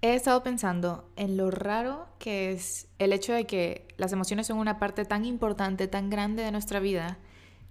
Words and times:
he 0.00 0.14
estado 0.14 0.42
pensando 0.42 1.10
en 1.16 1.36
lo 1.36 1.50
raro 1.50 2.06
que 2.18 2.52
es 2.52 2.88
el 2.98 3.12
hecho 3.12 3.32
de 3.32 3.46
que 3.46 3.86
las 3.96 4.12
emociones 4.12 4.46
son 4.46 4.58
una 4.58 4.78
parte 4.78 5.04
tan 5.04 5.24
importante, 5.24 5.88
tan 5.88 6.10
grande 6.10 6.42
de 6.42 6.52
nuestra 6.52 6.80
vida, 6.80 7.18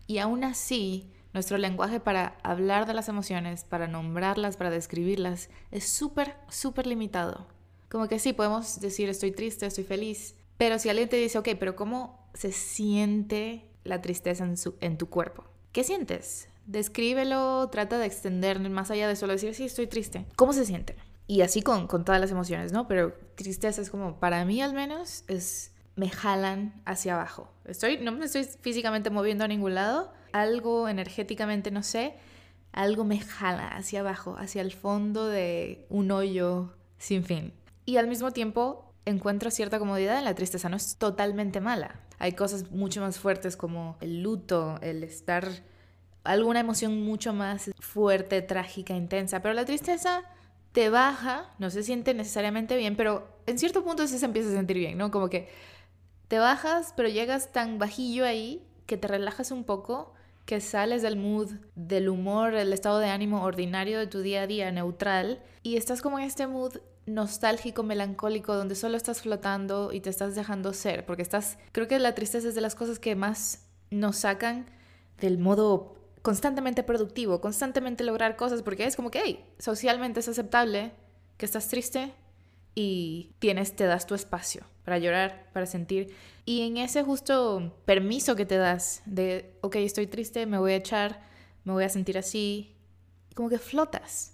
y 0.07 0.17
aún 0.19 0.43
así 0.43 1.11
nuestro 1.33 1.57
lenguaje 1.57 1.99
para 1.99 2.37
hablar 2.43 2.85
de 2.85 2.93
las 2.93 3.09
emociones, 3.09 3.63
para 3.63 3.87
nombrarlas, 3.87 4.57
para 4.57 4.69
describirlas, 4.69 5.49
es 5.71 5.87
súper, 5.87 6.35
súper 6.49 6.87
limitado. 6.87 7.47
Como 7.89 8.07
que 8.07 8.19
sí, 8.19 8.33
podemos 8.33 8.79
decir 8.79 9.07
estoy 9.09 9.31
triste, 9.31 9.65
estoy 9.65 9.83
feliz, 9.83 10.35
pero 10.57 10.79
si 10.79 10.89
alguien 10.89 11.09
te 11.09 11.17
dice, 11.17 11.37
ok, 11.37 11.49
pero 11.59 11.75
¿cómo 11.75 12.27
se 12.33 12.51
siente 12.51 13.69
la 13.83 14.01
tristeza 14.01 14.43
en, 14.43 14.55
en 14.81 14.97
tu 14.97 15.09
cuerpo? 15.09 15.45
¿Qué 15.71 15.83
sientes? 15.83 16.49
Descríbelo, 16.65 17.69
trata 17.69 17.97
de 17.97 18.07
extender 18.07 18.59
más 18.69 18.91
allá 18.91 19.07
de 19.07 19.15
solo 19.15 19.33
decir, 19.33 19.53
sí, 19.53 19.65
estoy 19.65 19.87
triste. 19.87 20.25
¿Cómo 20.35 20.51
se 20.51 20.65
siente? 20.65 20.95
Y 21.27 21.41
así 21.41 21.61
con, 21.61 21.87
con 21.87 22.05
todas 22.05 22.21
las 22.21 22.31
emociones, 22.31 22.71
¿no? 22.71 22.87
Pero 22.87 23.13
tristeza 23.35 23.81
es 23.81 23.89
como, 23.89 24.19
para 24.19 24.45
mí 24.45 24.61
al 24.61 24.73
menos, 24.73 25.23
es 25.27 25.73
me 25.97 26.09
jalan 26.09 26.79
hacia 26.85 27.15
abajo. 27.15 27.51
Estoy, 27.65 27.97
no 27.97 28.11
me 28.13 28.25
estoy 28.25 28.45
físicamente 28.45 29.09
moviendo 29.09 29.43
a 29.43 29.47
ningún 29.47 29.75
lado, 29.75 30.13
algo 30.31 30.87
energéticamente, 30.87 31.71
no 31.71 31.83
sé, 31.83 32.13
algo 32.71 33.03
me 33.03 33.19
jala 33.19 33.67
hacia 33.67 34.01
abajo, 34.01 34.35
hacia 34.37 34.61
el 34.61 34.71
fondo 34.71 35.27
de 35.27 35.85
un 35.89 36.11
hoyo 36.11 36.75
sin 36.99 37.23
fin. 37.23 37.51
Y 37.85 37.97
al 37.97 38.07
mismo 38.07 38.31
tiempo 38.31 38.93
encuentro 39.05 39.49
cierta 39.49 39.79
comodidad 39.79 40.19
en 40.19 40.25
la 40.25 40.35
tristeza, 40.35 40.69
no 40.69 40.77
es 40.77 40.97
totalmente 40.97 41.61
mala. 41.61 41.99
Hay 42.19 42.33
cosas 42.33 42.71
mucho 42.71 43.01
más 43.01 43.17
fuertes 43.17 43.57
como 43.57 43.97
el 43.99 44.21
luto, 44.21 44.77
el 44.81 45.03
estar 45.03 45.49
alguna 46.23 46.59
emoción 46.59 47.01
mucho 47.01 47.33
más 47.33 47.71
fuerte, 47.79 48.41
trágica, 48.43 48.93
intensa, 48.93 49.41
pero 49.41 49.55
la 49.55 49.65
tristeza 49.65 50.23
te 50.71 50.89
baja, 50.89 51.53
no 51.59 51.69
se 51.69 51.83
siente 51.83 52.13
necesariamente 52.13 52.77
bien, 52.77 52.95
pero 52.95 53.27
en 53.45 53.57
cierto 53.57 53.83
punto 53.83 54.07
sí 54.07 54.19
se 54.19 54.25
empieza 54.25 54.49
a 54.49 54.53
sentir 54.53 54.77
bien, 54.77 54.97
¿no? 54.97 55.11
Como 55.11 55.29
que 55.29 55.49
te 56.27 56.39
bajas, 56.39 56.93
pero 56.95 57.09
llegas 57.09 57.51
tan 57.51 57.79
bajillo 57.79 58.25
ahí 58.25 58.67
que 58.85 58.97
te 58.97 59.07
relajas 59.07 59.51
un 59.51 59.63
poco, 59.63 60.13
que 60.45 60.61
sales 60.61 61.01
del 61.01 61.17
mood, 61.17 61.51
del 61.75 62.09
humor, 62.09 62.53
el 62.53 62.73
estado 62.73 62.99
de 62.99 63.09
ánimo 63.09 63.43
ordinario 63.43 63.99
de 63.99 64.07
tu 64.07 64.21
día 64.21 64.43
a 64.43 64.47
día, 64.47 64.71
neutral, 64.71 65.41
y 65.63 65.77
estás 65.77 66.01
como 66.01 66.19
en 66.19 66.25
este 66.25 66.47
mood 66.47 66.77
nostálgico, 67.05 67.83
melancólico, 67.83 68.55
donde 68.55 68.75
solo 68.75 68.97
estás 68.97 69.21
flotando 69.21 69.91
y 69.93 70.01
te 70.01 70.09
estás 70.09 70.35
dejando 70.35 70.73
ser, 70.73 71.05
porque 71.05 71.21
estás, 71.21 71.57
creo 71.71 71.87
que 71.87 71.99
la 71.99 72.15
tristeza 72.15 72.49
es 72.49 72.55
de 72.55 72.61
las 72.61 72.75
cosas 72.75 72.99
que 72.99 73.15
más 73.15 73.65
nos 73.89 74.17
sacan 74.17 74.65
del 75.19 75.37
modo 75.37 75.95
constantemente 76.21 76.83
productivo, 76.83 77.41
constantemente 77.41 78.03
lograr 78.03 78.35
cosas, 78.35 78.61
porque 78.61 78.85
es 78.85 78.95
como 78.95 79.11
que, 79.11 79.21
hey, 79.23 79.45
socialmente 79.59 80.19
es 80.19 80.27
aceptable 80.27 80.91
que 81.37 81.45
estás 81.45 81.67
triste 81.67 82.13
y 82.75 83.31
tienes, 83.39 83.75
te 83.75 83.85
das 83.85 84.05
tu 84.05 84.15
espacio 84.15 84.63
para 84.83 84.99
llorar, 84.99 85.49
para 85.53 85.65
sentir. 85.65 86.13
Y 86.45 86.61
en 86.61 86.77
ese 86.77 87.03
justo 87.03 87.75
permiso 87.85 88.35
que 88.35 88.45
te 88.45 88.57
das 88.57 89.01
de, 89.05 89.57
ok, 89.61 89.77
estoy 89.77 90.07
triste, 90.07 90.45
me 90.45 90.57
voy 90.57 90.73
a 90.73 90.77
echar, 90.77 91.21
me 91.63 91.73
voy 91.73 91.83
a 91.83 91.89
sentir 91.89 92.17
así, 92.17 92.75
como 93.35 93.49
que 93.49 93.59
flotas. 93.59 94.33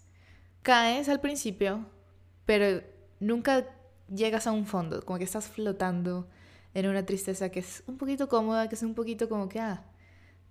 Caes 0.61 1.09
al 1.09 1.19
principio, 1.19 1.85
pero 2.45 2.81
nunca 3.19 3.67
llegas 4.13 4.47
a 4.47 4.51
un 4.51 4.65
fondo, 4.65 5.03
como 5.03 5.17
que 5.17 5.25
estás 5.25 5.47
flotando 5.47 6.27
en 6.73 6.87
una 6.87 7.05
tristeza 7.05 7.49
que 7.49 7.59
es 7.59 7.83
un 7.87 7.97
poquito 7.97 8.27
cómoda, 8.27 8.67
que 8.69 8.75
es 8.75 8.83
un 8.83 8.93
poquito 8.93 9.29
como 9.29 9.49
que, 9.49 9.59
ah, 9.59 9.85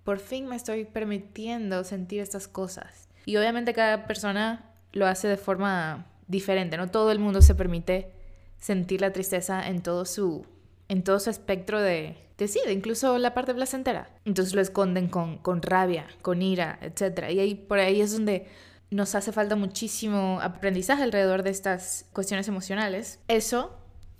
por 0.03 0.19
fin 0.19 0.47
me 0.47 0.55
estoy 0.55 0.85
permitiendo 0.85 1.83
sentir 1.83 2.21
estas 2.21 2.47
cosas. 2.47 3.07
Y 3.25 3.37
obviamente 3.37 3.73
cada 3.73 4.05
persona 4.05 4.69
lo 4.91 5.07
hace 5.07 5.27
de 5.27 5.37
forma 5.37 6.05
diferente, 6.27 6.77
no 6.77 6.89
todo 6.89 7.11
el 7.11 7.19
mundo 7.19 7.41
se 7.41 7.55
permite 7.55 8.11
sentir 8.59 9.01
la 9.01 9.11
tristeza 9.11 9.67
en 9.67 9.81
todo 9.81 10.05
su, 10.05 10.45
en 10.87 11.03
todo 11.03 11.19
su 11.19 11.29
espectro 11.29 11.81
de, 11.81 12.17
de 12.37 12.47
sí, 12.47 12.59
incluso 12.69 13.17
la 13.17 13.33
parte 13.33 13.53
placentera. 13.53 14.09
Entonces 14.25 14.53
lo 14.53 14.61
esconden 14.61 15.07
con, 15.07 15.37
con 15.37 15.61
rabia, 15.61 16.07
con 16.21 16.41
ira, 16.41 16.79
etc. 16.81 17.29
Y 17.31 17.39
ahí, 17.39 17.55
por 17.55 17.79
ahí 17.79 18.01
es 18.01 18.13
donde 18.13 18.47
nos 18.89 19.15
hace 19.15 19.31
falta 19.31 19.55
muchísimo 19.55 20.39
aprendizaje 20.41 21.03
alrededor 21.03 21.43
de 21.43 21.49
estas 21.49 22.05
cuestiones 22.13 22.47
emocionales. 22.47 23.19
Eso 23.27 23.77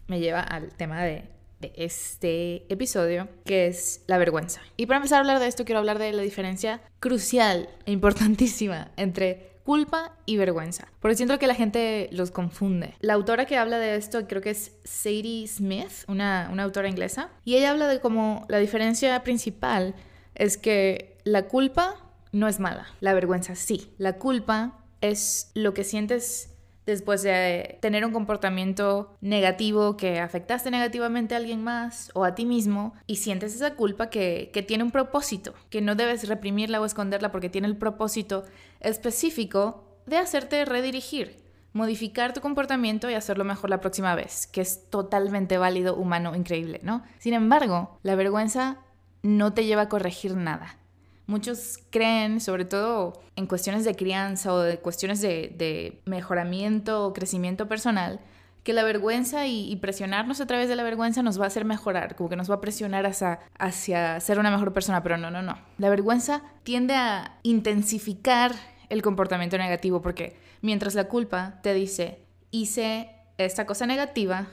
me 0.08 0.20
lleva 0.20 0.42
al 0.42 0.74
tema 0.74 1.04
de, 1.04 1.30
este 1.75 2.66
episodio, 2.72 3.29
que 3.46 3.68
es 3.68 4.03
la 4.07 4.18
vergüenza. 4.18 4.62
Y 4.75 4.85
para 4.85 4.97
empezar 4.97 5.18
a 5.18 5.19
hablar 5.22 5.40
de 5.40 5.47
esto, 5.47 5.63
quiero 5.63 5.79
hablar 5.79 6.00
de 6.00 6.12
la 6.12 6.22
diferencia 6.22 6.81
crucial 7.00 7.69
e 7.85 7.91
importantísima 7.91 8.91
entre 8.97 9.53
culpa 9.63 10.16
y 10.25 10.38
vergüenza. 10.38 10.88
Porque 11.00 11.16
siento 11.16 11.40
que 11.40 11.47
la 11.47 11.56
gente 11.56 12.09
los 12.12 12.31
confunde. 12.31 12.96
La 13.00 13.13
autora 13.13 13.46
que 13.46 13.57
habla 13.57 13.79
de 13.79 13.96
esto 13.96 14.28
creo 14.28 14.41
que 14.41 14.50
es 14.50 14.74
Sadie 14.84 15.47
Smith, 15.47 16.03
una, 16.07 16.50
una 16.51 16.63
autora 16.63 16.90
inglesa, 16.90 17.29
y 17.46 17.56
ella 17.56 17.72
habla 17.72 17.88
de 17.88 18.00
cómo 18.00 18.45
la 18.50 18.57
diferencia 18.57 19.24
principal 19.24 19.95
es 20.35 20.57
que 20.57 21.18
la 21.24 21.44
culpa 21.44 21.95
no 22.31 22.47
es 22.47 22.59
mala, 22.59 22.88
la 23.00 23.13
vergüenza 23.13 23.56
sí. 23.56 23.94
La 23.97 24.13
culpa 24.13 24.84
es 25.01 25.51
lo 25.53 25.74
que 25.74 25.84
sientes 25.84 26.53
después 26.86 27.24
de 27.24 27.78
tener 27.82 28.06
un 28.06 28.12
comportamiento 28.12 29.16
negativo 29.22 29.98
que 29.98 30.20
afectaste 30.20 30.72
negativamente 30.72 31.34
a 31.34 31.38
alguien 31.38 31.64
más 31.64 32.12
o 32.14 32.24
a 32.24 32.36
ti 32.36 32.46
mismo 32.46 32.94
y 33.08 33.18
sientes 33.18 33.56
esa 33.56 33.76
culpa 33.76 34.10
que, 34.10 34.50
que, 34.54 34.64
tiene 34.64 34.84
un 34.84 34.92
propósito, 34.92 35.54
que 35.70 35.82
no 35.82 35.96
debes 35.96 36.28
reprimirla 36.28 36.82
o 36.82 36.86
esconderla 36.86 37.32
porque 37.32 37.50
tiene 37.50 37.68
el 37.68 37.78
propósito 37.78 38.44
específico 38.80 39.84
de 40.06 40.18
hacerte 40.18 40.66
redirigir, 40.66 41.44
modificar 41.72 42.34
tu 42.34 42.42
comportamiento 42.42 43.10
y 43.10 43.14
hacerlo 43.14 43.44
mejor 43.44 43.70
la 43.70 43.82
próxima 43.82 44.16
vez, 44.16 44.48
que 44.48 44.62
es 44.62 44.90
totalmente 44.90 45.58
válido, 45.58 45.96
humano, 45.96 46.36
increíble, 46.36 46.80
¿no? 46.84 47.04
Sin 47.20 47.34
embargo, 47.34 47.98
la 48.04 48.16
vergüenza 48.16 48.78
no 49.24 49.54
te 49.54 49.66
lleva 49.66 49.84
a 49.84 49.90
corregir 49.90 50.36
nada. 50.36 50.78
Muchos 51.26 51.80
creen, 51.90 52.42
sobre 52.42 52.66
todo 52.66 53.22
en 53.36 53.48
cuestiones 53.48 53.86
de 53.86 53.96
crianza 53.96 54.54
o 54.54 54.60
de 54.60 54.78
cuestiones 54.78 55.22
de, 55.22 56.02
mejoramiento 56.06 57.06
o 57.06 57.14
crecimiento 57.14 57.68
personal, 57.68 58.20
que 58.64 58.74
la 58.74 58.84
vergüenza 58.84 59.48
y, 59.48 59.76
presionarnos 59.78 60.42
a 60.42 60.48
través 60.48 60.70
de 60.70 60.76
la 60.76 60.84
vergüenza 60.84 61.22
nos 61.22 61.40
va 61.40 61.46
a 61.46 61.48
hacer 61.48 61.66
mejorar, 61.66 62.16
como 62.16 62.30
que 62.30 62.36
nos 62.36 62.50
va 62.50 62.56
a 62.56 62.62
presionar 62.62 63.06
hacia, 63.06 63.40
hacia 63.58 64.20
ser 64.20 64.40
una 64.40 64.52
mejor 64.52 64.74
persona, 64.74 65.02
pero 65.02 65.18
no, 65.18 65.32
no, 65.32 65.42
no. 65.42 65.58
La 65.78 65.90
vergüenza 65.90 66.44
tiende 66.64 66.96
a 66.96 67.40
intensificar 67.44 68.54
el 68.90 69.02
comportamiento 69.02 69.58
negativo 69.58 70.02
porque 70.02 70.38
mientras 70.62 70.94
la 70.94 71.06
culpa 71.06 71.60
te 71.62 71.74
dice, 71.74 72.20
hice 72.52 73.10
esta 73.38 73.66
cosa 73.66 73.86
negativa, 73.86 74.48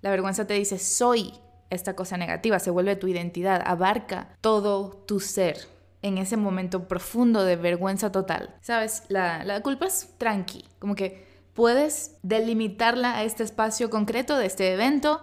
la 0.00 0.10
vergüenza 0.10 0.46
te 0.46 0.54
dice, 0.54 0.78
soy 0.78 1.32
esta 1.70 1.94
cosa 1.94 2.16
negativa, 2.16 2.58
se 2.58 2.70
vuelve 2.70 2.96
tu 2.96 3.08
identidad, 3.08 3.62
abarca 3.64 4.28
todo 4.40 5.04
tu 5.06 5.20
ser 5.20 5.77
en 6.02 6.18
ese 6.18 6.36
momento 6.36 6.88
profundo 6.88 7.44
de 7.44 7.56
vergüenza 7.56 8.12
total. 8.12 8.54
¿Sabes? 8.60 9.04
La, 9.08 9.44
la 9.44 9.62
culpa 9.62 9.86
es 9.86 10.14
tranqui, 10.18 10.64
como 10.78 10.94
que 10.94 11.26
puedes 11.54 12.16
delimitarla 12.22 13.16
a 13.16 13.24
este 13.24 13.42
espacio 13.42 13.90
concreto 13.90 14.38
de 14.38 14.46
este 14.46 14.72
evento 14.72 15.22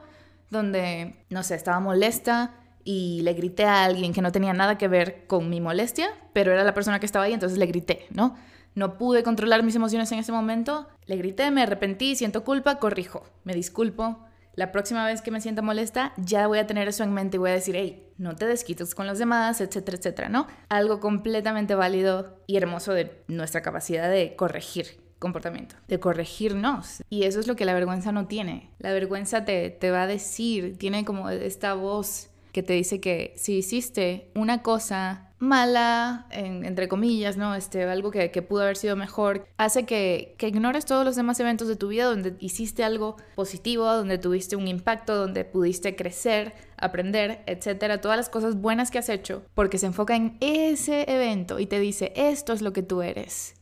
donde, 0.49 1.23
no 1.29 1.43
sé, 1.43 1.55
estaba 1.55 1.79
molesta 1.79 2.53
y 2.83 3.21
le 3.21 3.33
grité 3.33 3.65
a 3.65 3.83
alguien 3.83 4.13
que 4.13 4.21
no 4.21 4.31
tenía 4.31 4.53
nada 4.53 4.77
que 4.77 4.87
ver 4.87 5.25
con 5.27 5.49
mi 5.49 5.59
molestia, 5.59 6.09
pero 6.33 6.51
era 6.51 6.63
la 6.63 6.73
persona 6.73 6.99
que 6.99 7.05
estaba 7.05 7.25
ahí, 7.25 7.33
entonces 7.33 7.57
le 7.57 7.65
grité, 7.65 8.05
¿no? 8.11 8.35
No 8.75 8.97
pude 8.97 9.23
controlar 9.23 9.63
mis 9.63 9.75
emociones 9.75 10.11
en 10.11 10.19
ese 10.19 10.31
momento, 10.31 10.87
le 11.05 11.15
grité, 11.15 11.49
me 11.51 11.63
arrepentí, 11.63 12.15
siento 12.15 12.43
culpa, 12.43 12.79
corrijo, 12.79 13.23
me 13.43 13.53
disculpo, 13.53 14.19
la 14.55 14.71
próxima 14.71 15.05
vez 15.05 15.21
que 15.21 15.31
me 15.31 15.41
sienta 15.41 15.61
molesta, 15.61 16.13
ya 16.17 16.47
voy 16.47 16.59
a 16.59 16.67
tener 16.67 16.87
eso 16.87 17.03
en 17.03 17.13
mente 17.13 17.37
y 17.37 17.39
voy 17.39 17.51
a 17.51 17.53
decir, 17.53 17.75
hey, 17.75 18.07
no 18.17 18.35
te 18.35 18.45
desquites 18.45 18.95
con 18.95 19.07
los 19.07 19.19
demás, 19.19 19.61
etcétera, 19.61 19.97
etcétera, 19.97 20.29
¿no? 20.29 20.47
Algo 20.69 20.99
completamente 20.99 21.75
válido 21.75 22.39
y 22.47 22.57
hermoso 22.57 22.93
de 22.93 23.23
nuestra 23.27 23.61
capacidad 23.61 24.09
de 24.09 24.35
corregir 24.35 25.03
comportamiento, 25.19 25.75
de 25.87 25.99
corregirnos. 25.99 27.03
Y 27.09 27.23
eso 27.23 27.39
es 27.39 27.47
lo 27.47 27.55
que 27.55 27.65
la 27.65 27.73
vergüenza 27.73 28.11
no 28.11 28.27
tiene. 28.27 28.69
La 28.79 28.93
vergüenza 28.93 29.43
te, 29.43 29.69
te 29.71 29.89
va 29.89 30.03
a 30.03 30.07
decir, 30.07 30.77
tiene 30.77 31.03
como 31.03 31.29
esta 31.29 31.73
voz 31.73 32.29
que 32.51 32.63
te 32.63 32.73
dice 32.73 33.01
que 33.01 33.33
si 33.35 33.57
hiciste 33.57 34.29
una 34.35 34.61
cosa 34.61 35.24
mala, 35.39 36.27
entre 36.31 36.87
comillas, 36.87 37.37
¿no? 37.37 37.55
Este, 37.55 37.83
algo 37.83 38.11
que, 38.11 38.29
pudo 38.41 38.63
haber 38.63 38.77
sido 38.77 38.95
mejor, 38.95 39.47
hace 39.57 39.85
que, 39.85 40.35
que, 40.37 40.47
ignores 40.47 40.85
todos 40.85 41.05
los 41.05 41.15
demás 41.15 41.39
eventos 41.39 41.67
de 41.67 41.75
tu 41.75 41.89
vida 41.89 42.05
donde 42.05 42.35
hiciste 42.39 42.83
algo 42.83 43.17
positivo, 43.35 43.85
donde 43.85 44.17
tuviste 44.17 44.55
un 44.55 44.67
impacto, 44.67 45.15
donde 45.15 45.43
pudiste 45.45 45.95
crecer, 45.95 46.53
aprender, 46.77 47.43
etcétera, 47.47 48.01
todas 48.01 48.17
las 48.17 48.29
cosas 48.29 48.55
buenas 48.55 48.91
que 48.91 48.99
has 48.99 49.09
hecho, 49.09 49.43
porque 49.53 49.77
se 49.77 49.87
enfoca 49.87 50.15
en 50.15 50.37
ese 50.39 51.05
evento 51.11 51.59
y 51.59 51.65
te 51.65 51.79
dice, 51.79 52.13
esto 52.15 52.53
es 52.53 52.61
lo 52.61 52.73
que 52.73 52.83
tú 52.83 53.01
eres. 53.01 53.55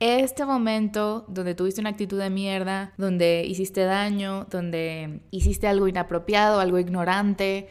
Este 0.00 0.44
momento 0.44 1.24
donde 1.28 1.54
tuviste 1.54 1.80
una 1.80 1.90
actitud 1.90 2.18
de 2.18 2.28
mierda, 2.28 2.92
donde 2.98 3.44
hiciste 3.46 3.84
daño, 3.84 4.46
donde 4.50 5.20
hiciste 5.30 5.68
algo 5.68 5.88
inapropiado, 5.88 6.60
algo 6.60 6.78
ignorante, 6.78 7.68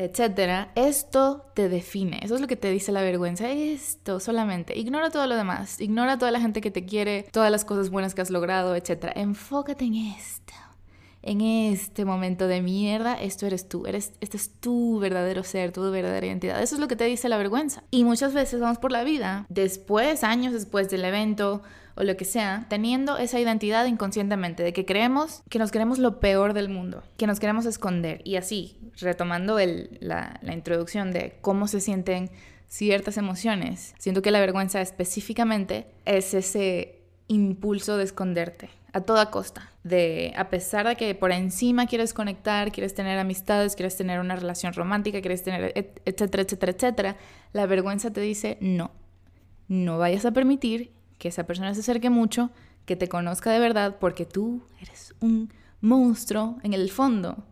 etcétera, 0.00 0.72
esto 0.76 1.44
te 1.54 1.68
define. 1.68 2.20
Eso 2.22 2.34
es 2.34 2.40
lo 2.40 2.46
que 2.46 2.56
te 2.56 2.70
dice 2.70 2.90
la 2.90 3.02
vergüenza. 3.02 3.50
Esto 3.50 4.18
solamente. 4.18 4.78
Ignora 4.78 5.10
todo 5.10 5.26
lo 5.26 5.36
demás. 5.36 5.78
Ignora 5.78 6.16
toda 6.16 6.30
la 6.30 6.40
gente 6.40 6.62
que 6.62 6.70
te 6.70 6.86
quiere, 6.86 7.26
todas 7.32 7.50
las 7.50 7.66
cosas 7.66 7.90
buenas 7.90 8.14
que 8.14 8.22
has 8.22 8.30
logrado, 8.30 8.74
etcétera. 8.74 9.12
Enfócate 9.14 9.84
en 9.84 9.96
esto. 9.96 10.54
En 11.22 11.42
este 11.42 12.04
momento 12.04 12.48
de 12.48 12.62
mierda, 12.62 13.20
esto 13.20 13.46
eres 13.46 13.68
tú, 13.68 13.86
eres, 13.86 14.12
este 14.20 14.38
es 14.38 14.50
tu 14.58 14.98
verdadero 14.98 15.44
ser, 15.44 15.70
tu 15.70 15.82
verdadera 15.90 16.26
identidad. 16.26 16.62
Eso 16.62 16.76
es 16.76 16.80
lo 16.80 16.88
que 16.88 16.96
te 16.96 17.04
dice 17.04 17.28
la 17.28 17.36
vergüenza. 17.36 17.82
Y 17.90 18.04
muchas 18.04 18.32
veces 18.32 18.60
vamos 18.60 18.78
por 18.78 18.90
la 18.90 19.04
vida, 19.04 19.44
después, 19.50 20.24
años 20.24 20.54
después 20.54 20.88
del 20.88 21.04
evento, 21.04 21.62
o 21.94 22.04
lo 22.04 22.16
que 22.16 22.24
sea, 22.24 22.66
teniendo 22.70 23.18
esa 23.18 23.38
identidad 23.38 23.84
inconscientemente 23.84 24.62
de 24.62 24.72
que 24.72 24.86
creemos 24.86 25.42
que 25.50 25.58
nos 25.58 25.70
queremos 25.70 25.98
lo 25.98 26.20
peor 26.20 26.54
del 26.54 26.70
mundo, 26.70 27.02
que 27.18 27.26
nos 27.26 27.38
queremos 27.38 27.66
esconder. 27.66 28.22
Y 28.24 28.36
así, 28.36 28.78
retomando 28.98 29.58
la, 30.00 30.40
la 30.40 30.54
introducción 30.54 31.12
de 31.12 31.36
cómo 31.42 31.68
se 31.68 31.80
sienten 31.80 32.30
ciertas 32.68 33.18
emociones, 33.18 33.94
siento 33.98 34.22
que 34.22 34.30
la 34.30 34.40
vergüenza 34.40 34.80
específicamente 34.80 35.86
es 36.06 36.32
ese 36.32 37.02
impulso 37.28 37.98
de 37.98 38.04
esconderte 38.04 38.70
a 38.92 39.00
toda 39.00 39.30
costa. 39.30 39.70
De 39.84 40.32
a 40.36 40.48
pesar 40.50 40.86
de 40.86 40.96
que 40.96 41.14
por 41.14 41.32
encima 41.32 41.86
quieres 41.86 42.12
conectar, 42.12 42.72
quieres 42.72 42.94
tener 42.94 43.18
amistades, 43.18 43.76
quieres 43.76 43.96
tener 43.96 44.20
una 44.20 44.36
relación 44.36 44.72
romántica, 44.72 45.20
quieres 45.20 45.42
tener 45.42 45.72
etcétera, 46.04 46.42
etcétera, 46.42 46.72
etcétera, 46.72 47.16
la 47.52 47.66
vergüenza 47.66 48.12
te 48.12 48.20
dice 48.20 48.58
no. 48.60 48.90
No 49.68 49.98
vayas 49.98 50.24
a 50.24 50.32
permitir 50.32 50.92
que 51.18 51.28
esa 51.28 51.44
persona 51.44 51.74
se 51.74 51.80
acerque 51.80 52.10
mucho, 52.10 52.50
que 52.86 52.96
te 52.96 53.08
conozca 53.08 53.52
de 53.52 53.60
verdad, 53.60 53.98
porque 54.00 54.26
tú 54.26 54.64
eres 54.80 55.14
un 55.20 55.52
monstruo 55.80 56.58
en 56.62 56.74
el 56.74 56.90
fondo. 56.90 57.44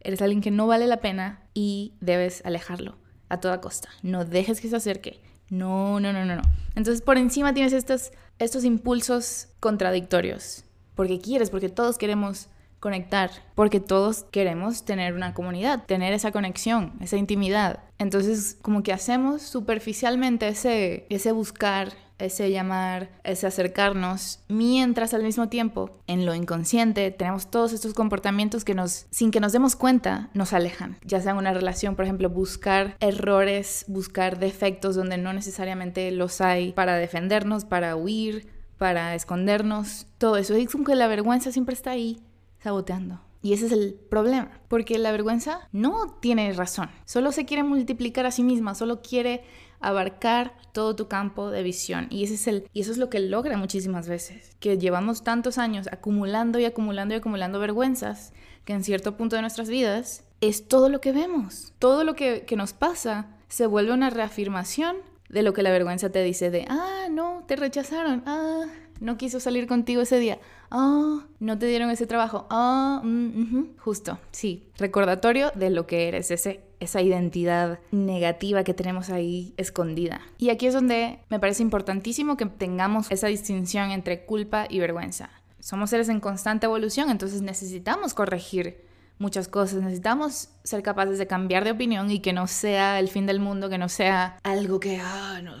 Eres 0.00 0.20
alguien 0.22 0.42
que 0.42 0.50
no 0.50 0.66
vale 0.66 0.86
la 0.86 0.98
pena 0.98 1.40
y 1.54 1.94
debes 2.00 2.44
alejarlo 2.44 2.96
a 3.28 3.40
toda 3.40 3.60
costa. 3.60 3.88
No 4.02 4.24
dejes 4.24 4.60
que 4.60 4.68
se 4.68 4.76
acerque. 4.76 5.20
No, 5.48 5.98
no, 6.00 6.12
no, 6.12 6.24
no, 6.24 6.36
no. 6.36 6.42
Entonces 6.74 7.02
por 7.02 7.16
encima 7.16 7.54
tienes 7.54 7.72
estos, 7.72 8.12
estos 8.38 8.64
impulsos 8.64 9.48
contradictorios. 9.60 10.65
Porque 10.96 11.20
quieres, 11.20 11.50
porque 11.50 11.68
todos 11.68 11.98
queremos 11.98 12.48
conectar, 12.80 13.30
porque 13.54 13.80
todos 13.80 14.24
queremos 14.24 14.84
tener 14.84 15.14
una 15.14 15.34
comunidad, 15.34 15.84
tener 15.86 16.12
esa 16.12 16.32
conexión, 16.32 16.92
esa 17.00 17.16
intimidad. 17.16 17.80
Entonces, 17.98 18.58
como 18.62 18.82
que 18.82 18.92
hacemos 18.92 19.42
superficialmente 19.42 20.48
ese, 20.48 21.06
ese 21.08 21.32
buscar, 21.32 21.92
ese 22.18 22.50
llamar, 22.50 23.10
ese 23.24 23.46
acercarnos, 23.46 24.40
mientras 24.48 25.14
al 25.14 25.22
mismo 25.22 25.48
tiempo 25.48 25.90
en 26.06 26.24
lo 26.24 26.34
inconsciente 26.34 27.10
tenemos 27.10 27.50
todos 27.50 27.72
estos 27.72 27.92
comportamientos 27.92 28.64
que 28.64 28.74
nos, 28.74 29.06
sin 29.10 29.30
que 29.30 29.40
nos 29.40 29.52
demos 29.52 29.76
cuenta, 29.76 30.30
nos 30.32 30.52
alejan. 30.52 30.96
Ya 31.04 31.20
sea 31.20 31.32
en 31.32 31.38
una 31.38 31.52
relación, 31.52 31.94
por 31.94 32.04
ejemplo, 32.04 32.30
buscar 32.30 32.96
errores, 33.00 33.84
buscar 33.88 34.38
defectos 34.38 34.96
donde 34.96 35.18
no 35.18 35.32
necesariamente 35.32 36.10
los 36.10 36.40
hay 36.40 36.72
para 36.72 36.96
defendernos, 36.96 37.64
para 37.64 37.96
huir, 37.96 38.55
para 38.78 39.14
escondernos, 39.14 40.06
todo 40.18 40.36
eso. 40.36 40.54
Es 40.54 40.70
como 40.70 40.84
que 40.84 40.94
la 40.94 41.08
vergüenza 41.08 41.52
siempre 41.52 41.74
está 41.74 41.92
ahí 41.92 42.20
saboteando. 42.62 43.20
Y 43.42 43.52
ese 43.52 43.66
es 43.66 43.72
el 43.72 43.94
problema, 43.94 44.50
porque 44.66 44.98
la 44.98 45.12
vergüenza 45.12 45.68
no 45.70 46.16
tiene 46.20 46.52
razón, 46.52 46.90
solo 47.04 47.30
se 47.30 47.44
quiere 47.44 47.62
multiplicar 47.62 48.26
a 48.26 48.32
sí 48.32 48.42
misma, 48.42 48.74
solo 48.74 49.02
quiere 49.02 49.44
abarcar 49.78 50.56
todo 50.72 50.96
tu 50.96 51.06
campo 51.06 51.50
de 51.50 51.62
visión. 51.62 52.08
Y, 52.10 52.24
ese 52.24 52.34
es 52.34 52.48
el, 52.48 52.68
y 52.72 52.80
eso 52.80 52.90
es 52.90 52.98
lo 52.98 53.08
que 53.08 53.20
logra 53.20 53.56
muchísimas 53.56 54.08
veces, 54.08 54.56
que 54.58 54.78
llevamos 54.78 55.22
tantos 55.22 55.58
años 55.58 55.88
acumulando 55.92 56.58
y 56.58 56.64
acumulando 56.64 57.14
y 57.14 57.18
acumulando 57.18 57.60
vergüenzas, 57.60 58.32
que 58.64 58.72
en 58.72 58.82
cierto 58.82 59.16
punto 59.16 59.36
de 59.36 59.42
nuestras 59.42 59.68
vidas 59.68 60.24
es 60.40 60.66
todo 60.66 60.88
lo 60.88 61.00
que 61.00 61.12
vemos, 61.12 61.72
todo 61.78 62.02
lo 62.02 62.14
que, 62.14 62.44
que 62.46 62.56
nos 62.56 62.72
pasa 62.72 63.28
se 63.48 63.66
vuelve 63.66 63.92
una 63.92 64.10
reafirmación 64.10 64.96
de 65.28 65.42
lo 65.42 65.52
que 65.52 65.62
la 65.62 65.70
vergüenza 65.70 66.10
te 66.10 66.22
dice 66.22 66.50
de, 66.50 66.66
ah, 66.68 67.06
no, 67.10 67.44
te 67.46 67.56
rechazaron, 67.56 68.22
ah, 68.26 68.66
no 69.00 69.16
quiso 69.16 69.40
salir 69.40 69.66
contigo 69.66 70.02
ese 70.02 70.18
día, 70.18 70.38
ah, 70.70 71.26
no 71.40 71.58
te 71.58 71.66
dieron 71.66 71.90
ese 71.90 72.06
trabajo, 72.06 72.46
ah, 72.50 73.00
mm, 73.02 73.76
justo, 73.78 74.18
sí, 74.30 74.68
recordatorio 74.78 75.52
de 75.54 75.70
lo 75.70 75.86
que 75.86 76.08
eres, 76.08 76.30
ese, 76.30 76.60
esa 76.80 77.02
identidad 77.02 77.78
negativa 77.90 78.64
que 78.64 78.74
tenemos 78.74 79.10
ahí 79.10 79.54
escondida. 79.56 80.20
Y 80.38 80.50
aquí 80.50 80.66
es 80.66 80.74
donde 80.74 81.20
me 81.28 81.40
parece 81.40 81.62
importantísimo 81.62 82.36
que 82.36 82.46
tengamos 82.46 83.10
esa 83.10 83.26
distinción 83.26 83.90
entre 83.90 84.24
culpa 84.24 84.66
y 84.68 84.78
vergüenza. 84.78 85.30
Somos 85.58 85.90
seres 85.90 86.08
en 86.08 86.20
constante 86.20 86.66
evolución, 86.66 87.10
entonces 87.10 87.42
necesitamos 87.42 88.14
corregir 88.14 88.85
muchas 89.18 89.48
cosas. 89.48 89.82
Necesitamos 89.82 90.50
ser 90.62 90.82
capaces 90.82 91.18
de 91.18 91.26
cambiar 91.26 91.64
de 91.64 91.72
opinión 91.72 92.10
y 92.10 92.20
que 92.20 92.32
no 92.32 92.46
sea 92.46 92.98
el 92.98 93.08
fin 93.08 93.26
del 93.26 93.40
mundo, 93.40 93.68
que 93.68 93.78
no 93.78 93.88
sea 93.88 94.38
algo 94.42 94.80
que, 94.80 95.00
ah, 95.02 95.40
no, 95.42 95.54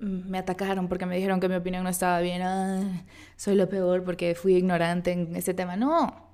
me 0.00 0.38
atacaron 0.38 0.88
porque 0.88 1.06
me 1.06 1.16
dijeron 1.16 1.40
que 1.40 1.48
mi 1.48 1.56
opinión 1.56 1.84
no 1.84 1.90
estaba 1.90 2.20
bien, 2.20 2.42
ah, 2.42 3.04
soy 3.36 3.54
lo 3.54 3.68
peor 3.68 4.04
porque 4.04 4.34
fui 4.34 4.54
ignorante 4.54 5.12
en 5.12 5.36
ese 5.36 5.54
tema. 5.54 5.76
No, 5.76 6.28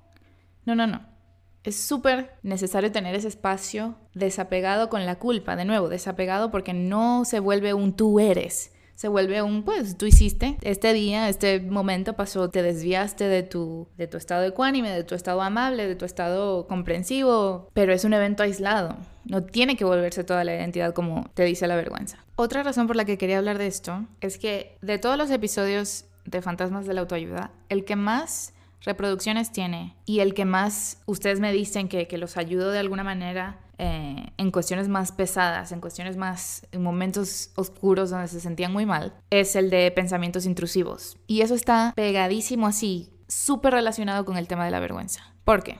no, 0.65 0.75
no, 0.75 0.87
no. 0.87 1.01
Es 1.63 1.75
súper 1.75 2.37
necesario 2.43 2.91
tener 2.93 3.13
ese 3.15 3.27
espacio 3.27 3.95
desapegado 4.13 4.89
con 4.89 5.05
la 5.05 5.15
culpa, 5.15 5.57
de 5.57 5.65
nuevo, 5.65 5.89
desapegado 5.89 6.49
porque 6.49 6.73
no 6.73 7.25
se 7.25 7.41
vuelve 7.41 7.73
un 7.73 7.93
tú 7.93 8.21
eres, 8.21 8.71
se 8.97 9.09
vuelve 9.09 9.43
un, 9.43 9.61
pues 9.61 9.95
tú 9.95 10.07
hiciste, 10.07 10.57
este 10.63 10.91
día, 10.91 11.29
este 11.29 11.59
momento 11.59 12.13
pasó, 12.13 12.49
te 12.49 12.63
desviaste 12.63 13.25
de 13.25 13.43
tu, 13.43 13.87
de 13.95 14.07
tu 14.07 14.17
estado 14.17 14.43
ecuánime, 14.43 14.89
de 14.89 15.03
tu 15.03 15.13
estado 15.13 15.43
amable, 15.43 15.87
de 15.87 15.95
tu 15.95 16.03
estado 16.03 16.65
comprensivo, 16.65 17.69
pero 17.75 17.93
es 17.93 18.05
un 18.05 18.13
evento 18.13 18.41
aislado. 18.41 18.97
No 19.25 19.43
tiene 19.43 19.77
que 19.77 19.85
volverse 19.85 20.23
toda 20.23 20.43
la 20.43 20.55
identidad 20.55 20.95
como 20.95 21.29
te 21.35 21.43
dice 21.43 21.67
la 21.67 21.75
vergüenza. 21.75 22.25
Otra 22.35 22.63
razón 22.63 22.87
por 22.87 22.95
la 22.95 23.05
que 23.05 23.19
quería 23.19 23.37
hablar 23.37 23.59
de 23.59 23.67
esto 23.67 24.07
es 24.19 24.39
que 24.39 24.79
de 24.81 24.97
todos 24.97 25.15
los 25.15 25.29
episodios 25.29 26.05
de 26.25 26.41
Fantasmas 26.41 26.87
de 26.87 26.95
la 26.95 27.01
Autoayuda, 27.01 27.51
el 27.69 27.85
que 27.85 27.95
más 27.95 28.55
reproducciones 28.81 29.51
tiene 29.51 29.95
y 30.05 30.21
el 30.21 30.33
que 30.33 30.45
más 30.45 31.03
ustedes 31.05 31.39
me 31.39 31.53
dicen 31.53 31.87
que, 31.87 32.07
que 32.07 32.17
los 32.17 32.35
ayudo 32.35 32.71
de 32.71 32.79
alguna 32.79 33.03
manera 33.03 33.59
eh, 33.77 34.27
en 34.37 34.51
cuestiones 34.51 34.87
más 34.87 35.11
pesadas, 35.11 35.71
en 35.71 35.81
cuestiones 35.81 36.17
más, 36.17 36.65
en 36.71 36.81
momentos 36.81 37.51
oscuros 37.55 38.09
donde 38.09 38.27
se 38.27 38.39
sentían 38.39 38.73
muy 38.73 38.85
mal, 38.85 39.13
es 39.29 39.55
el 39.55 39.69
de 39.69 39.91
pensamientos 39.91 40.45
intrusivos. 40.45 41.17
Y 41.27 41.41
eso 41.41 41.55
está 41.55 41.93
pegadísimo 41.95 42.67
así, 42.67 43.13
súper 43.27 43.73
relacionado 43.73 44.25
con 44.25 44.37
el 44.37 44.47
tema 44.47 44.65
de 44.65 44.71
la 44.71 44.79
vergüenza. 44.79 45.33
¿Por 45.43 45.63
qué? 45.63 45.77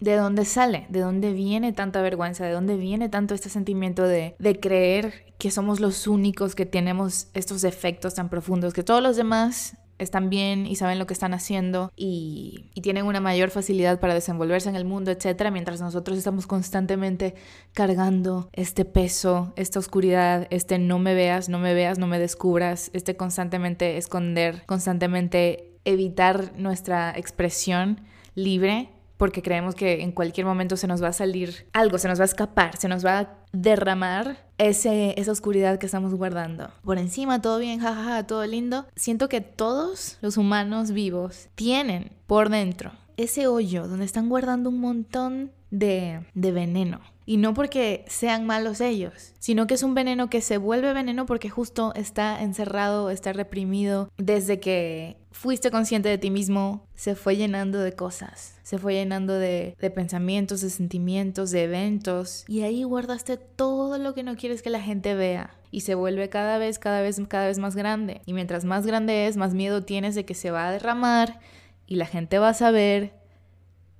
¿De 0.00 0.16
dónde 0.16 0.44
sale? 0.44 0.86
¿De 0.88 1.00
dónde 1.00 1.32
viene 1.32 1.72
tanta 1.72 2.00
vergüenza? 2.00 2.44
¿De 2.44 2.52
dónde 2.52 2.76
viene 2.76 3.08
tanto 3.08 3.34
este 3.34 3.50
sentimiento 3.50 4.02
de, 4.02 4.34
de 4.38 4.58
creer 4.58 5.34
que 5.38 5.50
somos 5.50 5.80
los 5.80 6.06
únicos 6.06 6.54
que 6.54 6.66
tenemos 6.66 7.28
estos 7.34 7.64
efectos 7.64 8.14
tan 8.14 8.28
profundos, 8.28 8.72
que 8.72 8.82
todos 8.82 9.02
los 9.02 9.16
demás 9.16 9.76
están 10.00 10.30
bien 10.30 10.66
y 10.66 10.76
saben 10.76 10.98
lo 10.98 11.06
que 11.06 11.14
están 11.14 11.34
haciendo 11.34 11.92
y, 11.96 12.66
tienen 12.80 13.04
una 13.04 13.20
mayor 13.20 13.50
facilidad 13.50 14.00
para 14.00 14.14
desenvolverse 14.14 14.70
en 14.70 14.74
el 14.74 14.86
mundo, 14.86 15.10
etcétera, 15.10 15.50
mientras 15.50 15.82
nosotros 15.82 16.16
estamos 16.16 16.46
constantemente 16.46 17.34
cargando 17.74 18.48
este 18.54 18.86
peso, 18.86 19.52
esta 19.56 19.78
oscuridad, 19.78 20.46
este 20.48 20.78
no 20.78 20.98
me 20.98 21.12
veas, 21.12 21.50
no 21.50 21.58
me 21.58 21.74
veas, 21.74 21.98
no 21.98 22.06
me 22.06 22.18
descubras, 22.18 22.90
este 22.94 23.16
constantemente 23.16 23.98
esconder, 23.98 24.64
constantemente 24.64 25.78
evitar 25.84 26.52
nuestra 26.56 27.12
expresión 27.14 28.00
libre 28.34 28.88
porque 29.20 29.42
creemos 29.42 29.74
que 29.74 30.00
en 30.00 30.12
cualquier 30.12 30.46
momento 30.46 30.78
se 30.78 30.86
nos 30.86 31.02
va 31.02 31.08
a 31.08 31.12
salir 31.12 31.66
algo, 31.74 31.98
se 31.98 32.08
nos 32.08 32.18
va 32.18 32.22
a 32.22 32.24
escapar, 32.24 32.78
se 32.78 32.88
nos 32.88 33.04
va 33.04 33.18
a 33.18 33.28
derramar 33.52 34.48
ese, 34.56 35.12
esa 35.20 35.30
oscuridad 35.30 35.78
que 35.78 35.84
estamos 35.84 36.14
guardando. 36.14 36.70
Por 36.82 36.96
encima, 36.96 37.42
todo 37.42 37.58
bien, 37.58 37.80
jajaja, 37.80 38.26
todo 38.26 38.46
lindo. 38.46 38.86
Siento 38.96 39.28
que 39.28 39.42
todos 39.42 40.16
los 40.22 40.38
humanos 40.38 40.92
vivos 40.92 41.48
tienen 41.54 42.12
por 42.26 42.48
dentro 42.48 42.92
ese 43.18 43.46
hoyo 43.46 43.86
donde 43.88 44.06
están 44.06 44.30
guardando 44.30 44.70
un 44.70 44.80
montón 44.80 45.52
de, 45.70 46.24
de 46.32 46.52
veneno. 46.52 47.00
Y 47.30 47.36
no 47.36 47.54
porque 47.54 48.04
sean 48.08 48.44
malos 48.44 48.80
ellos, 48.80 49.34
sino 49.38 49.68
que 49.68 49.74
es 49.74 49.84
un 49.84 49.94
veneno 49.94 50.28
que 50.28 50.40
se 50.40 50.58
vuelve 50.58 50.92
veneno 50.92 51.26
porque 51.26 51.48
justo 51.48 51.92
está 51.94 52.42
encerrado, 52.42 53.08
está 53.08 53.32
reprimido. 53.32 54.10
Desde 54.16 54.58
que 54.58 55.16
fuiste 55.30 55.70
consciente 55.70 56.08
de 56.08 56.18
ti 56.18 56.28
mismo, 56.28 56.88
se 56.96 57.14
fue 57.14 57.36
llenando 57.36 57.78
de 57.78 57.92
cosas, 57.92 58.58
se 58.64 58.78
fue 58.78 58.94
llenando 58.94 59.34
de, 59.34 59.76
de, 59.78 59.90
pensamientos, 59.92 60.60
de 60.60 60.70
sentimientos, 60.70 61.52
de 61.52 61.62
eventos. 61.62 62.44
Y 62.48 62.62
ahí 62.62 62.82
guardaste 62.82 63.36
todo 63.36 63.96
lo 63.98 64.12
que 64.12 64.24
no 64.24 64.34
quieres 64.34 64.60
que 64.60 64.70
la 64.70 64.82
gente 64.82 65.14
vea. 65.14 65.54
Y 65.70 65.82
se 65.82 65.94
vuelve 65.94 66.30
cada 66.30 66.58
vez, 66.58 66.80
cada 66.80 67.00
vez, 67.00 67.22
cada 67.28 67.46
vez 67.46 67.60
más 67.60 67.76
grande. 67.76 68.22
Y 68.26 68.32
mientras 68.32 68.64
más 68.64 68.86
grande 68.86 69.28
es, 69.28 69.36
más 69.36 69.54
miedo 69.54 69.84
tienes 69.84 70.16
de 70.16 70.24
que 70.24 70.34
se 70.34 70.50
va 70.50 70.66
a 70.66 70.72
derramar 70.72 71.38
y 71.86 71.94
la 71.94 72.06
gente 72.06 72.40
va 72.40 72.48
a 72.48 72.54
saber 72.54 73.14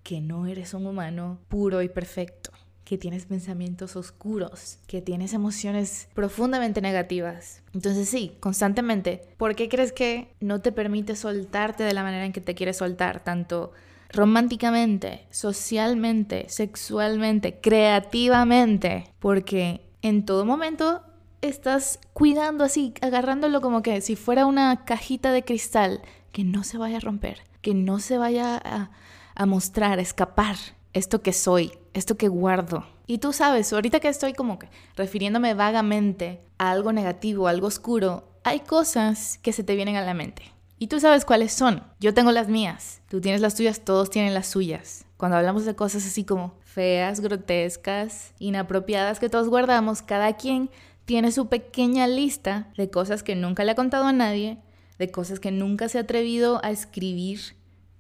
que 0.03 0.21
no 0.21 0.49
eres 0.49 0.75
un 0.75 0.89
humano 0.89 1.39
puro 1.49 1.81
y 1.81 1.89
perfecto 1.89 2.50
que 2.91 2.99
tienes 2.99 3.27
pensamientos 3.27 3.95
oscuros, 3.95 4.81
que 4.89 5.01
tienes 5.01 5.33
emociones 5.33 6.09
profundamente 6.13 6.81
negativas. 6.81 7.63
Entonces 7.73 8.09
sí, 8.09 8.33
constantemente, 8.41 9.23
¿por 9.37 9.55
qué 9.55 9.69
crees 9.69 9.93
que 9.93 10.35
no 10.41 10.61
te 10.61 10.73
permite 10.73 11.15
soltarte 11.15 11.85
de 11.85 11.95
la 11.95 12.03
manera 12.03 12.25
en 12.25 12.33
que 12.33 12.41
te 12.41 12.57
quieres 12.57 12.79
soltar? 12.79 13.23
Tanto 13.23 13.71
románticamente, 14.13 15.25
socialmente, 15.31 16.47
sexualmente, 16.49 17.61
creativamente, 17.61 19.05
porque 19.21 19.83
en 20.03 20.25
todo 20.25 20.45
momento 20.45 21.03
estás 21.43 22.01
cuidando 22.13 22.65
así, 22.65 22.95
agarrándolo 23.03 23.61
como 23.61 23.83
que 23.83 24.01
si 24.01 24.17
fuera 24.17 24.47
una 24.47 24.85
cajita 24.85 25.31
de 25.31 25.45
cristal 25.45 26.01
que 26.33 26.43
no 26.43 26.65
se 26.65 26.77
vaya 26.77 26.97
a 26.97 27.01
romper, 27.01 27.45
que 27.63 27.73
no 27.73 28.01
se 28.01 28.19
vaya 28.19 28.57
a, 28.57 28.91
a 29.37 29.47
mostrar, 29.47 30.01
a 30.01 30.03
escapar 30.03 30.57
esto 30.93 31.23
que 31.23 31.33
soy, 31.33 31.73
esto 31.95 32.17
que 32.17 32.29
guardo. 32.29 32.87
Y 33.07 33.19
tú 33.19 33.33
sabes, 33.33 33.73
ahorita 33.73 34.01
que 34.01 34.09
estoy 34.09 34.33
como 34.33 34.59
que 34.59 34.69
refiriéndome 34.97 35.55
vagamente 35.55 36.41
a 36.59 36.71
algo 36.71 36.93
negativo, 36.93 37.49
algo 37.49 37.67
oscuro, 37.67 38.29
hay 38.45 38.61
cosas 38.61 39.39
que 39.43 39.53
se 39.53 39.65
te 39.65 39.75
vienen 39.75 39.97
a 39.97 40.03
la 40.03 40.15
mente. 40.15 40.43
Y 40.79 40.87
tú 40.87 40.99
sabes 40.99 41.25
cuáles 41.25 41.53
son. 41.53 41.83
Yo 42.01 42.15
tengo 42.15 42.33
las 42.33 42.49
mías, 42.49 43.03
tú 43.09 43.21
tienes 43.21 43.41
las 43.41 43.55
tuyas, 43.55 43.85
todos 43.85 44.11
tienen 44.11 44.33
las 44.33 44.47
suyas. 44.47 45.05
Cuando 45.17 45.37
hablamos 45.37 45.67
de 45.67 45.75
cosas 45.75 46.07
así 46.07 46.25
como 46.25 46.55
feas, 46.65 47.21
grotescas, 47.21 48.33
inapropiadas 48.39 49.21
que 49.21 49.29
todos 49.29 49.49
guardamos, 49.49 50.01
cada 50.01 50.35
quien 50.37 50.71
tiene 51.05 51.33
su 51.33 51.49
pequeña 51.49 52.07
lista 52.07 52.69
de 52.77 52.89
cosas 52.89 53.23
que 53.23 53.35
nunca 53.35 53.65
le 53.65 53.73
ha 53.73 53.75
contado 53.75 54.07
a 54.07 54.13
nadie, 54.13 54.59
de 54.99 55.11
cosas 55.11 55.41
que 55.41 55.51
nunca 55.51 55.89
se 55.89 55.99
ha 55.99 56.03
atrevido 56.03 56.65
a 56.65 56.71
escribir, 56.71 57.41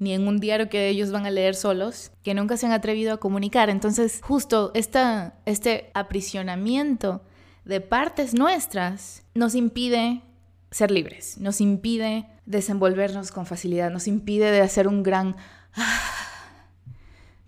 ni 0.00 0.14
en 0.14 0.26
un 0.26 0.38
diario 0.38 0.68
que 0.68 0.88
ellos 0.88 1.12
van 1.12 1.26
a 1.26 1.30
leer 1.30 1.54
solos, 1.54 2.10
que 2.24 2.34
nunca 2.34 2.56
se 2.56 2.66
han 2.66 2.72
atrevido 2.72 3.12
a 3.12 3.20
comunicar. 3.20 3.70
Entonces, 3.70 4.20
justo 4.22 4.72
esta, 4.74 5.34
este 5.44 5.90
aprisionamiento 5.94 7.22
de 7.64 7.80
partes 7.80 8.34
nuestras 8.34 9.22
nos 9.34 9.54
impide 9.54 10.22
ser 10.70 10.90
libres, 10.90 11.38
nos 11.38 11.60
impide 11.60 12.26
desenvolvernos 12.46 13.30
con 13.30 13.46
facilidad, 13.46 13.90
nos 13.90 14.08
impide 14.08 14.50
de 14.50 14.62
hacer 14.62 14.88
un 14.88 15.04
gran... 15.04 15.36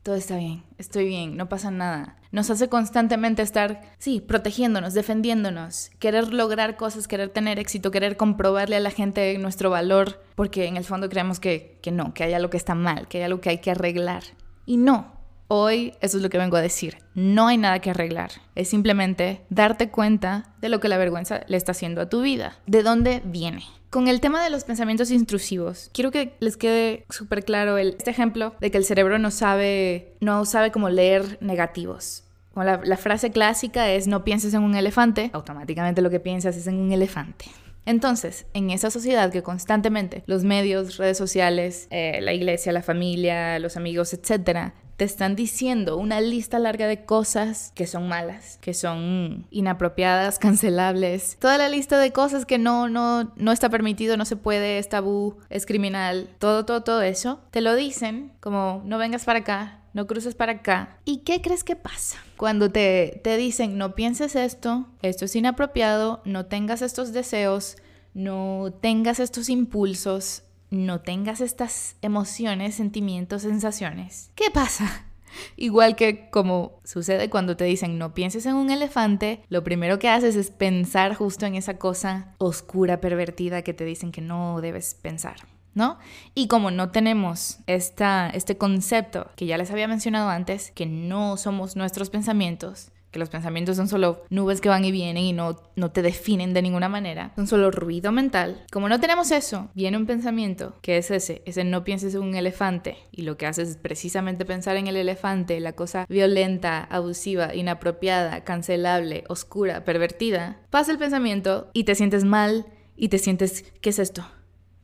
Todo 0.02 0.16
está 0.16 0.36
bien, 0.36 0.64
estoy 0.78 1.06
bien, 1.06 1.36
no 1.36 1.48
pasa 1.48 1.70
nada. 1.70 2.16
Nos 2.32 2.50
hace 2.50 2.68
constantemente 2.68 3.40
estar, 3.40 3.82
sí, 3.98 4.20
protegiéndonos, 4.20 4.94
defendiéndonos, 4.94 5.90
querer 6.00 6.32
lograr 6.34 6.76
cosas, 6.76 7.06
querer 7.06 7.28
tener 7.28 7.60
éxito, 7.60 7.92
querer 7.92 8.16
comprobarle 8.16 8.74
a 8.74 8.80
la 8.80 8.90
gente 8.90 9.38
nuestro 9.38 9.70
valor, 9.70 10.20
porque 10.34 10.66
en 10.66 10.76
el 10.76 10.84
fondo 10.84 11.08
creemos 11.08 11.38
que, 11.38 11.78
que 11.82 11.92
no, 11.92 12.14
que 12.14 12.24
hay 12.24 12.32
algo 12.32 12.50
que 12.50 12.56
está 12.56 12.74
mal, 12.74 13.06
que 13.06 13.18
hay 13.18 13.24
algo 13.24 13.40
que 13.40 13.50
hay 13.50 13.58
que 13.58 13.70
arreglar. 13.70 14.24
Y 14.66 14.76
no, 14.76 15.12
Hoy 15.54 15.92
eso 16.00 16.16
es 16.16 16.22
lo 16.22 16.30
que 16.30 16.38
vengo 16.38 16.56
a 16.56 16.62
decir. 16.62 16.96
No 17.14 17.46
hay 17.46 17.58
nada 17.58 17.78
que 17.80 17.90
arreglar. 17.90 18.30
Es 18.54 18.68
simplemente 18.70 19.42
darte 19.50 19.90
cuenta 19.90 20.54
de 20.62 20.70
lo 20.70 20.80
que 20.80 20.88
la 20.88 20.96
vergüenza 20.96 21.42
le 21.46 21.58
está 21.58 21.72
haciendo 21.72 22.00
a 22.00 22.08
tu 22.08 22.22
vida. 22.22 22.56
¿De 22.66 22.82
dónde 22.82 23.20
viene? 23.22 23.62
Con 23.90 24.08
el 24.08 24.22
tema 24.22 24.42
de 24.42 24.48
los 24.48 24.64
pensamientos 24.64 25.10
intrusivos, 25.10 25.90
quiero 25.92 26.10
que 26.10 26.32
les 26.40 26.56
quede 26.56 27.04
súper 27.10 27.44
claro 27.44 27.76
el, 27.76 27.96
este 27.98 28.10
ejemplo 28.10 28.54
de 28.62 28.70
que 28.70 28.78
el 28.78 28.86
cerebro 28.86 29.18
no 29.18 29.30
sabe, 29.30 30.14
no 30.20 30.46
sabe 30.46 30.72
cómo 30.72 30.88
leer 30.88 31.36
negativos. 31.42 32.24
la, 32.56 32.80
la 32.82 32.96
frase 32.96 33.30
clásica 33.30 33.90
es 33.90 34.06
no 34.06 34.24
pienses 34.24 34.54
en 34.54 34.62
un 34.62 34.74
elefante, 34.74 35.28
automáticamente 35.34 36.00
lo 36.00 36.08
que 36.08 36.18
piensas 36.18 36.56
es 36.56 36.66
en 36.66 36.76
un 36.76 36.92
elefante. 36.92 37.44
Entonces, 37.84 38.46
en 38.54 38.70
esa 38.70 38.90
sociedad 38.90 39.32
que 39.32 39.42
constantemente 39.42 40.22
los 40.26 40.44
medios, 40.44 40.98
redes 40.98 41.18
sociales, 41.18 41.88
eh, 41.90 42.20
la 42.20 42.32
iglesia, 42.32 42.72
la 42.72 42.82
familia, 42.82 43.58
los 43.58 43.76
amigos, 43.76 44.14
etcétera, 44.14 44.74
te 45.02 45.06
están 45.06 45.34
diciendo 45.34 45.96
una 45.96 46.20
lista 46.20 46.60
larga 46.60 46.86
de 46.86 47.04
cosas 47.04 47.72
que 47.74 47.88
son 47.88 48.06
malas, 48.06 48.58
que 48.60 48.72
son 48.72 49.48
inapropiadas, 49.50 50.38
cancelables. 50.38 51.38
Toda 51.40 51.58
la 51.58 51.68
lista 51.68 51.98
de 51.98 52.12
cosas 52.12 52.46
que 52.46 52.56
no, 52.56 52.88
no, 52.88 53.32
no 53.34 53.50
está 53.50 53.68
permitido, 53.68 54.16
no 54.16 54.24
se 54.24 54.36
puede, 54.36 54.78
es 54.78 54.88
tabú, 54.88 55.38
es 55.50 55.66
criminal. 55.66 56.28
Todo, 56.38 56.64
todo, 56.64 56.84
todo 56.84 57.02
eso. 57.02 57.40
Te 57.50 57.62
lo 57.62 57.74
dicen 57.74 58.30
como 58.38 58.80
no 58.84 58.96
vengas 58.96 59.24
para 59.24 59.40
acá, 59.40 59.80
no 59.92 60.06
cruces 60.06 60.36
para 60.36 60.52
acá. 60.52 60.96
¿Y 61.04 61.24
qué 61.24 61.42
crees 61.42 61.64
que 61.64 61.74
pasa? 61.74 62.18
Cuando 62.36 62.70
te, 62.70 63.20
te 63.24 63.36
dicen 63.36 63.78
no 63.78 63.96
pienses 63.96 64.36
esto, 64.36 64.86
esto 65.02 65.24
es 65.24 65.34
inapropiado, 65.34 66.22
no 66.24 66.46
tengas 66.46 66.80
estos 66.80 67.12
deseos, 67.12 67.74
no 68.14 68.72
tengas 68.80 69.18
estos 69.18 69.48
impulsos, 69.48 70.44
no 70.72 71.00
tengas 71.00 71.40
estas 71.40 71.96
emociones, 72.02 72.74
sentimientos, 72.74 73.42
sensaciones. 73.42 74.30
¿Qué 74.34 74.50
pasa? 74.50 75.04
Igual 75.56 75.96
que 75.96 76.30
como 76.30 76.80
sucede 76.84 77.30
cuando 77.30 77.56
te 77.56 77.64
dicen 77.64 77.98
no 77.98 78.14
pienses 78.14 78.46
en 78.46 78.54
un 78.54 78.70
elefante, 78.70 79.42
lo 79.48 79.62
primero 79.62 79.98
que 79.98 80.08
haces 80.08 80.34
es 80.34 80.50
pensar 80.50 81.14
justo 81.14 81.46
en 81.46 81.54
esa 81.54 81.78
cosa 81.78 82.34
oscura, 82.38 83.00
pervertida 83.00 83.62
que 83.62 83.74
te 83.74 83.84
dicen 83.84 84.12
que 84.12 84.20
no 84.20 84.60
debes 84.60 84.94
pensar. 84.94 85.36
¿No? 85.74 85.98
Y 86.34 86.48
como 86.48 86.70
no 86.70 86.90
tenemos 86.90 87.60
esta, 87.66 88.28
este 88.28 88.58
concepto 88.58 89.30
que 89.36 89.46
ya 89.46 89.56
les 89.56 89.70
había 89.70 89.88
mencionado 89.88 90.28
antes, 90.28 90.70
que 90.70 90.84
no 90.84 91.38
somos 91.38 91.76
nuestros 91.76 92.10
pensamientos, 92.10 92.90
que 93.12 93.18
los 93.18 93.28
pensamientos 93.28 93.76
son 93.76 93.88
solo 93.88 94.24
nubes 94.30 94.60
que 94.60 94.68
van 94.68 94.84
y 94.84 94.90
vienen 94.90 95.22
y 95.22 95.32
no, 95.32 95.60
no 95.76 95.92
te 95.92 96.02
definen 96.02 96.54
de 96.54 96.62
ninguna 96.62 96.88
manera, 96.88 97.32
son 97.36 97.46
solo 97.46 97.70
ruido 97.70 98.10
mental. 98.10 98.64
Como 98.72 98.88
no 98.88 98.98
tenemos 98.98 99.30
eso, 99.30 99.70
viene 99.74 99.98
un 99.98 100.06
pensamiento 100.06 100.74
que 100.82 100.96
es 100.96 101.10
ese, 101.10 101.42
ese 101.44 101.62
no 101.62 101.84
pienses 101.84 102.14
en 102.14 102.22
un 102.22 102.34
elefante 102.34 102.96
y 103.12 103.22
lo 103.22 103.36
que 103.36 103.46
haces 103.46 103.68
es 103.68 103.76
precisamente 103.76 104.44
pensar 104.44 104.76
en 104.76 104.86
el 104.86 104.96
elefante, 104.96 105.60
la 105.60 105.74
cosa 105.74 106.06
violenta, 106.08 106.82
abusiva, 106.84 107.54
inapropiada, 107.54 108.44
cancelable, 108.44 109.24
oscura, 109.28 109.84
pervertida. 109.84 110.60
Pasa 110.70 110.90
el 110.90 110.98
pensamiento 110.98 111.70
y 111.74 111.84
te 111.84 111.94
sientes 111.94 112.24
mal 112.24 112.66
y 112.96 113.08
te 113.08 113.18
sientes, 113.18 113.64
¿qué 113.80 113.90
es 113.90 113.98
esto? 113.98 114.24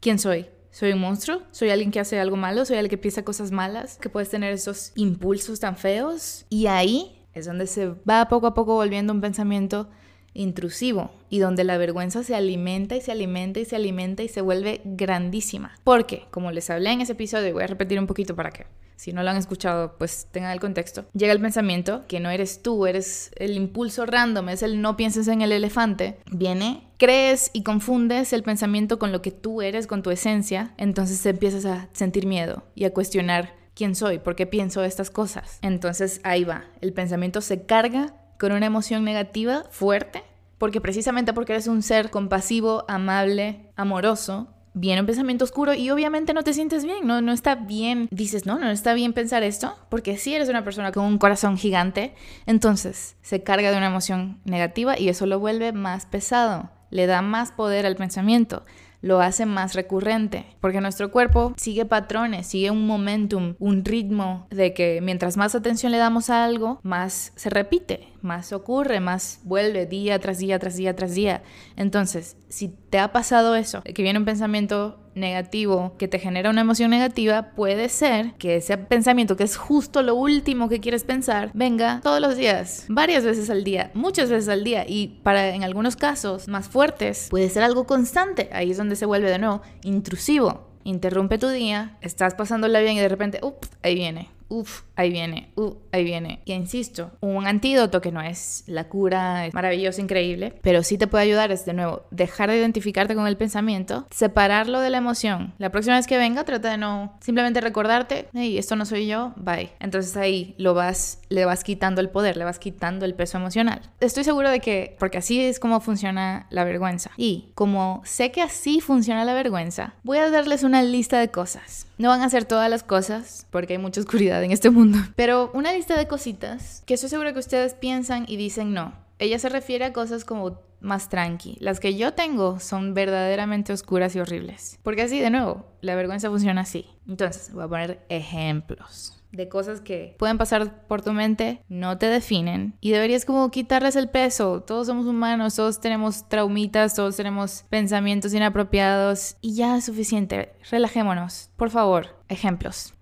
¿Quién 0.00 0.18
soy? 0.18 0.47
¿Soy 0.70 0.92
un 0.92 1.00
monstruo? 1.00 1.42
¿Soy 1.50 1.70
alguien 1.70 1.90
que 1.90 1.99
hace 1.99 2.20
algo 2.20 2.37
malo? 2.37 2.64
¿Soy 2.64 2.76
alguien 2.76 2.90
que 2.90 2.99
piensa 2.99 3.25
cosas 3.25 3.50
malas? 3.50 3.97
¿Que 3.97 4.11
puedes 4.11 4.28
tener 4.28 4.52
esos 4.52 4.92
impulsos 4.97 5.61
tan 5.61 5.76
feos? 5.76 6.44
Y 6.50 6.66
ahí 6.66 7.18
es 7.35 7.47
donde 7.47 7.66
se 7.66 7.88
va 8.08 8.28
poco 8.28 8.49
a 8.49 8.54
poco 8.54 8.75
volviendo 8.75 9.12
un 9.12 9.20
pensamiento 9.20 9.88
intrusivo 10.35 11.11
y 11.30 11.40
donde 11.40 11.64
la 11.64 11.78
vergüenza 11.78 12.23
se 12.23 12.35
alimenta 12.35 12.97
y 12.97 13.00
se 13.00 13.12
alimenta 13.12 13.61
y 13.61 13.64
se 13.64 13.76
alimenta 13.76 14.23
y 14.23 14.28
se 14.28 14.40
vuelve 14.40 14.80
grandísima. 14.85 15.73
Porque, 15.85 16.26
como 16.30 16.50
les 16.50 16.70
hablé 16.70 16.92
en 16.92 17.00
ese 17.00 17.12
episodio, 17.12 17.52
voy 17.52 17.64
a 17.64 17.66
repetir 17.66 17.99
un 17.99 18.06
poquito 18.06 18.37
para 18.37 18.50
que, 18.50 18.66
si 18.97 19.12
no 19.12 19.23
lo 19.23 19.30
han 19.30 19.37
escuchado, 19.37 19.97
pues 19.99 20.28
tengan 20.30 20.52
el 20.52 20.61
contexto. 20.61 21.06
Llega 21.12 21.32
el 21.32 21.40
pensamiento 21.40 22.04
que 22.08 22.20
no 22.20 22.30
eres 22.30 22.62
tú, 22.62 22.87
eres 22.87 23.30
el 23.37 23.56
impulso 23.56 24.06
random, 24.06 24.49
es 24.49 24.62
el 24.62 24.80
no 24.80 24.97
pienses 24.97 25.28
en 25.28 25.42
el 25.42 25.52
elefante. 25.52 26.18
Viene, 26.30 26.88
crees 26.99 27.50
y 27.52 27.62
confundes 27.62 28.32
el 28.32 28.42
pensamiento 28.42 28.99
con 28.99 29.12
lo 29.12 29.23
que 29.23 29.32
tú 29.32 29.61
eres, 29.62 29.87
con 29.87 30.02
tu 30.02 30.11
esencia, 30.11 30.73
entonces 30.78 31.25
empiezas 31.26 31.64
a 31.64 31.88
sentir 31.92 32.26
miedo 32.26 32.62
y 32.75 32.85
a 32.85 32.92
cuestionar 32.92 33.58
quién 33.78 33.94
soy, 33.94 34.18
por 34.18 34.35
qué 34.35 34.44
pienso 34.44 34.82
estas 34.82 35.08
cosas. 35.08 35.61
Entonces 35.62 36.20
ahí 36.25 36.42
va, 36.42 36.64
el 36.80 36.92
pensamiento 36.92 37.40
se 37.40 37.62
carga 37.64 38.12
con 38.37 38.50
una 38.50 38.66
emoción 38.66 39.04
negativa 39.04 39.64
fuerte, 39.70 40.25
porque 40.58 40.80
precisamente 40.80 41.32
porque 41.32 41.52
eres 41.52 41.68
un 41.68 41.82
ser 41.82 42.11
compasivo, 42.11 42.85
amable, 42.88 43.70
amoroso, 43.76 44.49
viene 44.75 45.00
un 45.00 45.06
pensamiento 45.06 45.44
oscuro 45.44 45.75
y 45.75 45.90
obviamente 45.90 46.35
no 46.35 46.42
te 46.42 46.54
sientes 46.54 46.85
bien, 46.85 47.06
no, 47.06 47.20
no 47.20 47.32
está 47.32 47.54
bien, 47.54 48.08
dices, 48.11 48.47
no, 48.47 48.58
no 48.58 48.68
está 48.68 48.94
bien 48.94 49.12
pensar 49.12 49.44
esto, 49.44 49.76
porque 49.88 50.18
si 50.18 50.35
eres 50.35 50.49
una 50.49 50.64
persona 50.64 50.90
con 50.90 51.04
un 51.04 51.18
corazón 51.18 51.56
gigante, 51.56 52.14
entonces 52.47 53.16
se 53.23 53.44
carga 53.44 53.70
de 53.70 53.76
una 53.76 53.87
emoción 53.87 54.40
negativa 54.44 54.99
y 54.99 55.08
eso 55.08 55.26
lo 55.26 55.38
vuelve 55.38 55.73
más 55.73 56.04
pesado, 56.06 56.70
le 56.90 57.06
da 57.06 57.23
más 57.23 57.52
poder 57.52 57.87
al 57.87 57.94
pensamiento 57.94 58.64
lo 59.00 59.21
hace 59.21 59.47
más 59.47 59.75
recurrente, 59.75 60.47
porque 60.61 60.81
nuestro 60.81 61.11
cuerpo 61.11 61.55
sigue 61.57 61.85
patrones, 61.85 62.47
sigue 62.47 62.71
un 62.71 62.87
momentum, 62.87 63.55
un 63.59 63.85
ritmo 63.85 64.47
de 64.50 64.75
que 64.75 65.00
mientras 65.02 65.37
más 65.37 65.55
atención 65.55 65.93
le 65.93 65.99
damos 65.99 66.31
a 66.31 66.45
algo, 66.45 66.81
más 66.83 67.33
se 67.37 67.50
repite, 67.50 68.09
más 68.23 68.53
ocurre, 68.53 69.01
más 69.01 69.41
vuelve 69.45 69.87
día 69.87 70.19
tras 70.19 70.39
día, 70.39 70.59
tras 70.59 70.77
día, 70.77 70.95
tras 70.95 71.15
día. 71.15 71.43
Entonces, 71.77 72.37
si 72.49 72.69
te 72.69 72.99
ha 72.99 73.13
pasado 73.13 73.55
eso, 73.55 73.83
que 73.83 74.03
viene 74.03 74.19
un 74.19 74.25
pensamiento 74.25 74.99
negativo 75.15 75.95
que 75.99 76.09
te 76.09 76.19
genera 76.19 76.51
una 76.51 76.61
emoción 76.61 76.91
negativa, 76.91 77.51
puede 77.55 77.89
ser 77.89 78.35
que 78.35 78.57
ese 78.57 78.79
pensamiento, 78.79 79.37
que 79.37 79.45
es 79.45 79.57
justo 79.57 80.03
lo 80.03 80.15
último 80.15 80.69
que 80.69 80.81
quieres 80.81 81.05
pensar, 81.05 81.51
venga 81.55 82.01
todos 82.03 82.21
los 82.21 82.37
días, 82.37 82.87
varias 82.89 83.25
veces 83.25 83.51
al 83.51 83.65
día, 83.65 83.91
muchas 83.95 84.31
veces 84.31 84.49
al 84.49 84.65
día 84.65 84.85
y 84.89 85.21
para 85.23 85.55
en 85.55 85.65
algunos 85.65 85.97
casos 85.97 86.49
más 86.49 86.69
fuertes 86.69 87.29
puede 87.31 87.51
ser 87.51 87.63
algo 87.63 87.85
constante. 87.85 88.49
Ahí 88.53 88.71
es 88.71 88.77
donde 88.77 88.97
se 88.97 89.07
vuelve 89.07 89.31
de 89.31 89.39
nuevo 89.39 89.63
intrusivo. 89.83 90.69
Interrumpe 90.85 91.39
tu 91.39 91.49
día, 91.49 91.99
estás 92.01 92.35
pasándola 92.35 92.81
bien 92.81 92.97
y 92.97 93.01
de 93.01 93.09
repente, 93.09 93.41
ahí 93.83 93.95
viene 93.95 94.39
uff, 94.49 94.83
ahí 94.99 95.11
viene, 95.11 95.52
uff, 95.55 95.76
ahí 95.93 96.05
viene. 96.05 96.43
Y 96.45 96.52
insisto, 96.52 97.12
un 97.21 97.47
antídoto 97.47 98.00
que 98.00 98.12
no 98.12 98.21
es 98.21 98.64
la 98.67 98.88
cura, 98.88 99.47
es 99.47 99.55
maravilloso, 99.55 100.00
increíble, 100.00 100.55
pero 100.61 100.83
sí 100.83 100.99
te 100.99 101.07
puede 101.07 101.25
ayudar 101.25 101.52
es 101.52 101.64
de 101.64 101.73
nuevo 101.73 102.02
dejar 102.11 102.50
de 102.50 102.59
identificarte 102.59 103.14
con 103.14 103.26
el 103.26 103.37
pensamiento, 103.37 104.07
separarlo 104.11 104.81
de 104.81 104.90
la 104.90 104.99
emoción. 104.99 105.55
La 105.59 105.71
próxima 105.71 105.97
vez 105.97 106.07
que 106.09 106.19
venga, 106.19 106.45
trata 106.45 106.71
de 106.71 106.78
no 106.78 107.17
simplemente 107.21 107.61
recordarte, 107.61 108.28
hey, 108.35 108.59
esto 108.59 108.75
no 108.75 108.85
soy 108.85 109.07
yo, 109.07 109.33
bye. 109.37 109.71
Entonces 109.78 110.17
ahí 110.17 110.57
lo 110.59 110.75
vas, 110.75 111.21
le 111.28 111.45
vas 111.45 111.62
quitando 111.62 112.00
el 112.00 112.11
poder, 112.11 112.37
le 112.37 112.45
vas 112.45 112.59
quitando 112.59 113.05
el 113.05 113.14
peso 113.14 113.38
emocional. 113.38 113.81
Estoy 114.00 114.25
seguro 114.25 114.50
de 114.50 114.59
que, 114.59 114.97
porque 114.99 115.19
así 115.19 115.40
es 115.40 115.61
como 115.61 115.81
funciona 115.81 116.47
la 116.50 116.64
vergüenza. 116.64 117.12
Y 117.17 117.52
como 117.55 118.02
sé 118.05 118.33
que 118.33 118.43
así 118.43 118.81
funciona 118.81 119.25
la 119.25 119.35
vergüenza, 119.35 119.95
voy 120.02 120.19
a 120.19 120.28
darles 120.31 120.64
una 120.64 120.83
lista 120.83 121.21
de 121.21 121.28
cosas. 121.28 121.87
No 121.99 122.09
van 122.09 122.23
a 122.23 122.31
ser 122.31 122.45
todas 122.45 122.71
las 122.71 122.85
cosas, 122.85 123.47
porque 123.50 123.75
hay 123.75 123.78
mucha 123.78 124.00
oscuridad 124.00 124.43
en 124.45 124.52
este 124.52 124.71
mundo, 124.71 124.88
pero 125.16 125.50
una 125.54 125.73
lista 125.73 125.97
de 125.97 126.07
cositas 126.07 126.83
que 126.87 126.95
estoy 126.95 127.11
seguro 127.11 127.33
que 127.33 127.38
ustedes 127.38 127.75
piensan 127.75 128.25
y 128.28 128.37
dicen 128.37 128.73
no. 128.73 128.95
Ella 129.18 129.38
se 129.38 129.49
refiere 129.49 129.85
a 129.85 129.92
cosas 129.92 130.25
como 130.25 130.61
más 130.80 131.09
tranqui. 131.09 131.57
Las 131.61 131.80
que 131.80 131.97
yo 131.97 132.14
tengo 132.14 132.61
son 132.61 132.95
verdaderamente 132.95 133.73
oscuras 133.73 134.14
y 134.14 134.21
horribles. 134.21 134.78
Porque 134.83 135.02
así, 135.02 135.18
de 135.18 135.30
nuevo, 135.30 135.66
la 135.80 135.97
vergüenza 135.97 136.30
funciona 136.30 136.61
así. 136.61 136.87
Entonces, 137.09 137.52
voy 137.52 137.64
a 137.64 137.68
poner 137.68 138.07
ejemplos 138.09 139.18
de 139.33 139.49
cosas 139.49 139.80
que 139.80 140.16
pueden 140.18 140.38
pasar 140.38 140.87
por 140.87 141.02
tu 141.02 141.12
mente, 141.12 141.62
no 141.68 141.99
te 141.99 142.07
definen 142.07 142.75
y 142.80 142.92
deberías 142.92 143.25
como 143.25 143.50
quitarles 143.50 143.97
el 143.97 144.09
peso. 144.09 144.62
Todos 144.62 144.87
somos 144.87 145.07
humanos, 145.07 145.54
todos 145.54 145.80
tenemos 145.80 146.28
traumitas, 146.28 146.95
todos 146.95 147.16
tenemos 147.16 147.64
pensamientos 147.68 148.33
inapropiados 148.33 149.37
y 149.40 149.54
ya 149.54 149.76
es 149.76 149.85
suficiente. 149.85 150.52
Relajémonos, 150.71 151.50
por 151.57 151.71
favor. 151.71 152.16
Ejemplos. 152.28 152.95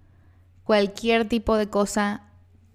Cualquier 0.66 1.28
tipo 1.28 1.56
de 1.56 1.68
cosa 1.68 2.22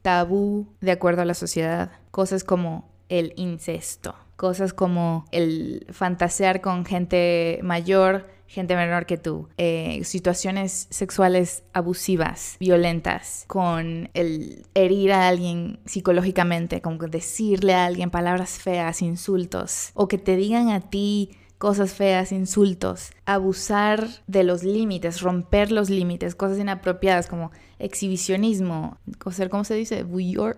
tabú 0.01 0.65
de 0.79 0.91
acuerdo 0.91 1.21
a 1.21 1.25
la 1.25 1.33
sociedad. 1.33 1.91
Cosas 2.09 2.43
como 2.43 2.89
el 3.09 3.33
incesto, 3.35 4.15
cosas 4.37 4.73
como 4.73 5.25
el 5.31 5.85
fantasear 5.91 6.61
con 6.61 6.85
gente 6.85 7.59
mayor 7.61 8.25
gente 8.51 8.75
menor 8.75 9.05
que 9.05 9.17
tú, 9.17 9.47
eh, 9.57 10.01
situaciones 10.03 10.87
sexuales 10.89 11.63
abusivas, 11.71 12.57
violentas, 12.59 13.45
con 13.47 14.09
el 14.13 14.65
herir 14.73 15.13
a 15.13 15.29
alguien 15.29 15.79
psicológicamente, 15.85 16.81
con 16.81 16.97
decirle 16.97 17.73
a 17.73 17.85
alguien 17.85 18.11
palabras 18.11 18.59
feas, 18.59 19.01
insultos, 19.01 19.91
o 19.93 20.09
que 20.09 20.17
te 20.17 20.35
digan 20.35 20.67
a 20.67 20.81
ti 20.81 21.31
cosas 21.61 21.93
feas, 21.93 22.33
insultos, 22.33 23.11
abusar 23.25 24.05
de 24.27 24.43
los 24.43 24.63
límites, 24.63 25.21
romper 25.21 25.71
los 25.71 25.89
límites, 25.89 26.35
cosas 26.35 26.59
inapropiadas 26.59 27.27
como 27.27 27.51
exhibicionismo, 27.81 28.97
¿cómo 29.19 29.63
se 29.63 29.75
dice? 29.75 30.03
Voyeur, 30.03 30.57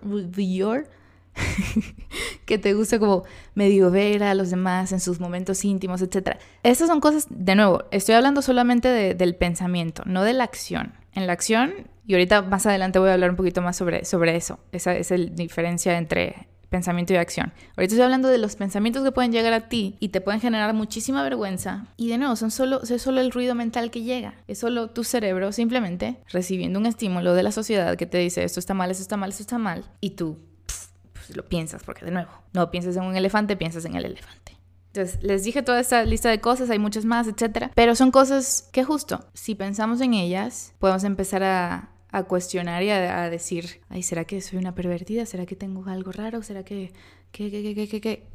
que 2.46 2.58
te 2.58 2.74
gusta 2.74 3.00
como 3.00 3.24
medio 3.56 3.90
ver 3.92 4.24
a 4.24 4.34
los 4.36 4.50
demás 4.50 4.92
en 4.92 5.00
sus 5.00 5.20
momentos 5.20 5.64
íntimos, 5.66 6.02
etc. 6.02 6.38
Estas 6.64 6.88
son 6.88 7.00
cosas, 7.00 7.28
de 7.30 7.56
nuevo, 7.56 7.84
estoy 7.92 8.16
hablando 8.16 8.42
solamente 8.42 9.16
del 9.16 9.36
pensamiento, 9.36 10.04
no 10.06 10.24
de 10.24 10.34
la 10.34 10.44
acción. 10.44 10.94
En 11.14 11.28
la 11.28 11.34
acción, 11.34 11.88
y 12.08 12.14
ahorita 12.14 12.42
más 12.42 12.66
adelante 12.66 13.00
voy 13.00 13.10
a 13.10 13.14
hablar 13.14 13.30
un 13.30 13.36
poquito 13.36 13.62
más 13.62 13.78
sobre, 13.78 14.04
sobre 14.04 14.36
eso, 14.36 14.60
esa 14.72 14.96
es 14.96 15.12
la 15.12 15.18
diferencia 15.18 15.98
entre 15.98 16.48
pensamiento 16.74 17.14
y 17.14 17.18
acción. 17.18 17.54
Ahorita 17.78 17.94
estoy 17.94 18.02
hablando 18.02 18.30
de 18.30 18.40
los 18.40 18.56
pensamientos 18.56 19.04
que 19.04 19.12
pueden 19.12 19.32
llegar 19.32 19.54
a 19.54 19.70
ti 19.70 19.96
y 20.00 20.10
te 20.10 20.22
pueden 20.22 20.42
generar 20.42 20.74
muchísima 20.74 21.22
vergüenza. 21.22 21.86
Y 21.98 22.10
de 22.10 22.18
nuevo, 22.18 22.36
son 22.36 22.50
solo, 22.50 22.82
es 22.82 23.00
solo 23.00 23.22
el 23.22 23.30
ruido 23.30 23.54
mental 23.54 23.92
que 23.92 24.02
llega. 24.02 24.34
Es 24.48 24.58
solo 24.58 24.90
tu 24.90 25.04
cerebro 25.04 25.52
simplemente 25.52 26.18
recibiendo 26.32 26.80
un 26.80 26.88
estímulo 26.88 27.36
de 27.36 27.44
la 27.44 27.52
sociedad 27.52 27.96
que 27.96 28.08
te 28.08 28.18
dice 28.18 28.44
esto 28.44 28.60
está 28.60 28.74
mal, 28.74 28.90
esto 28.90 29.04
está 29.04 29.18
mal, 29.18 29.30
esto 29.30 29.44
está 29.44 29.60
mal. 29.60 29.86
Y 30.02 30.12
tú 30.12 30.40
pues, 30.64 31.38
lo 31.38 31.46
piensas, 31.46 31.84
porque 31.84 32.06
de 32.06 32.12
nuevo, 32.12 32.32
no 32.54 32.72
piensas 32.72 32.98
en 32.98 33.04
un 33.04 33.16
elefante, 33.16 33.56
piensas 33.56 33.86
en 33.86 33.96
el 33.96 34.06
elefante. 34.06 34.58
Entonces, 34.88 35.22
les 35.22 35.44
dije 35.44 35.62
toda 35.62 35.80
esta 35.80 36.04
lista 36.06 36.32
de 36.32 36.42
cosas, 36.42 36.72
hay 36.72 36.80
muchas 36.80 37.06
más, 37.06 37.28
etcétera, 37.28 37.72
pero 37.76 37.94
son 37.94 38.10
cosas 38.10 38.68
que 38.72 38.84
justo, 38.84 39.26
si 39.36 39.54
pensamos 39.54 40.02
en 40.02 40.16
ellas, 40.16 40.74
podemos 40.80 41.04
empezar 41.04 41.44
a, 41.44 41.93
a 42.14 42.24
cuestionar 42.24 42.84
y 42.84 42.92
a, 42.92 43.30
decir, 43.30 43.82
ay, 43.90 44.04
¿será 44.04 44.24
que 44.24 44.40
soy 44.40 44.60
una 44.60 44.76
pervertida? 44.76 45.26
¿Será 45.26 45.46
que 45.46 45.56
tengo 45.56 45.84
algo 45.90 46.12
raro? 46.12 46.44
¿Será 46.44 46.64
que, 46.64 46.94
que, 47.32 47.52
que, 47.52 47.76
que, 47.76 47.88
que, 47.88 48.02
que? 48.02 48.28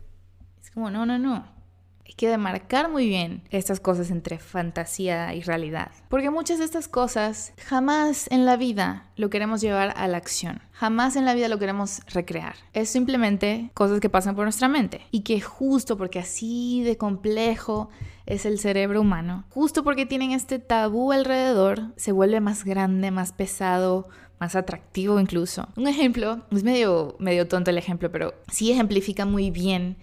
Es 0.61 0.71
como, 0.71 0.91
no, 0.91 1.07
no, 1.07 1.19
no 1.19 1.58
que 2.19 2.29
demarcar 2.29 2.91
muy 2.91 3.09
bien 3.09 3.43
estas 3.51 3.81
cosas 3.81 4.11
entre 4.11 4.39
fantasía 4.39 5.35
y 5.35 5.41
realidad. 5.41 5.93
Porque 6.11 6.31
muchas 6.31 6.59
de 6.59 6.67
estas 6.67 6.89
cosas 6.89 7.55
jamás 7.65 8.27
en 8.31 8.45
la 8.45 8.57
vida 8.57 9.07
lo 9.17 9.31
queremos 9.31 9.61
llevar 9.61 9.95
a 9.97 10.09
la 10.09 10.19
acción. 10.19 10.61
Jamás 10.73 11.17
en 11.17 11.25
la 11.25 11.35
vida 11.35 11.49
lo 11.49 11.59
queremos 11.59 12.03
recrear. 12.09 12.57
Es 12.73 12.91
simplemente 12.91 13.71
cosas 13.73 14.01
que 14.01 14.11
pasan 14.11 14.35
por 14.35 14.45
nuestra 14.45 14.69
mente. 14.69 15.01
Y 15.13 15.21
que 15.21 15.41
justo 15.41 15.97
porque 15.97 16.19
así 16.19 16.83
de 16.83 16.97
complejo 16.97 17.89
es 18.27 18.45
el 18.45 18.59
cerebro 18.59 19.01
humano, 19.01 19.45
justo 19.49 19.83
porque 19.85 20.05
tienen 20.05 20.33
este 20.33 20.59
tabú 20.59 21.13
alrededor, 21.13 21.95
se 21.97 22.13
vuelve 22.13 22.41
más 22.41 22.63
grande, 22.63 23.11
más 23.11 23.33
pesado, 23.33 24.07
más 24.39 24.55
atractivo 24.55 25.19
incluso. 25.19 25.69
Un 25.77 25.89
ejemplo, 25.89 26.43
es 26.51 26.63
medio, 26.63 27.17
medio 27.19 27.49
tonto 27.49 27.71
el 27.71 27.79
ejemplo, 27.79 28.13
pero 28.13 28.35
sí 28.51 28.71
ejemplifica 28.71 29.25
muy 29.25 29.51
bien 29.51 29.97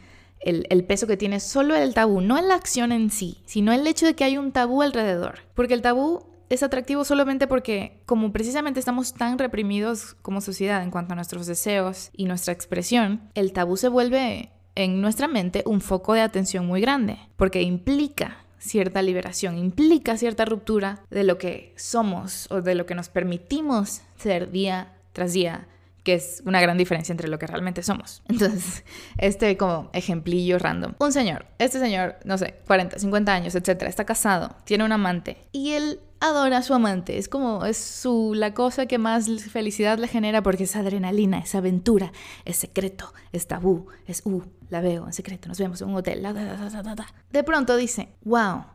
el, 0.46 0.84
peso 0.86 1.08
que 1.08 1.18
tiene 1.18 1.40
solo 1.40 1.76
el 1.76 1.94
tabú, 1.94 2.22
no 2.22 2.38
en 2.38 2.48
la 2.48 2.56
acción 2.56 2.92
en 2.92 3.10
sí, 3.10 3.42
sino 3.46 3.74
el 3.74 3.86
hecho 3.88 4.06
de 4.06 4.14
que 4.14 4.24
hay 4.24 4.38
un 4.38 4.52
tabú 4.52 4.82
alrededor. 4.82 5.40
Porque 5.56 5.74
el 5.74 5.82
tabú 5.82 6.24
es 6.50 6.62
atractivo 6.62 7.04
solamente 7.04 7.48
porque 7.48 8.02
como 8.06 8.32
precisamente 8.32 8.80
estamos 8.80 9.14
tan 9.14 9.40
reprimidos 9.40 10.16
como 10.22 10.42
sociedad 10.42 10.84
en 10.84 10.92
cuanto 10.92 11.14
a 11.14 11.16
nuestros 11.16 11.48
deseos 11.48 12.12
y 12.14 12.26
nuestra 12.26 12.54
expresión, 12.54 13.30
el 13.34 13.52
tabú 13.52 13.78
se 13.78 13.90
vuelve 13.90 14.52
en 14.76 15.02
nuestra 15.02 15.28
mente 15.28 15.64
un 15.66 15.82
foco 15.82 16.14
de 16.14 16.22
atención 16.22 16.68
muy 16.68 16.82
grande, 16.82 17.18
porque 17.38 17.64
implica 17.64 18.46
cierta 18.60 19.02
liberación, 19.02 19.58
implica 19.58 20.18
cierta 20.18 20.46
ruptura 20.46 21.04
de 21.10 21.24
lo 21.24 21.38
que 21.38 21.74
somos 21.78 22.48
o 22.52 22.62
de 22.62 22.76
lo 22.76 22.86
que 22.86 22.96
nos 22.96 23.10
permitimos 23.10 24.02
ser 24.18 24.52
día 24.52 24.94
tras 25.14 25.34
día 25.34 25.68
que 26.06 26.14
es 26.14 26.44
una 26.46 26.62
gran 26.62 26.78
diferencia 26.78 27.12
entre 27.12 27.28
lo 27.28 27.38
que 27.40 27.48
realmente 27.48 27.84
somos. 27.84 28.22
Entonces, 28.30 28.86
este 29.18 29.58
como 29.58 29.90
ejemplillo 29.92 30.58
random. 30.60 30.94
Un 31.00 31.12
señor, 31.12 31.48
este 31.60 31.80
señor, 31.80 32.16
no 32.24 32.38
sé, 32.38 32.56
40, 32.68 33.00
50 33.00 33.34
años, 33.34 33.56
etcétera, 33.56 33.90
está 33.90 34.06
casado, 34.06 34.56
tiene 34.64 34.86
un 34.86 34.92
amante 34.94 35.38
y 35.52 35.72
él 35.72 36.00
adora 36.20 36.60
a 36.60 36.62
su 36.62 36.74
amante. 36.74 37.18
Es 37.18 37.28
como, 37.28 37.66
es 37.66 37.78
su, 37.78 38.34
la 38.36 38.54
cosa 38.54 38.86
que 38.86 39.00
más 39.00 39.28
felicidad 39.52 39.98
le 39.98 40.08
genera 40.08 40.44
porque 40.44 40.64
es 40.64 40.76
adrenalina, 40.76 41.40
es 41.40 41.56
aventura, 41.56 42.14
es 42.46 42.56
secreto, 42.56 43.12
es 43.34 43.48
tabú, 43.48 43.88
es, 44.06 44.22
uh, 44.26 44.44
la 44.70 44.82
veo 44.82 45.08
en 45.08 45.14
secreto, 45.14 45.50
nos 45.50 45.60
vemos 45.60 45.82
en 45.82 45.90
un 45.90 45.96
hotel. 45.96 46.26
de 47.32 47.44
pronto 47.44 47.76
dice, 47.76 48.10
wow, 48.24 48.66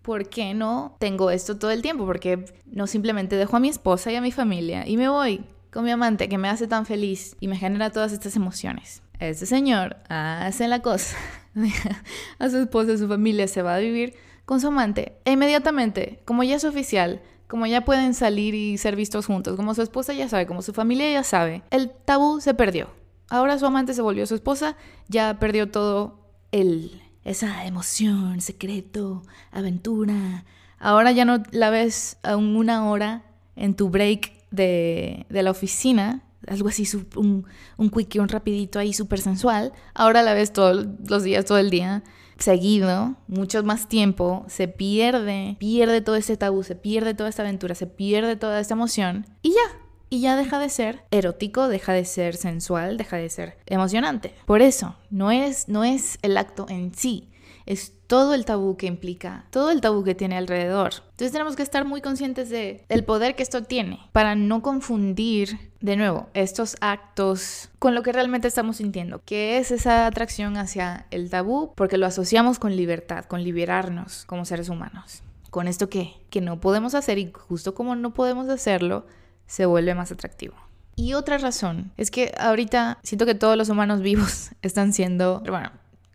¿por 0.00 0.30
qué 0.30 0.54
no 0.54 0.96
tengo 0.98 1.30
esto 1.30 1.58
todo 1.58 1.70
el 1.70 1.82
tiempo? 1.82 2.06
Porque 2.06 2.46
no 2.64 2.86
simplemente 2.86 3.36
dejo 3.36 3.58
a 3.58 3.60
mi 3.60 3.68
esposa 3.68 4.10
y 4.10 4.16
a 4.16 4.22
mi 4.22 4.32
familia 4.32 4.88
y 4.88 4.96
me 4.96 5.10
voy 5.10 5.44
con 5.70 5.84
mi 5.84 5.90
amante 5.90 6.28
que 6.28 6.38
me 6.38 6.48
hace 6.48 6.66
tan 6.66 6.86
feliz 6.86 7.36
y 7.40 7.48
me 7.48 7.56
genera 7.56 7.90
todas 7.90 8.12
estas 8.12 8.36
emociones. 8.36 9.02
Este 9.18 9.46
señor 9.46 9.96
hace 10.08 10.66
la 10.68 10.80
cosa, 10.80 11.16
a 12.38 12.48
su 12.48 12.58
esposa, 12.58 12.92
a 12.92 12.98
su 12.98 13.06
familia, 13.06 13.46
se 13.48 13.62
va 13.62 13.74
a 13.74 13.78
vivir 13.78 14.14
con 14.44 14.60
su 14.60 14.68
amante 14.68 15.18
e 15.24 15.32
inmediatamente, 15.32 16.20
como 16.24 16.42
ya 16.42 16.56
es 16.56 16.64
oficial, 16.64 17.20
como 17.46 17.66
ya 17.66 17.84
pueden 17.84 18.14
salir 18.14 18.54
y 18.54 18.78
ser 18.78 18.96
vistos 18.96 19.26
juntos, 19.26 19.56
como 19.56 19.74
su 19.74 19.82
esposa 19.82 20.12
ya 20.12 20.28
sabe, 20.28 20.46
como 20.46 20.62
su 20.62 20.72
familia 20.72 21.10
ya 21.12 21.24
sabe, 21.24 21.62
el 21.70 21.90
tabú 21.90 22.40
se 22.40 22.54
perdió. 22.54 22.88
Ahora 23.28 23.58
su 23.58 23.66
amante 23.66 23.94
se 23.94 24.02
volvió 24.02 24.26
su 24.26 24.34
esposa, 24.34 24.76
ya 25.08 25.38
perdió 25.38 25.70
todo 25.70 26.18
el 26.50 27.02
esa 27.24 27.66
emoción, 27.66 28.40
secreto, 28.40 29.22
aventura. 29.50 30.44
Ahora 30.78 31.12
ya 31.12 31.24
no 31.24 31.42
la 31.50 31.70
ves 31.70 32.16
a 32.22 32.36
una 32.36 32.88
hora 32.88 33.22
en 33.56 33.74
tu 33.74 33.90
break 33.90 34.39
de, 34.50 35.26
la 35.30 35.50
oficina, 35.50 36.22
algo 36.46 36.68
así, 36.68 36.86
un, 37.16 37.46
un 37.76 37.90
quickie, 37.90 38.20
un 38.20 38.28
rapidito 38.28 38.78
ahí 38.78 38.92
súper 38.92 39.20
sensual, 39.20 39.72
ahora 39.94 40.22
la 40.22 40.34
ves 40.34 40.52
todos 40.52 40.86
los 41.08 41.22
días, 41.22 41.44
todo 41.44 41.58
el 41.58 41.70
día, 41.70 42.02
seguido, 42.38 43.16
mucho 43.28 43.62
más 43.62 43.88
tiempo, 43.88 44.44
se 44.48 44.68
pierde, 44.68 45.56
pierde 45.58 46.00
todo 46.00 46.16
ese 46.16 46.36
tabú, 46.36 46.62
se 46.62 46.74
pierde 46.74 47.14
toda 47.14 47.28
esta 47.28 47.42
aventura, 47.42 47.74
se 47.74 47.86
pierde 47.86 48.36
toda 48.36 48.60
esta 48.60 48.74
emoción 48.74 49.26
y 49.42 49.50
ya, 49.50 49.78
y 50.08 50.20
ya 50.20 50.36
deja 50.36 50.58
de 50.58 50.68
ser 50.68 51.04
erótico, 51.10 51.68
deja 51.68 51.92
de 51.92 52.04
ser 52.04 52.36
sensual, 52.36 52.96
deja 52.96 53.16
de 53.16 53.28
ser 53.28 53.58
emocionante. 53.66 54.34
Por 54.46 54.62
eso, 54.62 54.96
no 55.10 55.30
es, 55.30 55.68
no 55.68 55.84
es 55.84 56.18
el 56.22 56.36
acto 56.36 56.66
en 56.68 56.94
sí, 56.94 57.29
es 57.70 57.92
todo 58.08 58.34
el 58.34 58.44
tabú 58.44 58.76
que 58.76 58.86
implica, 58.86 59.46
todo 59.50 59.70
el 59.70 59.80
tabú 59.80 60.02
que 60.02 60.16
tiene 60.16 60.36
alrededor. 60.36 60.92
Entonces 61.10 61.30
tenemos 61.30 61.54
que 61.54 61.62
estar 61.62 61.84
muy 61.84 62.00
conscientes 62.00 62.50
de 62.50 62.84
el 62.88 63.04
poder 63.04 63.36
que 63.36 63.44
esto 63.44 63.62
tiene 63.62 64.00
para 64.10 64.34
no 64.34 64.60
confundir 64.60 65.70
de 65.80 65.96
nuevo 65.96 66.28
estos 66.34 66.76
actos 66.80 67.68
con 67.78 67.94
lo 67.94 68.02
que 68.02 68.12
realmente 68.12 68.48
estamos 68.48 68.78
sintiendo, 68.78 69.22
que 69.24 69.58
es 69.58 69.70
esa 69.70 70.06
atracción 70.06 70.56
hacia 70.56 71.06
el 71.12 71.30
tabú 71.30 71.72
porque 71.76 71.96
lo 71.96 72.06
asociamos 72.06 72.58
con 72.58 72.74
libertad, 72.74 73.26
con 73.26 73.44
liberarnos 73.44 74.24
como 74.24 74.44
seres 74.44 74.68
humanos. 74.68 75.22
Con 75.50 75.68
esto 75.68 75.88
que 75.88 76.14
que 76.28 76.40
no 76.40 76.60
podemos 76.60 76.96
hacer 76.96 77.18
y 77.18 77.30
justo 77.32 77.74
como 77.74 77.94
no 77.94 78.14
podemos 78.14 78.48
hacerlo, 78.48 79.06
se 79.46 79.64
vuelve 79.66 79.94
más 79.94 80.10
atractivo. 80.10 80.56
Y 80.96 81.14
otra 81.14 81.38
razón 81.38 81.92
es 81.96 82.10
que 82.10 82.32
ahorita 82.36 82.98
siento 83.04 83.26
que 83.26 83.36
todos 83.36 83.56
los 83.56 83.68
humanos 83.68 84.00
vivos 84.00 84.50
están 84.62 84.92
siendo, 84.92 85.40
bueno, 85.46 85.70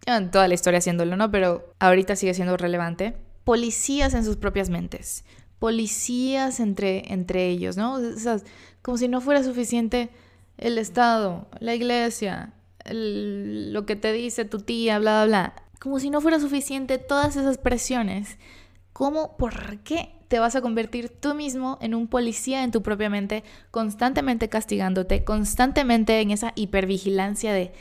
en 0.05 0.31
toda 0.31 0.47
la 0.47 0.53
historia 0.53 0.79
haciéndolo, 0.79 1.15
¿no? 1.15 1.31
Pero 1.31 1.73
ahorita 1.79 2.15
sigue 2.15 2.33
siendo 2.33 2.57
relevante. 2.57 3.15
Policías 3.43 4.13
en 4.13 4.23
sus 4.23 4.37
propias 4.37 4.69
mentes. 4.69 5.23
Policías 5.59 6.59
entre, 6.59 7.11
entre 7.13 7.47
ellos, 7.47 7.77
¿no? 7.77 7.95
O 7.95 8.39
como 8.81 8.97
si 8.97 9.07
no 9.07 9.21
fuera 9.21 9.43
suficiente 9.43 10.09
el 10.57 10.77
Estado, 10.77 11.47
la 11.59 11.73
iglesia, 11.73 12.53
lo 12.85 13.85
que 13.85 13.95
te 13.95 14.13
dice 14.13 14.45
tu 14.45 14.59
tía, 14.59 14.99
bla, 14.99 15.25
bla, 15.25 15.25
bla. 15.25 15.63
Como 15.79 15.99
si 15.99 16.09
no 16.09 16.21
fuera 16.21 16.39
suficiente 16.39 16.97
todas 16.97 17.35
esas 17.35 17.57
presiones. 17.57 18.37
¿Cómo? 18.93 19.37
¿Por 19.37 19.79
qué 19.79 20.14
te 20.27 20.39
vas 20.39 20.55
a 20.55 20.61
convertir 20.61 21.09
tú 21.09 21.33
mismo 21.33 21.77
en 21.81 21.95
un 21.95 22.07
policía 22.07 22.63
en 22.63 22.71
tu 22.71 22.81
propia 22.81 23.09
mente, 23.09 23.43
constantemente 23.71 24.49
castigándote, 24.49 25.23
constantemente 25.23 26.21
en 26.21 26.31
esa 26.31 26.53
hipervigilancia 26.55 27.53
de 27.53 27.73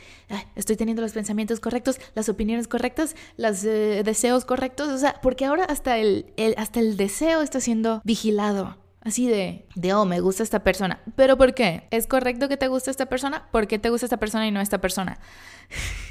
estoy 0.55 0.75
teniendo 0.75 1.01
los 1.01 1.13
pensamientos 1.13 1.59
correctos, 1.59 1.99
las 2.13 2.29
opiniones 2.29 2.67
correctas, 2.67 3.15
los 3.37 3.63
eh, 3.63 4.01
deseos 4.03 4.45
correctos? 4.45 4.89
O 4.89 4.97
sea, 4.97 5.19
porque 5.21 5.45
ahora 5.45 5.65
hasta 5.65 5.97
el, 5.97 6.33
hasta 6.57 6.79
el 6.79 6.97
deseo 6.97 7.41
está 7.41 7.59
siendo 7.59 8.01
vigilado. 8.03 8.77
Así 9.01 9.27
de, 9.27 9.67
de, 9.75 9.93
oh, 9.93 10.05
me 10.05 10.19
gusta 10.19 10.41
esta 10.41 10.63
persona. 10.63 10.99
¿Pero 11.15 11.37
por 11.37 11.53
qué? 11.53 11.87
¿Es 11.91 12.07
correcto 12.07 12.49
que 12.49 12.57
te 12.57 12.67
guste 12.67 12.89
esta 12.89 13.05
persona? 13.05 13.47
¿Por 13.51 13.67
qué 13.67 13.77
te 13.77 13.91
gusta 13.91 14.07
esta 14.07 14.17
persona 14.17 14.47
y 14.47 14.51
no 14.51 14.61
esta 14.61 14.81
persona? 14.81 15.19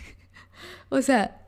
o 0.90 1.02
sea, 1.02 1.42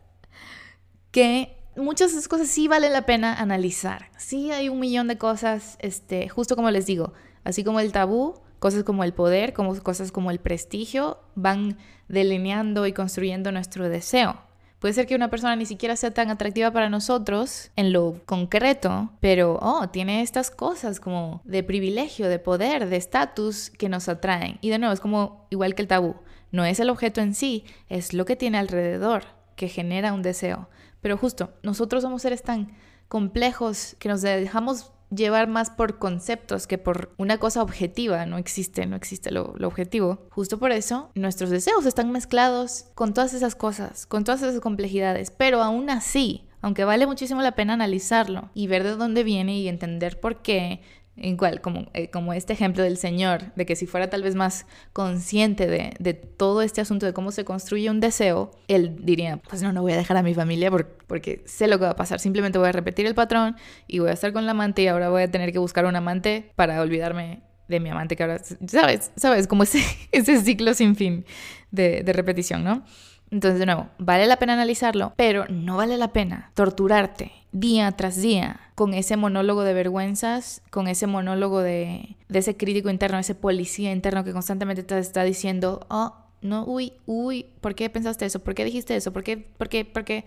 que 1.13 1.57
muchas 1.77 2.29
cosas 2.29 2.49
sí 2.49 2.69
vale 2.69 2.91
la 2.91 3.07
pena 3.07 3.35
analizar. 3.35 4.11
Sí 4.17 4.51
hay 4.51 4.69
un 4.69 4.81
millón 4.81 5.09
de 5.09 5.19
cosas, 5.19 5.77
este, 5.81 6.29
justo 6.29 6.57
como 6.57 6.71
les 6.71 6.87
digo, 6.87 7.13
así 7.45 7.65
como 7.65 7.81
el 7.81 7.93
tabú, 7.93 8.41
cosas 8.59 8.85
como 8.85 9.05
el 9.05 9.13
poder, 9.13 9.53
como 9.53 9.81
cosas 9.83 10.13
como 10.13 10.31
el 10.31 10.39
prestigio, 10.39 11.19
van 11.35 11.79
delineando 12.09 12.87
y 12.87 12.93
construyendo 12.93 13.53
nuestro 13.53 13.89
deseo. 13.89 14.37
Puede 14.79 14.93
ser 14.93 15.07
que 15.07 15.15
una 15.15 15.31
persona 15.31 15.57
ni 15.57 15.65
siquiera 15.65 15.97
sea 15.97 16.13
tan 16.13 16.31
atractiva 16.31 16.71
para 16.71 16.91
nosotros 16.91 17.71
en 17.77 17.93
lo 17.93 18.21
concreto, 18.27 19.11
pero, 19.21 19.59
oh, 19.63 19.89
tiene 19.89 20.21
estas 20.21 20.51
cosas 20.51 21.01
como 21.01 21.41
de 21.45 21.63
privilegio, 21.63 22.29
de 22.29 22.39
poder, 22.39 22.89
de 22.89 22.97
estatus 22.97 23.71
que 23.71 23.89
nos 23.89 24.09
atraen. 24.09 24.59
Y 24.61 24.69
de 24.69 24.79
nuevo, 24.79 24.93
es 24.93 25.01
como 25.01 25.47
igual 25.51 25.75
que 25.75 25.83
el 25.83 25.89
tabú. 25.89 26.17
No 26.53 26.65
es 26.65 26.79
el 26.79 26.91
objeto 26.91 27.21
en 27.21 27.35
sí, 27.35 27.65
es 27.89 28.13
lo 28.13 28.27
que 28.27 28.37
tiene 28.37 28.59
alrededor 28.59 29.25
que 29.57 29.69
genera 29.69 30.13
un 30.13 30.23
deseo. 30.23 30.69
Pero 31.07 31.19
justo, 31.19 31.51
nosotros 31.63 32.03
somos 32.03 32.23
seres 32.23 32.43
tan 32.43 32.73
complejos 33.07 33.95
que 34.01 34.09
nos 34.09 34.23
dejamos 34.23 34.91
llevar 35.15 35.47
más 35.47 35.71
por 35.71 36.01
conceptos 36.01 36.67
que 36.67 36.79
por 36.79 37.15
una 37.17 37.39
cosa 37.39 37.63
objetiva. 37.63 38.27
No 38.27 38.39
existe, 38.39 38.87
no 38.87 38.97
existe 38.97 39.31
lo, 39.31 39.55
objetivo. 39.63 40.27
Justo 40.31 40.59
por 40.59 40.73
eso, 40.73 41.13
nuestros 41.15 41.51
deseos 41.51 41.87
están 41.87 42.11
mezclados 42.11 42.87
con 42.97 43.15
todas 43.15 43.35
esas 43.35 43.55
cosas, 43.55 44.05
con 44.05 44.25
todas 44.25 44.43
esas 44.43 44.61
complejidades. 44.61 45.31
Pero 45.31 45.63
aún 45.63 45.91
así, 45.91 46.49
aunque 46.61 46.83
vale 46.83 47.07
muchísimo 47.07 47.41
la 47.41 47.55
pena 47.55 47.75
analizarlo 47.75 48.51
y 48.53 48.67
ver 48.67 48.83
de 48.83 48.97
dónde 48.97 49.23
viene 49.23 49.61
y 49.61 49.69
entender 49.69 50.19
por 50.19 50.43
qué, 50.43 50.81
Igual, 51.19 51.63
como, 51.63 51.87
eh, 51.95 52.11
como 52.11 52.35
este 52.35 52.53
ejemplo 52.53 52.83
del 52.83 52.99
Señor, 52.99 53.55
de 53.55 53.65
que 53.65 53.75
si 53.75 53.87
fuera 53.87 54.11
tal 54.11 54.23
vez 54.23 54.35
más 54.35 54.67
consciente 54.93 55.67
de, 55.67 55.95
de, 55.99 56.13
todo 56.13 56.61
este 56.61 56.83
asunto 56.83 57.07
de 57.07 57.15
cómo 57.15 57.33
se 57.33 57.47
construye 57.47 57.89
un 57.89 58.01
deseo, 58.01 58.51
él 58.69 58.97
diría, 59.01 59.39
pues 59.49 59.63
no, 59.63 59.73
no 59.73 59.81
voy 59.81 59.93
a 59.93 59.97
dejar 59.97 60.19
a 60.19 60.23
mi 60.23 60.35
familia 60.35 60.71
porque 61.07 61.43
sé 61.47 61.69
lo 61.69 61.79
que 61.79 61.87
va 61.87 61.93
a 61.93 61.97
pasar, 61.97 62.21
simplemente 62.21 62.59
voy 62.59 62.69
a 62.69 62.73
repetir 62.73 63.07
el 63.07 63.15
patrón 63.15 63.57
y 63.87 64.01
voy 64.01 64.11
a 64.11 64.13
estar 64.13 64.35
con 64.35 64.45
la 64.45 64.51
amante 64.51 64.83
y 64.83 64.89
ahora 64.89 65.09
voy 65.09 65.23
a 65.23 65.31
tener 65.31 65.53
que 65.53 65.59
buscar 65.59 65.87
un 65.87 65.97
amante 65.97 66.53
para 66.55 66.83
olvidarme 66.83 67.41
de 67.67 67.81
mi 67.81 67.89
amante 67.89 68.15
que 68.15 68.23
ahora, 68.23 68.41
¿sabes? 68.67 69.11
¿Sabes? 69.17 69.47
Como 69.47 69.63
ese, 69.63 69.83
ese 70.13 70.41
ciclo 70.43 70.75
sin 70.75 70.97
fin 70.97 71.25
de, 71.71 72.03
de 72.03 72.13
repetición, 72.13 72.63
¿no? 72.63 72.85
Entonces, 73.31 73.59
de 73.59 73.67
nuevo, 73.67 73.89
vale 73.99 74.27
la 74.27 74.39
pena 74.39 74.53
analizarlo, 74.53 75.13
pero 75.17 75.47
no 75.49 75.77
vale 75.77 75.97
la 75.97 76.13
pena 76.13 76.53
torturarte 76.55 77.33
día 77.53 77.91
tras 77.93 78.21
día 78.21 78.61
con 78.75 78.95
ese 78.95 79.17
monólogo 79.17 79.65
de 79.65 79.75
vergüenzas, 79.75 80.63
con 80.71 80.87
ese 80.87 81.07
monólogo 81.07 81.61
de, 81.61 82.17
ese 82.29 82.57
crítico 82.57 82.91
interno, 82.91 83.19
ese 83.19 83.35
policía 83.35 83.91
interno 83.91 84.23
que 84.23 84.33
constantemente 84.33 84.83
te 84.83 84.99
está 84.99 85.25
diciendo, 85.25 85.87
oh, 85.89 86.15
no, 86.43 86.65
uy, 86.65 86.93
uy, 87.07 87.47
¿por 87.61 87.75
qué 87.75 87.89
pensaste 87.91 88.27
eso? 88.27 88.41
¿Por 88.41 88.55
qué 88.55 88.65
dijiste 88.65 88.95
eso? 88.95 89.13
¿Por 89.13 89.25
qué? 89.25 89.39
¿Por 89.39 89.69
qué? 89.69 89.85
¿Por 89.85 90.05
qué? 90.05 90.25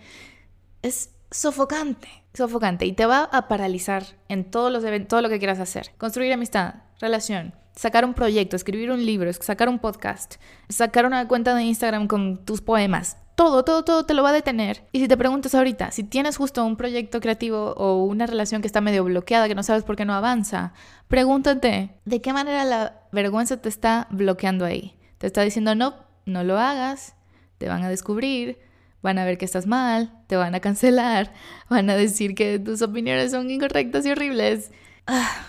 Es 0.81 1.11
sofocante, 1.31 2.07
sofocante 2.33 2.85
y 2.85 2.93
te 2.93 3.05
va 3.05 3.23
a 3.23 3.47
paralizar 3.47 4.03
en 4.27 4.49
todos 4.49 4.71
los 4.71 4.83
todo 5.07 5.21
lo 5.21 5.29
que 5.29 5.37
quieras 5.37 5.59
hacer. 5.59 5.91
Construir 5.97 6.33
amistad, 6.33 6.75
relación, 6.99 7.53
sacar 7.75 8.05
un 8.05 8.13
proyecto, 8.13 8.55
escribir 8.55 8.91
un 8.91 9.05
libro, 9.05 9.31
sacar 9.33 9.69
un 9.69 9.79
podcast, 9.79 10.35
sacar 10.67 11.05
una 11.05 11.27
cuenta 11.27 11.55
de 11.55 11.63
Instagram 11.63 12.07
con 12.07 12.43
tus 12.45 12.61
poemas. 12.61 13.17
Todo, 13.35 13.63
todo, 13.63 13.85
todo 13.85 14.05
te 14.05 14.13
lo 14.13 14.21
va 14.21 14.31
a 14.31 14.33
detener. 14.33 14.83
Y 14.91 14.99
si 14.99 15.07
te 15.07 15.15
preguntas 15.15 15.55
ahorita, 15.55 15.91
si 15.91 16.03
tienes 16.03 16.35
justo 16.35 16.65
un 16.65 16.75
proyecto 16.75 17.21
creativo 17.21 17.73
o 17.77 18.03
una 18.03 18.25
relación 18.25 18.61
que 18.61 18.67
está 18.67 18.81
medio 18.81 19.05
bloqueada, 19.05 19.47
que 19.47 19.55
no 19.55 19.63
sabes 19.63 19.83
por 19.83 19.95
qué 19.95 20.03
no 20.03 20.13
avanza, 20.13 20.73
pregúntate, 21.07 21.95
¿de 22.03 22.21
qué 22.21 22.33
manera 22.33 22.65
la 22.65 23.01
vergüenza 23.13 23.61
te 23.61 23.69
está 23.69 24.07
bloqueando 24.09 24.65
ahí? 24.65 24.97
Te 25.17 25.27
está 25.27 25.41
diciendo, 25.41 25.73
no, 25.73 25.95
no 26.25 26.43
lo 26.43 26.59
hagas, 26.59 27.15
te 27.59 27.69
van 27.69 27.83
a 27.83 27.89
descubrir, 27.89 28.59
van 29.01 29.17
a 29.19 29.23
ver 29.23 29.37
que 29.37 29.45
estás 29.45 29.67
mal, 29.67 30.11
te 30.27 30.35
van 30.35 30.53
a 30.53 30.59
cancelar, 30.59 31.31
van 31.69 31.89
a 31.89 31.95
decir 31.95 32.35
que 32.35 32.59
tus 32.59 32.81
opiniones 32.81 33.31
son 33.31 33.49
incorrectas 33.49 34.05
y 34.05 34.11
horribles. 34.11 34.71
Ah, 35.07 35.48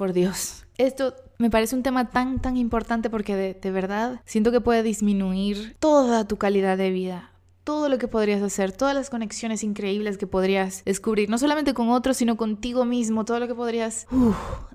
por 0.00 0.14
Dios. 0.14 0.64
Esto 0.78 1.14
me 1.36 1.50
parece 1.50 1.76
un 1.76 1.82
tema 1.82 2.08
tan, 2.08 2.40
tan 2.40 2.56
importante 2.56 3.10
porque 3.10 3.36
de, 3.36 3.70
verdad 3.70 4.22
siento 4.24 4.50
que 4.50 4.62
puede 4.62 4.82
disminuir 4.82 5.76
toda 5.78 6.26
tu 6.26 6.38
calidad 6.38 6.78
de 6.78 6.90
vida 6.90 7.32
todo 7.64 7.90
lo 7.90 7.98
que 7.98 8.08
podrías 8.08 8.42
hacer, 8.42 8.72
todas 8.72 8.94
las 8.94 9.10
conexiones 9.10 9.62
increíbles 9.62 10.16
que 10.16 10.26
podrías 10.26 10.82
descubrir, 10.86 11.28
no 11.28 11.36
solamente 11.36 11.74
con 11.74 11.90
otros, 11.90 12.16
sino 12.16 12.38
contigo 12.38 12.86
mismo, 12.86 13.26
todo 13.26 13.38
lo 13.38 13.46
que 13.46 13.54
podrías 13.54 14.06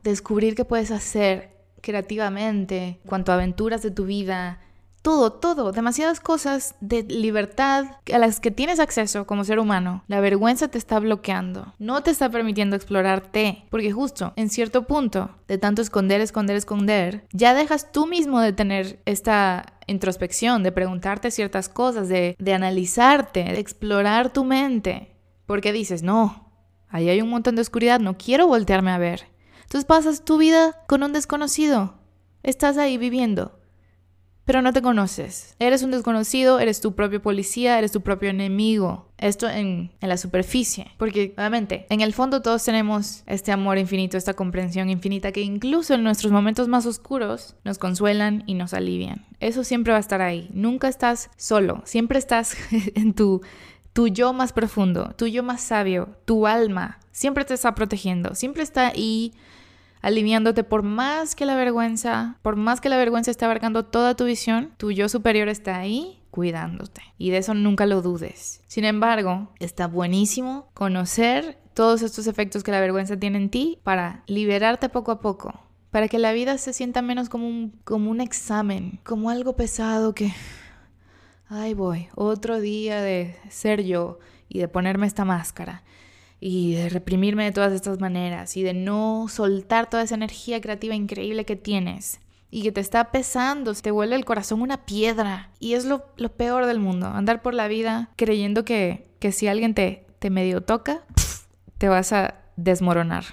descubrir 0.03 0.53
que 0.55 0.63
puedes 0.63 0.91
hacer 0.91 1.57
creativamente, 1.81 3.01
cuanto 3.05 3.31
a 3.31 3.35
aventuras 3.35 3.81
de 3.81 3.91
tu 3.91 4.05
vida, 4.05 4.59
todo, 5.05 5.33
todo, 5.33 5.71
demasiadas 5.71 6.19
cosas 6.19 6.73
de 6.81 7.03
libertad 7.03 7.85
a 8.11 8.17
las 8.17 8.39
que 8.39 8.49
tienes 8.49 8.79
acceso 8.79 9.27
como 9.27 9.43
ser 9.43 9.59
humano. 9.59 10.03
La 10.07 10.19
vergüenza 10.19 10.67
te 10.67 10.79
está 10.79 10.99
bloqueando, 10.99 11.75
no 11.77 12.01
te 12.01 12.09
está 12.09 12.31
permitiendo 12.31 12.75
explorarte, 12.75 13.65
porque 13.69 13.91
justo 13.91 14.33
en 14.35 14.49
cierto 14.49 14.87
punto 14.87 15.29
de 15.47 15.59
tanto 15.59 15.83
esconder, 15.83 16.21
esconder, 16.21 16.55
esconder, 16.55 17.27
ya 17.31 17.53
dejas 17.53 17.91
tú 17.91 18.07
mismo 18.07 18.41
de 18.41 18.51
tener 18.51 18.99
esta 19.05 19.75
introspección, 19.85 20.63
de 20.63 20.71
preguntarte 20.71 21.29
ciertas 21.29 21.69
cosas, 21.69 22.09
de, 22.09 22.35
de 22.39 22.53
analizarte, 22.55 23.43
de 23.43 23.59
explorar 23.59 24.33
tu 24.33 24.43
mente, 24.43 25.15
porque 25.45 25.71
dices, 25.71 26.01
no, 26.01 26.49
ahí 26.89 27.09
hay 27.09 27.21
un 27.21 27.29
montón 27.29 27.53
de 27.53 27.61
oscuridad, 27.61 27.99
no 27.99 28.17
quiero 28.17 28.47
voltearme 28.47 28.89
a 28.89 28.97
ver. 28.97 29.27
Entonces 29.61 29.85
pasas 29.85 30.25
tu 30.25 30.39
vida 30.39 30.81
con 30.87 31.03
un 31.03 31.13
desconocido, 31.13 31.93
estás 32.41 32.79
ahí 32.79 32.97
viviendo 32.97 33.54
pero 34.45 34.61
no 34.61 34.71
te 34.71 34.81
conoces. 34.81 35.55
Eres 35.59 35.81
un 35.81 35.91
desconocido, 35.91 36.59
eres 36.59 36.79
tu 36.79 36.93
propio 36.93 37.21
policía, 37.21 37.77
eres 37.77 37.91
tu 37.91 38.01
propio 38.01 38.29
enemigo. 38.29 39.07
Esto 39.17 39.49
en, 39.49 39.91
en, 39.99 40.09
la 40.09 40.17
superficie. 40.17 40.87
Porque, 40.97 41.33
obviamente, 41.37 41.87
en 41.89 42.01
el 42.01 42.13
fondo 42.13 42.41
todos 42.41 42.63
tenemos 42.63 43.23
este 43.25 43.51
amor 43.51 43.77
infinito, 43.79 44.17
esta 44.17 44.35
comprensión 44.35 44.89
infinita 44.89 45.31
que 45.31 45.41
incluso 45.41 45.95
en 45.95 46.03
nuestros 46.03 46.31
momentos 46.31 46.67
más 46.67 46.85
oscuros 46.85 47.55
nos 47.63 47.79
consuelan 47.79 48.43
y 48.45 48.53
nos 48.53 48.73
alivian. 48.73 49.25
Eso 49.39 49.63
siempre 49.63 49.91
va 49.91 49.97
a 49.97 50.01
estar 50.01 50.21
ahí. 50.21 50.49
Nunca 50.53 50.87
estás 50.87 51.31
solo. 51.37 51.81
Siempre 51.85 52.19
estás 52.19 52.55
en 52.95 53.13
tu, 53.13 53.41
tu 53.93 54.07
yo 54.07 54.31
más 54.31 54.53
profundo, 54.53 55.15
tu 55.17 55.25
yo 55.25 55.41
más 55.41 55.61
sabio, 55.61 56.09
tu 56.25 56.45
alma. 56.45 56.99
Siempre 57.11 57.45
te 57.45 57.55
está 57.55 57.73
protegiendo. 57.73 58.35
Siempre 58.35 58.61
está 58.61 58.89
ahí 58.89 59.33
aliviándote 60.05 60.63
por 60.63 60.83
más 60.83 61.33
que 61.33 61.47
la 61.47 61.55
vergüenza, 61.55 62.37
por 62.43 62.57
más 62.57 62.79
que 62.79 62.89
la 62.89 62.97
vergüenza 62.97 63.31
esté 63.31 63.45
abarcando 63.45 63.85
toda 63.85 64.15
tu 64.15 64.25
visión, 64.25 64.71
tu 64.77 64.91
yo 64.91 65.09
superior 65.09 65.49
está 65.49 65.77
ahí 65.77 66.21
cuidándote. 66.29 67.01
Y 67.17 67.31
de 67.31 67.39
eso 67.39 67.55
nunca 67.55 67.87
lo 67.87 68.03
dudes. 68.03 68.61
Sin 68.67 68.85
embargo, 68.85 69.49
está 69.59 69.87
buenísimo 69.87 70.69
conocer 70.75 71.57
todos 71.73 72.03
estos 72.03 72.27
efectos 72.27 72.61
que 72.61 72.69
la 72.69 72.81
vergüenza 72.81 73.17
tiene 73.17 73.39
en 73.39 73.49
ti 73.49 73.79
para 73.81 74.21
liberarte 74.27 74.89
poco 74.89 75.09
a 75.09 75.21
poco. 75.21 75.59
Para 75.89 76.07
que 76.07 76.19
la 76.19 76.33
vida 76.33 76.59
se 76.59 76.73
sienta 76.73 77.01
menos 77.01 77.27
como 77.27 77.47
un, 77.47 77.71
como 77.83 78.11
un 78.11 78.21
examen, 78.21 78.99
como 79.03 79.31
algo 79.31 79.55
pesado 79.55 80.13
que... 80.13 80.31
Ay 81.47 81.73
voy, 81.73 82.09
otro 82.13 82.61
día 82.61 83.01
de 83.01 83.35
ser 83.49 83.83
yo 83.83 84.19
y 84.49 84.59
de 84.59 84.67
ponerme 84.67 85.07
esta 85.07 85.25
máscara 85.25 85.81
y 86.39 86.75
de 86.75 86.89
reprimirme 86.89 87.45
de 87.45 87.51
todas 87.51 87.73
estas 87.73 87.99
maneras 87.99 88.57
y 88.57 88.63
de 88.63 88.73
no 88.73 89.27
soltar 89.29 89.89
toda 89.89 90.03
esa 90.03 90.15
energía 90.15 90.61
creativa 90.61 90.95
increíble 90.95 91.45
que 91.45 91.55
tienes 91.55 92.19
y 92.51 92.63
que 92.63 92.71
te 92.71 92.81
está 92.81 93.11
pesando, 93.11 93.73
te 93.73 93.91
vuelve 93.91 94.15
el 94.15 94.25
corazón 94.25 94.61
una 94.61 94.85
piedra 94.85 95.51
y 95.59 95.73
es 95.73 95.85
lo, 95.85 96.05
peor 96.37 96.65
del 96.65 96.79
mundo, 96.79 97.07
andar 97.07 97.41
por 97.41 97.53
la 97.53 97.67
vida 97.67 98.09
creyendo 98.15 98.63
que, 98.63 99.09
que 99.19 99.31
si 99.31 99.47
alguien 99.47 99.73
te, 99.73 100.05
te 100.19 100.29
medio 100.29 100.61
toca, 100.61 101.03
te 101.77 101.89
vas 101.89 102.13
a 102.13 102.35
desmoronar. 102.55 103.25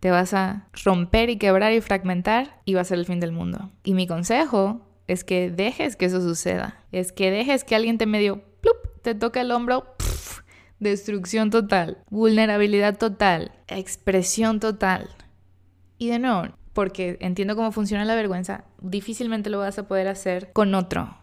te 0.00 0.10
vas 0.10 0.34
a 0.34 0.68
romper 0.84 1.30
y 1.30 1.36
quebrar 1.36 1.72
y 1.72 1.80
fragmentar 1.80 2.60
y 2.64 2.74
va 2.74 2.80
a 2.80 2.84
ser 2.84 2.98
el 2.98 3.06
fin 3.06 3.20
del 3.20 3.32
mundo. 3.32 3.70
Y 3.84 3.94
mi 3.94 4.06
consejo 4.06 4.80
es 5.06 5.24
que 5.24 5.50
dejes 5.50 5.96
que 5.96 6.06
eso 6.06 6.20
suceda. 6.20 6.84
Es 6.92 7.12
que 7.12 7.30
dejes 7.30 7.64
que 7.64 7.74
alguien 7.74 7.98
te 7.98 8.06
medio, 8.06 8.42
plup, 8.60 8.76
te 9.02 9.14
toque 9.14 9.40
el 9.40 9.50
hombro, 9.50 9.94
destrucción 10.80 11.50
total, 11.50 11.98
vulnerabilidad 12.10 12.98
total, 12.98 13.52
expresión 13.68 14.58
total. 14.58 15.08
Y 15.98 16.08
de 16.08 16.18
nuevo, 16.18 16.48
porque 16.72 17.18
entiendo 17.20 17.54
cómo 17.54 17.70
funciona 17.72 18.04
la 18.04 18.14
vergüenza, 18.14 18.64
difícilmente 18.80 19.50
lo 19.50 19.58
vas 19.58 19.78
a 19.78 19.86
poder 19.86 20.08
hacer 20.08 20.50
con 20.52 20.74
otro, 20.74 21.16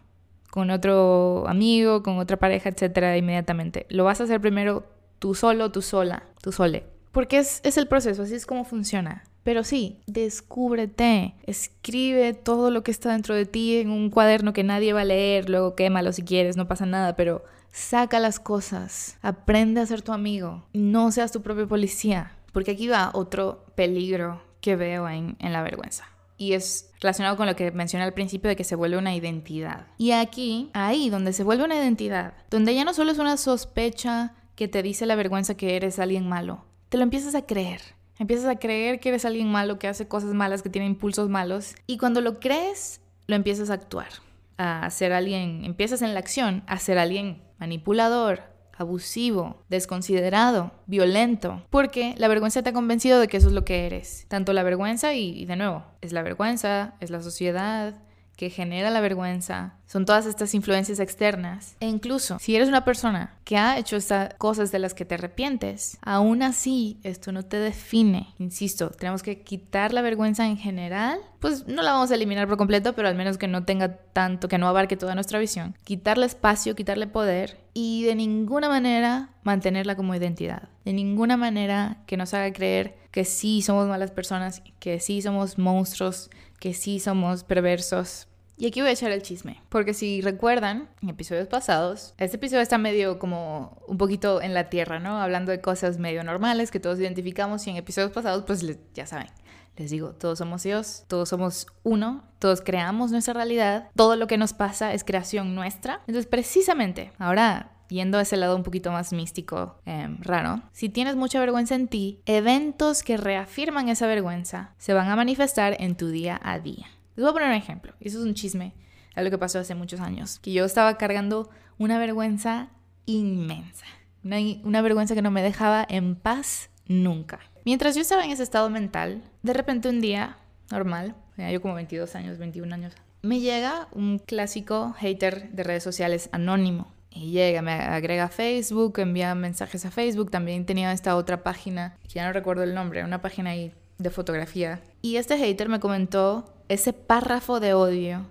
con 0.50 0.70
otro 0.70 1.46
amigo, 1.48 2.02
con 2.02 2.18
otra 2.18 2.36
pareja, 2.38 2.68
etcétera, 2.70 3.16
inmediatamente. 3.16 3.86
Lo 3.90 4.04
vas 4.04 4.20
a 4.20 4.24
hacer 4.24 4.40
primero 4.40 4.86
tú 5.18 5.34
solo, 5.34 5.72
tú 5.72 5.82
sola, 5.82 6.22
tú 6.40 6.52
sole. 6.52 6.84
Porque 7.10 7.38
es, 7.38 7.60
es 7.64 7.76
el 7.76 7.88
proceso, 7.88 8.22
así 8.22 8.34
es 8.34 8.46
como 8.46 8.64
funciona. 8.64 9.24
Pero 9.42 9.64
sí, 9.64 9.98
descúbrete, 10.06 11.34
escribe 11.44 12.34
todo 12.34 12.70
lo 12.70 12.82
que 12.82 12.90
está 12.90 13.12
dentro 13.12 13.34
de 13.34 13.46
ti 13.46 13.78
en 13.78 13.90
un 13.90 14.10
cuaderno 14.10 14.52
que 14.52 14.62
nadie 14.62 14.92
va 14.92 15.00
a 15.00 15.06
leer, 15.06 15.48
luego 15.48 15.74
quémalo 15.74 16.12
si 16.12 16.22
quieres, 16.22 16.56
no 16.56 16.68
pasa 16.68 16.86
nada, 16.86 17.16
pero 17.16 17.42
saca 17.78 18.18
las 18.18 18.40
cosas, 18.40 19.16
aprende 19.22 19.80
a 19.80 19.86
ser 19.86 20.02
tu 20.02 20.12
amigo, 20.12 20.64
no 20.72 21.12
seas 21.12 21.32
tu 21.32 21.42
propio 21.42 21.68
policía, 21.68 22.32
porque 22.52 22.72
aquí 22.72 22.88
va 22.88 23.10
otro 23.14 23.64
peligro 23.76 24.42
que 24.60 24.76
veo 24.76 25.08
en, 25.08 25.36
en 25.38 25.52
la 25.52 25.62
vergüenza. 25.62 26.04
Y 26.36 26.52
es 26.52 26.90
relacionado 27.00 27.36
con 27.36 27.46
lo 27.46 27.56
que 27.56 27.70
mencioné 27.70 28.04
al 28.04 28.14
principio 28.14 28.48
de 28.48 28.56
que 28.56 28.64
se 28.64 28.76
vuelve 28.76 28.98
una 28.98 29.14
identidad. 29.14 29.86
Y 29.96 30.10
aquí, 30.10 30.70
ahí 30.72 31.08
donde 31.08 31.32
se 31.32 31.44
vuelve 31.44 31.64
una 31.64 31.76
identidad, 31.76 32.34
donde 32.50 32.74
ya 32.74 32.84
no 32.84 32.94
solo 32.94 33.12
es 33.12 33.18
una 33.18 33.36
sospecha 33.36 34.34
que 34.54 34.68
te 34.68 34.82
dice 34.82 35.06
la 35.06 35.16
vergüenza 35.16 35.56
que 35.56 35.76
eres 35.76 35.98
alguien 35.98 36.28
malo, 36.28 36.64
te 36.88 36.96
lo 36.96 37.04
empiezas 37.04 37.34
a 37.34 37.46
creer. 37.46 37.80
Empiezas 38.18 38.46
a 38.46 38.58
creer 38.58 38.98
que 38.98 39.10
eres 39.10 39.24
alguien 39.24 39.50
malo, 39.50 39.78
que 39.78 39.86
hace 39.86 40.08
cosas 40.08 40.34
malas, 40.34 40.62
que 40.62 40.70
tiene 40.70 40.88
impulsos 40.88 41.28
malos. 41.28 41.76
Y 41.86 41.98
cuando 41.98 42.20
lo 42.20 42.40
crees, 42.40 43.00
lo 43.28 43.36
empiezas 43.36 43.70
a 43.70 43.74
actuar. 43.74 44.08
A 44.56 44.90
ser 44.90 45.12
alguien, 45.12 45.64
empiezas 45.64 46.02
en 46.02 46.14
la 46.14 46.18
acción 46.18 46.64
a 46.66 46.78
ser 46.78 46.98
alguien 46.98 47.47
manipulador, 47.58 48.42
abusivo, 48.78 49.64
desconsiderado, 49.68 50.70
violento, 50.86 51.64
porque 51.70 52.14
la 52.16 52.28
vergüenza 52.28 52.62
te 52.62 52.70
ha 52.70 52.72
convencido 52.72 53.18
de 53.18 53.26
que 53.26 53.36
eso 53.36 53.48
es 53.48 53.52
lo 53.52 53.64
que 53.64 53.86
eres. 53.86 54.26
Tanto 54.28 54.52
la 54.52 54.62
vergüenza 54.62 55.14
y, 55.14 55.44
de 55.44 55.56
nuevo, 55.56 55.84
es 56.00 56.12
la 56.12 56.22
vergüenza, 56.22 56.94
es 57.00 57.10
la 57.10 57.20
sociedad, 57.20 57.94
que 58.38 58.50
genera 58.50 58.90
la 58.90 59.00
vergüenza, 59.00 59.74
son 59.88 60.04
todas 60.04 60.24
estas 60.24 60.54
influencias 60.54 61.00
externas. 61.00 61.74
E 61.80 61.88
incluso 61.88 62.38
si 62.38 62.54
eres 62.54 62.68
una 62.68 62.84
persona 62.84 63.34
que 63.42 63.56
ha 63.56 63.76
hecho 63.78 63.96
estas 63.96 64.32
cosas 64.34 64.70
de 64.70 64.78
las 64.78 64.94
que 64.94 65.04
te 65.04 65.16
arrepientes, 65.16 65.98
aún 66.02 66.44
así 66.44 67.00
esto 67.02 67.32
no 67.32 67.42
te 67.42 67.56
define. 67.56 68.28
Insisto, 68.38 68.90
tenemos 68.90 69.24
que 69.24 69.42
quitar 69.42 69.92
la 69.92 70.02
vergüenza 70.02 70.46
en 70.46 70.56
general. 70.56 71.18
Pues 71.40 71.66
no 71.66 71.82
la 71.82 71.92
vamos 71.92 72.12
a 72.12 72.14
eliminar 72.14 72.46
por 72.46 72.58
completo, 72.58 72.92
pero 72.92 73.08
al 73.08 73.16
menos 73.16 73.38
que 73.38 73.48
no 73.48 73.64
tenga 73.64 73.96
tanto, 73.96 74.46
que 74.46 74.58
no 74.58 74.68
abarque 74.68 74.96
toda 74.96 75.16
nuestra 75.16 75.40
visión. 75.40 75.74
Quitarle 75.82 76.26
espacio, 76.26 76.76
quitarle 76.76 77.08
poder 77.08 77.58
y 77.74 78.04
de 78.04 78.14
ninguna 78.14 78.68
manera 78.68 79.30
mantenerla 79.42 79.96
como 79.96 80.14
identidad. 80.14 80.68
De 80.84 80.92
ninguna 80.92 81.36
manera 81.36 82.04
que 82.06 82.16
nos 82.16 82.34
haga 82.34 82.52
creer 82.52 82.98
que 83.10 83.24
sí 83.24 83.62
somos 83.62 83.88
malas 83.88 84.12
personas, 84.12 84.62
que 84.78 85.00
sí 85.00 85.22
somos 85.22 85.58
monstruos, 85.58 86.30
que 86.60 86.74
sí 86.74 87.00
somos 87.00 87.44
perversos. 87.44 88.27
Y 88.58 88.66
aquí 88.66 88.80
voy 88.80 88.90
a 88.90 88.92
echar 88.92 89.12
el 89.12 89.22
chisme, 89.22 89.62
porque 89.68 89.94
si 89.94 90.20
recuerdan, 90.20 90.88
en 91.00 91.10
episodios 91.10 91.46
pasados, 91.46 92.14
este 92.18 92.38
episodio 92.38 92.60
está 92.60 92.76
medio 92.76 93.20
como 93.20 93.80
un 93.86 93.98
poquito 93.98 94.42
en 94.42 94.52
la 94.52 94.68
tierra, 94.68 94.98
¿no? 94.98 95.20
Hablando 95.20 95.52
de 95.52 95.60
cosas 95.60 95.98
medio 95.98 96.24
normales 96.24 96.72
que 96.72 96.80
todos 96.80 96.98
identificamos 96.98 97.64
y 97.66 97.70
en 97.70 97.76
episodios 97.76 98.10
pasados, 98.10 98.42
pues 98.44 98.64
ya 98.94 99.06
saben, 99.06 99.28
les 99.76 99.92
digo, 99.92 100.10
todos 100.10 100.38
somos 100.38 100.64
Dios, 100.64 101.04
todos 101.06 101.28
somos 101.28 101.68
uno, 101.84 102.24
todos 102.40 102.60
creamos 102.60 103.12
nuestra 103.12 103.32
realidad, 103.32 103.90
todo 103.94 104.16
lo 104.16 104.26
que 104.26 104.38
nos 104.38 104.54
pasa 104.54 104.92
es 104.92 105.04
creación 105.04 105.54
nuestra. 105.54 106.00
Entonces, 106.08 106.26
precisamente, 106.26 107.12
ahora 107.18 107.70
yendo 107.88 108.18
a 108.18 108.22
ese 108.22 108.36
lado 108.36 108.56
un 108.56 108.64
poquito 108.64 108.90
más 108.90 109.12
místico, 109.12 109.76
em, 109.86 110.18
raro, 110.20 110.62
si 110.72 110.88
tienes 110.88 111.14
mucha 111.14 111.38
vergüenza 111.38 111.76
en 111.76 111.86
ti, 111.86 112.20
eventos 112.26 113.04
que 113.04 113.16
reafirman 113.16 113.88
esa 113.88 114.08
vergüenza 114.08 114.74
se 114.78 114.94
van 114.94 115.08
a 115.08 115.16
manifestar 115.16 115.76
en 115.78 115.96
tu 115.96 116.08
día 116.08 116.40
a 116.42 116.58
día. 116.58 116.86
Les 117.18 117.24
voy 117.24 117.30
a 117.30 117.32
poner 117.32 117.48
un 117.48 117.56
ejemplo, 117.56 117.94
eso 117.98 118.20
es 118.20 118.24
un 118.24 118.34
chisme, 118.34 118.74
algo 119.16 119.32
que 119.32 119.38
pasó 119.38 119.58
hace 119.58 119.74
muchos 119.74 119.98
años, 119.98 120.38
que 120.38 120.52
yo 120.52 120.64
estaba 120.64 120.96
cargando 120.98 121.50
una 121.76 121.98
vergüenza 121.98 122.68
inmensa, 123.06 123.86
una, 124.22 124.36
una 124.62 124.82
vergüenza 124.82 125.16
que 125.16 125.22
no 125.22 125.32
me 125.32 125.42
dejaba 125.42 125.84
en 125.88 126.14
paz 126.14 126.70
nunca. 126.86 127.40
Mientras 127.64 127.96
yo 127.96 128.02
estaba 128.02 128.24
en 128.24 128.30
ese 128.30 128.44
estado 128.44 128.70
mental, 128.70 129.24
de 129.42 129.52
repente 129.52 129.88
un 129.88 130.00
día 130.00 130.36
normal, 130.70 131.16
yo 131.36 131.60
como 131.60 131.74
22 131.74 132.14
años, 132.14 132.38
21 132.38 132.72
años, 132.72 132.94
me 133.22 133.40
llega 133.40 133.88
un 133.90 134.20
clásico 134.20 134.94
hater 134.96 135.50
de 135.50 135.64
redes 135.64 135.82
sociales 135.82 136.28
anónimo 136.30 136.86
y 137.10 137.32
llega, 137.32 137.62
me 137.62 137.72
agrega 137.72 138.26
a 138.26 138.28
Facebook, 138.28 139.00
envía 139.00 139.34
mensajes 139.34 139.84
a 139.84 139.90
Facebook. 139.90 140.30
También 140.30 140.66
tenía 140.66 140.92
esta 140.92 141.16
otra 141.16 141.42
página, 141.42 141.96
que 142.04 142.10
ya 142.10 142.26
no 142.28 142.32
recuerdo 142.32 142.62
el 142.62 142.76
nombre, 142.76 143.02
una 143.02 143.20
página 143.20 143.50
ahí 143.50 143.74
de 143.98 144.10
fotografía. 144.10 144.80
Y 145.02 145.16
este 145.16 145.36
hater 145.36 145.68
me 145.68 145.80
comentó 145.80 146.54
ese 146.68 146.92
párrafo 146.92 147.60
de 147.60 147.74
odio 147.74 148.26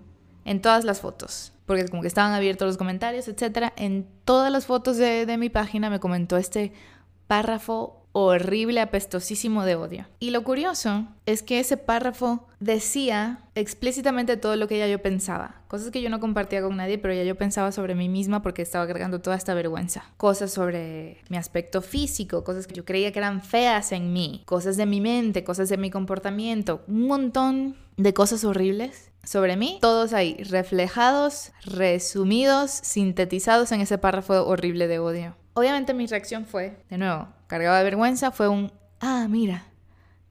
en 0.46 0.62
todas 0.62 0.84
las 0.86 1.02
fotos. 1.02 1.54
Porque 1.66 1.86
como 1.88 2.02
que 2.02 2.08
estaban 2.08 2.34
abiertos 2.34 2.68
los 2.68 2.78
comentarios, 2.78 3.28
etc. 3.28 3.74
En 3.76 4.08
todas 4.24 4.52
las 4.52 4.66
fotos 4.66 4.98
de, 4.98 5.26
de 5.26 5.38
mi 5.38 5.50
página 5.50 5.90
me 5.90 6.00
comentó 6.00 6.38
este 6.38 6.72
párrafo 7.28 7.97
horrible, 8.26 8.82
apestosísimo 8.82 9.64
de 9.64 9.76
odio. 9.76 10.08
Y 10.20 10.32
lo 10.32 10.44
curioso 10.44 11.06
es 11.28 11.44
que 11.44 11.60
ese 11.60 11.78
párrafo 11.78 12.48
decía 12.60 13.42
explícitamente 13.54 14.38
todo 14.38 14.56
lo 14.56 14.68
que 14.68 14.80
ya 14.80 14.88
yo 14.88 15.02
pensaba. 15.02 15.62
Cosas 15.68 15.92
que 15.92 16.02
yo 16.02 16.10
no 16.10 16.20
compartía 16.20 16.62
con 16.62 16.78
nadie, 16.78 16.98
pero 16.98 17.14
ya 17.14 17.24
yo 17.24 17.36
pensaba 17.36 17.72
sobre 17.72 17.94
mí 17.94 18.10
misma 18.10 18.42
porque 18.42 18.64
estaba 18.64 18.86
agregando 18.86 19.22
toda 19.22 19.36
esta 19.36 19.54
vergüenza. 19.54 20.04
Cosas 20.18 20.52
sobre 20.52 21.22
mi 21.30 21.38
aspecto 21.38 21.82
físico, 21.84 22.44
cosas 22.44 22.66
que 22.66 22.74
yo 22.74 22.86
creía 22.86 23.12
que 23.12 23.20
eran 23.20 23.44
feas 23.44 23.92
en 23.92 24.14
mí, 24.14 24.42
cosas 24.46 24.78
de 24.78 24.88
mi 24.88 25.00
mente, 25.00 25.44
cosas 25.44 25.70
de 25.70 25.78
mi 25.78 25.92
comportamiento, 25.92 26.82
un 26.88 27.08
montón 27.08 27.76
de 27.98 28.14
cosas 28.14 28.44
horribles 28.44 29.12
sobre 29.24 29.58
mí, 29.58 29.78
todos 29.82 30.14
ahí 30.14 30.42
reflejados, 30.44 31.52
resumidos, 31.66 32.72
sintetizados 32.72 33.72
en 33.72 33.82
ese 33.82 33.98
párrafo 33.98 34.34
horrible 34.46 34.88
de 34.88 35.00
odio. 35.00 35.36
Obviamente 35.54 35.94
mi 35.94 36.06
reacción 36.06 36.46
fue, 36.46 36.78
de 36.90 36.98
nuevo, 36.98 37.28
cargado 37.48 37.78
de 37.78 37.84
vergüenza, 37.84 38.32
fue 38.32 38.48
un, 38.48 38.72
ah, 39.00 39.28
mira, 39.30 39.66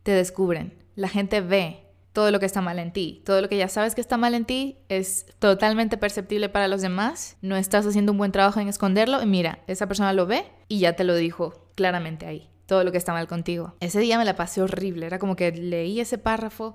te 0.02 0.12
descubren, 0.12 0.74
la 0.94 1.08
gente 1.08 1.40
ve 1.40 1.82
todo 2.12 2.30
lo 2.30 2.40
que 2.40 2.46
está 2.46 2.60
mal 2.60 2.78
en 2.78 2.92
ti, 2.92 3.22
todo 3.26 3.42
lo 3.42 3.48
que 3.48 3.58
ya 3.58 3.68
sabes 3.68 3.94
que 3.94 4.00
está 4.00 4.16
mal 4.16 4.34
en 4.34 4.44
ti 4.44 4.78
es 4.88 5.26
totalmente 5.38 5.98
perceptible 5.98 6.48
para 6.48 6.68
los 6.68 6.80
demás, 6.80 7.36
no 7.42 7.56
estás 7.56 7.86
haciendo 7.86 8.12
un 8.12 8.18
buen 8.18 8.32
trabajo 8.32 8.60
en 8.60 8.68
esconderlo 8.68 9.22
y 9.22 9.26
mira, 9.26 9.58
esa 9.66 9.86
persona 9.86 10.12
lo 10.12 10.26
ve 10.26 10.44
y 10.68 10.78
ya 10.78 10.94
te 10.94 11.04
lo 11.04 11.14
dijo 11.14 11.68
claramente 11.74 12.24
ahí, 12.24 12.48
todo 12.64 12.84
lo 12.84 12.92
que 12.92 12.98
está 12.98 13.12
mal 13.12 13.26
contigo. 13.26 13.74
Ese 13.80 14.00
día 14.00 14.16
me 14.16 14.24
la 14.24 14.36
pasé 14.36 14.62
horrible, 14.62 15.06
era 15.06 15.18
como 15.18 15.36
que 15.36 15.52
leí 15.52 16.00
ese 16.00 16.16
párrafo 16.16 16.72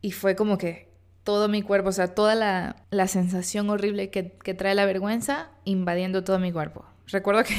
y 0.00 0.12
fue 0.12 0.34
como 0.34 0.56
que 0.56 0.94
todo 1.24 1.48
mi 1.48 1.62
cuerpo, 1.62 1.88
o 1.88 1.92
sea, 1.92 2.14
toda 2.14 2.34
la, 2.34 3.08
sensación 3.08 3.68
horrible 3.68 4.10
que, 4.10 4.32
que 4.32 4.54
trae 4.54 4.74
la 4.74 4.86
vergüenza 4.86 5.50
invadiendo 5.64 6.24
todo 6.24 6.38
mi 6.38 6.52
cuerpo 6.52 6.84
recuerdo 7.08 7.44
que, 7.44 7.54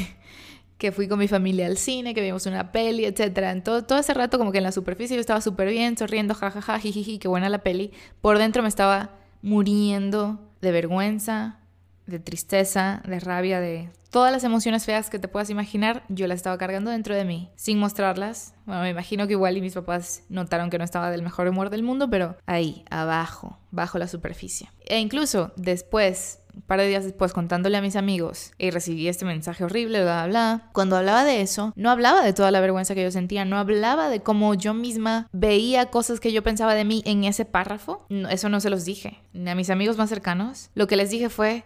que 0.78 0.92
fui 0.92 1.08
con 1.08 1.20
mi 1.20 1.28
familia 1.28 1.68
al 1.68 1.78
cine, 1.78 2.14
que 2.14 2.22
vimos 2.22 2.46
una 2.46 2.72
peli, 2.72 3.06
etc. 3.06 3.38
En 3.38 3.64
todo, 3.64 3.84
todo 3.84 4.00
ese 4.00 4.14
rato 4.14 4.38
como 4.38 4.52
que 4.52 4.58
en 4.58 4.64
la 4.64 4.72
superficie 4.72 5.16
yo 5.16 5.22
estaba 5.22 5.42
súper 5.42 5.70
bien, 5.70 5.98
sonriendo, 5.98 6.34
jajaja, 6.34 6.80
jijiji, 6.80 7.20
qué 7.20 7.28
buena 7.28 7.50
la 7.50 7.60
peli. 7.60 7.92
Por 8.22 8.38
dentro 8.38 8.62
me 8.62 8.70
estaba 8.70 9.12
muriendo 9.42 10.40
de 10.62 10.72
vergüenza, 10.72 11.60
de 12.08 12.20
tristeza, 12.20 13.02
de 13.08 13.20
rabia, 13.20 13.60
de 13.60 13.90
todas 14.16 14.32
las 14.32 14.46
emociones 14.46 14.86
feas 14.86 15.10
que 15.10 15.20
te 15.20 15.28
puedas 15.28 15.50
imaginar, 15.50 16.04
yo 16.08 16.26
las 16.28 16.38
estaba 16.38 16.58
cargando 16.58 16.90
dentro 16.90 17.14
de 17.14 17.26
mí, 17.26 17.50
sin 17.56 17.78
mostrarlas. 17.80 18.54
Bueno, 18.66 18.82
me 18.84 18.90
imagino 18.90 19.28
que 19.28 19.34
igual 19.34 19.58
y 19.58 19.62
mis 19.62 19.74
papás 19.74 20.24
notaron 20.30 20.70
que 20.70 20.78
no 20.78 20.86
estaba 20.86 21.12
del 21.12 21.22
mejor 21.22 21.50
humor 21.50 21.70
del 21.70 21.84
mundo, 21.84 22.10
pero 22.10 22.38
ahí, 22.46 22.86
abajo, 22.90 23.60
bajo 23.72 23.98
la 23.98 24.08
superficie. 24.08 24.70
E 24.86 25.00
incluso 25.00 25.52
después, 25.58 26.40
un 26.56 26.62
par 26.62 26.80
de 26.80 26.88
días 26.88 27.04
después, 27.04 27.34
contándole 27.34 27.78
a 27.78 27.82
mis 27.82 27.96
amigos 27.96 28.52
y 28.58 28.72
recibí 28.72 29.08
este 29.08 29.26
mensaje 29.26 29.64
horrible, 29.64 30.02
bla, 30.02 30.26
bla, 30.26 30.28
bla. 30.28 30.70
Cuando 30.74 30.98
hablaba 30.98 31.24
de 31.24 31.42
eso, 31.42 31.74
no 31.76 31.92
hablaba 31.92 32.24
de 32.24 32.34
toda 32.34 32.52
la 32.52 32.62
vergüenza 32.62 32.96
que 32.96 33.04
yo 33.04 33.12
sentía, 33.12 33.46
no 33.46 33.58
hablaba 33.58 34.10
de 34.10 34.22
cómo 34.22 34.54
yo 34.54 34.74
misma 34.74 35.28
veía 35.32 35.88
cosas 35.88 36.20
que 36.20 36.32
yo 36.32 36.44
pensaba 36.44 36.74
de 36.76 36.86
mí 36.86 37.04
en 37.06 37.24
ese 37.24 37.46
párrafo. 37.46 38.06
eso 38.30 38.50
no 38.50 38.60
se 38.60 38.70
los 38.70 38.86
dije. 38.86 39.20
A 39.46 39.56
mis 39.56 39.70
amigos 39.70 39.98
más 39.98 40.10
cercanos. 40.10 40.70
Lo 40.76 40.88
que 40.88 40.96
les 40.96 41.10
dije 41.10 41.30
fue, 41.30 41.64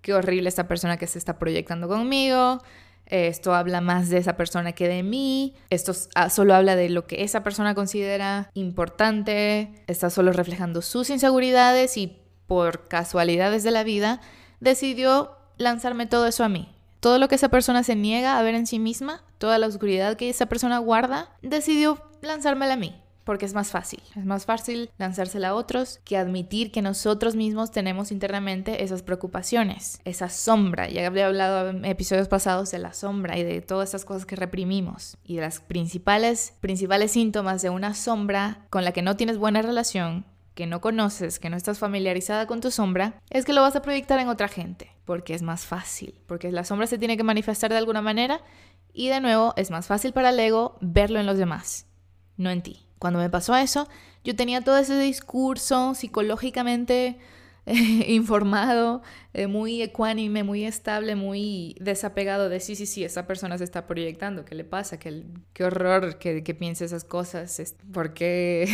qué 0.00 0.14
horrible 0.14 0.48
esta 0.48 0.68
persona 0.68 0.96
que 0.96 1.06
se 1.06 1.18
está 1.18 1.38
proyectando 1.38 1.88
conmigo. 1.88 2.58
Esto 3.06 3.54
habla 3.54 3.80
más 3.80 4.08
de 4.08 4.18
esa 4.18 4.36
persona 4.36 4.72
que 4.72 4.88
de 4.88 5.02
mí. 5.02 5.54
Esto 5.70 5.92
ah, 6.14 6.30
solo 6.30 6.54
habla 6.54 6.76
de 6.76 6.88
lo 6.88 7.06
que 7.06 7.22
esa 7.24 7.42
persona 7.42 7.74
considera 7.74 8.50
importante. 8.54 9.70
Está 9.86 10.08
solo 10.08 10.32
reflejando 10.32 10.80
sus 10.82 11.10
inseguridades 11.10 11.96
y 11.96 12.21
por 12.46 12.88
casualidades 12.88 13.62
de 13.62 13.70
la 13.70 13.84
vida, 13.84 14.20
decidió 14.60 15.36
lanzarme 15.56 16.06
todo 16.06 16.26
eso 16.26 16.44
a 16.44 16.48
mí. 16.48 16.68
Todo 17.00 17.18
lo 17.18 17.28
que 17.28 17.34
esa 17.34 17.48
persona 17.48 17.82
se 17.82 17.96
niega 17.96 18.38
a 18.38 18.42
ver 18.42 18.54
en 18.54 18.66
sí 18.66 18.78
misma, 18.78 19.24
toda 19.38 19.58
la 19.58 19.66
oscuridad 19.66 20.16
que 20.16 20.30
esa 20.30 20.46
persona 20.46 20.78
guarda, 20.78 21.30
decidió 21.42 22.00
lanzármela 22.20 22.74
a 22.74 22.76
mí 22.76 23.02
porque 23.24 23.46
es 23.46 23.54
más 23.54 23.70
fácil. 23.70 24.02
Es 24.16 24.24
más 24.24 24.46
fácil 24.46 24.90
lanzársela 24.98 25.48
a 25.48 25.54
otros 25.54 26.00
que 26.04 26.16
admitir 26.16 26.72
que 26.72 26.82
nosotros 26.82 27.36
mismos 27.36 27.70
tenemos 27.70 28.12
internamente 28.12 28.82
esas 28.82 29.02
preocupaciones, 29.02 30.00
esa 30.04 30.28
sombra. 30.28 30.88
Ya 30.88 31.06
había 31.06 31.26
hablado 31.26 31.70
en 31.70 31.84
episodios 31.84 32.28
pasados 32.28 32.70
de 32.70 32.78
la 32.78 32.92
sombra 32.92 33.38
y 33.38 33.44
de 33.44 33.60
todas 33.60 33.90
esas 33.90 34.04
cosas 34.04 34.26
que 34.26 34.36
reprimimos 34.36 35.16
y 35.24 35.36
de 35.36 35.42
las 35.42 35.60
principales, 35.60 36.54
principales 36.60 37.12
síntomas 37.12 37.62
de 37.62 37.70
una 37.70 37.94
sombra 37.94 38.66
con 38.70 38.84
la 38.84 38.92
que 38.92 39.02
no 39.02 39.16
tienes 39.16 39.38
buena 39.38 39.62
relación 39.62 40.24
que 40.54 40.66
no 40.66 40.80
conoces, 40.80 41.38
que 41.38 41.50
no 41.50 41.56
estás 41.56 41.78
familiarizada 41.78 42.46
con 42.46 42.60
tu 42.60 42.70
sombra, 42.70 43.20
es 43.30 43.44
que 43.44 43.52
lo 43.52 43.62
vas 43.62 43.76
a 43.76 43.82
proyectar 43.82 44.18
en 44.18 44.28
otra 44.28 44.48
gente, 44.48 44.90
porque 45.04 45.34
es 45.34 45.42
más 45.42 45.64
fácil, 45.66 46.20
porque 46.26 46.52
la 46.52 46.64
sombra 46.64 46.86
se 46.86 46.98
tiene 46.98 47.16
que 47.16 47.24
manifestar 47.24 47.70
de 47.70 47.78
alguna 47.78 48.02
manera 48.02 48.40
y 48.92 49.08
de 49.08 49.20
nuevo 49.20 49.54
es 49.56 49.70
más 49.70 49.86
fácil 49.86 50.12
para 50.12 50.30
el 50.30 50.40
ego 50.40 50.76
verlo 50.80 51.18
en 51.20 51.26
los 51.26 51.38
demás, 51.38 51.86
no 52.36 52.50
en 52.50 52.62
ti. 52.62 52.86
Cuando 52.98 53.18
me 53.18 53.30
pasó 53.30 53.56
eso, 53.56 53.88
yo 54.22 54.36
tenía 54.36 54.60
todo 54.60 54.78
ese 54.78 54.98
discurso 54.98 55.94
psicológicamente 55.94 57.18
informado, 58.08 59.02
eh, 59.34 59.46
muy 59.46 59.82
ecuánime, 59.82 60.42
muy 60.42 60.64
estable, 60.64 61.14
muy 61.14 61.76
desapegado 61.80 62.48
de 62.48 62.58
sí, 62.58 62.74
sí, 62.74 62.86
sí, 62.86 63.04
esa 63.04 63.26
persona 63.26 63.56
se 63.56 63.64
está 63.64 63.86
proyectando, 63.86 64.44
¿qué 64.44 64.54
le 64.54 64.64
pasa? 64.64 64.98
¿Qué, 64.98 65.24
horror 65.64 66.18
que, 66.18 66.42
que 66.42 66.54
piense 66.54 66.84
esas 66.84 67.04
cosas? 67.04 67.76
¿Por 67.92 68.14
qué, 68.14 68.68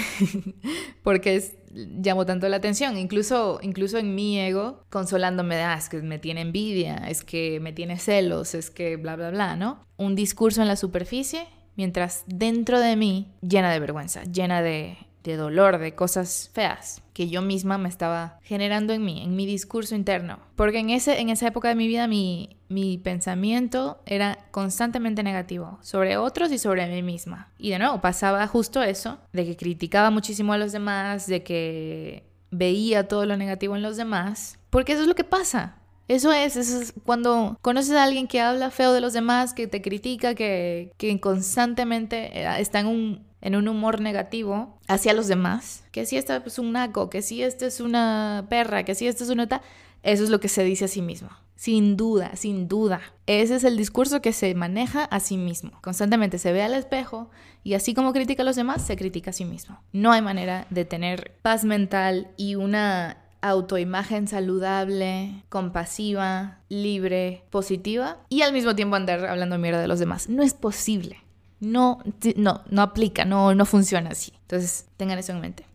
porque 1.03 1.43
llamó 1.75 2.25
tanto 2.25 2.49
la 2.49 2.57
atención? 2.57 2.97
Incluso, 2.97 3.59
incluso 3.63 3.99
en 3.99 4.15
mi 4.15 4.41
ego, 4.41 4.85
consolándome 4.89 5.57
de, 5.57 5.63
ah, 5.63 5.77
es 5.77 5.91
que 5.91 6.01
me 6.01 6.19
tiene 6.19 6.41
envidia, 6.41 6.97
es 7.09 7.23
que 7.23 7.61
me 7.61 7.73
tiene 7.75 7.99
celos, 7.99 8.55
es 8.55 8.71
que 8.71 8.97
bla, 8.97 9.17
bla, 9.17 9.31
bla, 9.31 9.57
¿no? 9.57 9.85
Un 9.99 10.15
discurso 10.15 10.63
en 10.63 10.69
la 10.69 10.77
superficie 10.77 11.47
mientras 11.77 12.25
dentro 12.27 12.81
de 12.81 12.97
mí 12.97 13.33
llena 13.43 13.71
de 13.71 13.81
vergüenza, 13.81 14.25
llena 14.25 14.63
de, 14.63 14.97
dolor, 15.25 15.79
de 15.79 15.95
cosas 15.95 16.51
feas 16.53 17.03
que 17.13 17.29
yo 17.29 17.43
misma 17.43 17.79
me 17.79 17.89
estaba 17.89 18.39
generando 18.43 18.93
en 18.93 19.05
mí, 19.05 19.23
en 19.23 19.35
mi 19.35 19.45
discurso 19.45 19.95
interno. 19.95 20.39
Porque 20.55 20.79
en, 20.79 20.91
ese, 20.91 21.21
en 21.21 21.31
esa 21.31 21.49
época 21.49 21.69
de 21.69 21.75
mi 21.75 21.89
vida 21.89 22.07
mi, 22.07 22.57
mi 22.69 22.97
pensamiento 22.99 24.01
era 24.07 24.39
constantemente 24.51 25.23
negativo 25.23 25.79
sobre 25.83 26.17
otros 26.17 26.53
y 26.53 26.59
sobre 26.59 26.87
mí 26.87 27.03
misma. 27.03 27.51
Y 27.59 27.71
de 27.71 27.81
nuevo, 27.81 28.01
pasaba 28.01 28.47
justo 28.47 28.83
eso, 28.83 29.19
de 29.33 29.45
que 29.45 29.57
criticaba 29.57 30.11
muchísimo 30.11 30.53
a 30.53 30.59
los 30.59 30.73
demás, 30.73 31.27
de 31.27 31.43
que 31.43 32.25
veía 32.51 33.09
todo 33.09 33.27
lo 33.27 33.37
negativo 33.37 33.77
en 33.77 33.83
los 33.83 33.97
demás, 33.97 34.59
porque 34.71 34.93
eso 34.93 35.03
es 35.03 35.09
lo 35.09 35.15
que 35.15 35.25
pasa. 35.25 35.75
Eso 36.09 36.33
es, 36.33 36.57
eso 36.57 36.81
es 36.81 36.95
cuando 37.05 37.59
conoces 37.61 37.95
a 37.95 38.05
alguien 38.05 38.29
que 38.29 38.41
habla 38.41 38.71
feo 38.71 38.95
de 38.95 39.03
los 39.03 39.13
demás, 39.13 39.53
que 39.53 39.67
te 39.67 39.83
critica, 39.83 40.35
que, 40.35 40.91
que 40.97 41.21
constantemente 41.21 42.31
eh, 42.33 42.61
está 42.61 42.81
en 42.81 42.87
un, 42.87 43.28
en 43.41 43.57
un 43.57 43.69
humor 43.69 44.01
negativo 44.01 44.79
hacia 44.89 45.15
los 45.15 45.29
demás, 45.29 45.85
que 45.93 46.07
si 46.07 46.17
este 46.17 46.41
es 46.45 46.59
un 46.59 46.73
naco, 46.73 47.11
que 47.11 47.23
si 47.23 47.43
este 47.43 47.67
es 47.67 47.81
una 47.81 48.47
perra, 48.49 48.85
que 48.85 48.95
si 48.95 49.07
este 49.07 49.25
es 49.25 49.31
una... 49.31 49.63
Eso 50.03 50.25
es 50.25 50.31
lo 50.31 50.41
que 50.41 50.49
se 50.49 50.65
dice 50.65 50.85
a 50.85 50.89
sí 50.89 51.03
mismo. 51.03 51.29
Sin 51.57 51.97
duda, 51.97 52.37
sin 52.37 52.69
duda. 52.69 53.01
Ese 53.27 53.57
es 53.57 53.65
el 53.65 53.77
discurso 53.77 54.23
que 54.23 54.33
se 54.33 54.55
maneja 54.55 55.05
a 55.05 55.19
sí 55.19 55.37
mismo. 55.37 55.73
Constantemente 55.83 56.39
se 56.39 56.53
ve 56.53 56.63
al 56.63 56.75
espejo 56.75 57.31
y 57.65 57.75
así 57.75 57.95
como 57.95 58.13
critica 58.13 58.43
a 58.43 58.45
los 58.45 58.55
demás, 58.55 58.87
se 58.87 58.97
critica 58.97 59.31
a 59.31 59.33
sí 59.33 59.45
mismo. 59.45 59.81
No 59.93 60.13
hay 60.13 60.23
manera 60.23 60.67
de 60.71 60.85
tener 60.85 61.33
paz 61.43 61.65
mental 61.65 62.29
y 62.37 62.55
una 62.55 63.19
autoimagen 63.41 64.29
saludable, 64.29 65.43
compasiva, 65.49 66.59
libre, 66.69 67.45
positiva 67.51 68.19
y 68.29 68.43
al 68.43 68.53
mismo 68.53 68.75
tiempo 68.75 68.97
andar 68.97 69.27
hablando 69.27 69.59
mierda 69.59 69.81
de 69.81 69.89
los 69.89 69.99
demás. 69.99 70.29
No 70.29 70.43
es 70.43 70.55
posible. 70.55 71.19
No, 71.61 72.03
no, 72.37 72.63
no 72.71 72.83
aplica, 72.83 73.25
no, 73.25 73.55
no 73.55 73.67
funciona 73.67 74.11
así. 74.11 74.33
Entonces, 74.43 74.87
tengan 74.97 75.19
eso 75.19 75.33
en 75.33 75.41
mente. 75.41 75.67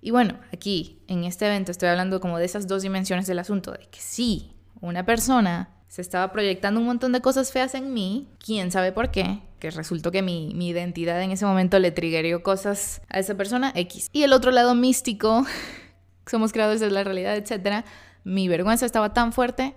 Y 0.00 0.10
bueno, 0.10 0.38
aquí, 0.52 1.02
en 1.08 1.24
este 1.24 1.46
evento, 1.46 1.70
estoy 1.70 1.88
hablando 1.88 2.20
como 2.20 2.38
de 2.38 2.44
esas 2.44 2.66
dos 2.66 2.82
dimensiones 2.82 3.26
del 3.26 3.38
asunto, 3.38 3.72
de 3.72 3.88
que 3.90 4.00
sí, 4.00 4.52
una 4.80 5.06
persona 5.06 5.70
se 5.88 6.02
estaba 6.02 6.32
proyectando 6.32 6.80
un 6.80 6.86
montón 6.86 7.12
de 7.12 7.20
cosas 7.20 7.52
feas 7.52 7.74
en 7.74 7.94
mí, 7.94 8.28
quién 8.38 8.70
sabe 8.70 8.92
por 8.92 9.10
qué, 9.10 9.40
que 9.60 9.70
resultó 9.70 10.10
que 10.10 10.22
mi, 10.22 10.52
mi 10.54 10.68
identidad 10.68 11.22
en 11.22 11.30
ese 11.30 11.46
momento 11.46 11.78
le 11.78 11.90
triggerió 11.90 12.42
cosas 12.42 13.00
a 13.08 13.18
esa 13.18 13.34
persona 13.34 13.72
X. 13.74 14.10
Y 14.12 14.24
el 14.24 14.32
otro 14.32 14.50
lado 14.50 14.74
místico 14.74 15.46
somos 16.26 16.52
creadores 16.52 16.80
de 16.80 16.90
la 16.90 17.04
realidad, 17.04 17.36
etc., 17.36 17.84
mi 18.24 18.48
vergüenza 18.48 18.86
estaba 18.86 19.14
tan 19.14 19.32
fuerte 19.32 19.74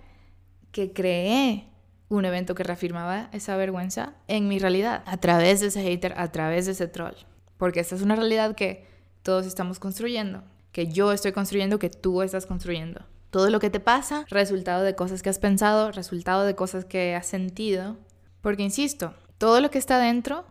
que 0.72 0.92
creé 0.92 1.67
un 2.10 2.26
evento 2.26 2.56
que 2.56 2.64
reafirmaba 2.64 3.30
esa 3.34 3.56
vergüenza 3.58 4.14
en 4.28 4.48
mi 4.48 4.60
realidad, 4.60 5.04
a 5.06 5.18
través 5.18 5.60
de 5.60 5.68
ese 5.68 5.82
hater, 5.82 6.14
a 6.18 6.32
través 6.32 6.66
de 6.66 6.72
ese 6.72 6.88
troll. 6.88 7.16
Porque 7.58 7.80
esta 7.80 7.96
es 7.96 8.02
una 8.02 8.16
realidad 8.16 8.56
que 8.56 8.86
todos 9.24 9.46
estamos 9.46 9.80
construyendo, 9.80 10.44
que 10.72 10.88
yo 10.88 11.12
estoy 11.12 11.32
construyendo, 11.32 11.80
que 11.80 11.90
tú 11.90 12.22
estás 12.22 12.46
construyendo. 12.46 13.02
Todo 13.30 13.50
lo 13.50 13.60
que 13.60 13.70
te 13.70 13.82
pasa, 13.82 14.26
resultado 14.30 14.84
de 14.84 14.96
cosas 14.96 15.22
que 15.22 15.30
has 15.30 15.40
pensado, 15.40 15.92
resultado 15.92 16.46
de 16.46 16.56
cosas 16.56 16.86
que 16.86 17.14
has 17.14 17.28
sentido. 17.28 17.98
Porque, 18.42 18.64
insisto, 18.64 19.14
todo 19.38 19.60
lo 19.60 19.70
que 19.70 19.80
está 19.80 20.00
dentro 20.00 20.46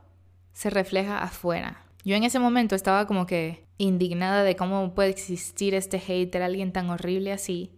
se 0.53 0.69
refleja 0.69 1.19
afuera. 1.19 1.87
Yo 2.05 2.15
en 2.15 2.25
ese 2.25 2.39
momento 2.39 2.75
estaba 2.75 3.07
como 3.07 3.27
que 3.27 3.67
indignada 3.79 4.43
de 4.43 4.57
cómo 4.57 4.95
puede 4.95 5.09
existir 5.09 5.75
este 5.75 5.99
hater, 5.99 6.43
alguien 6.43 6.73
tan 6.73 6.91
horrible 6.91 7.33
así. 7.33 7.73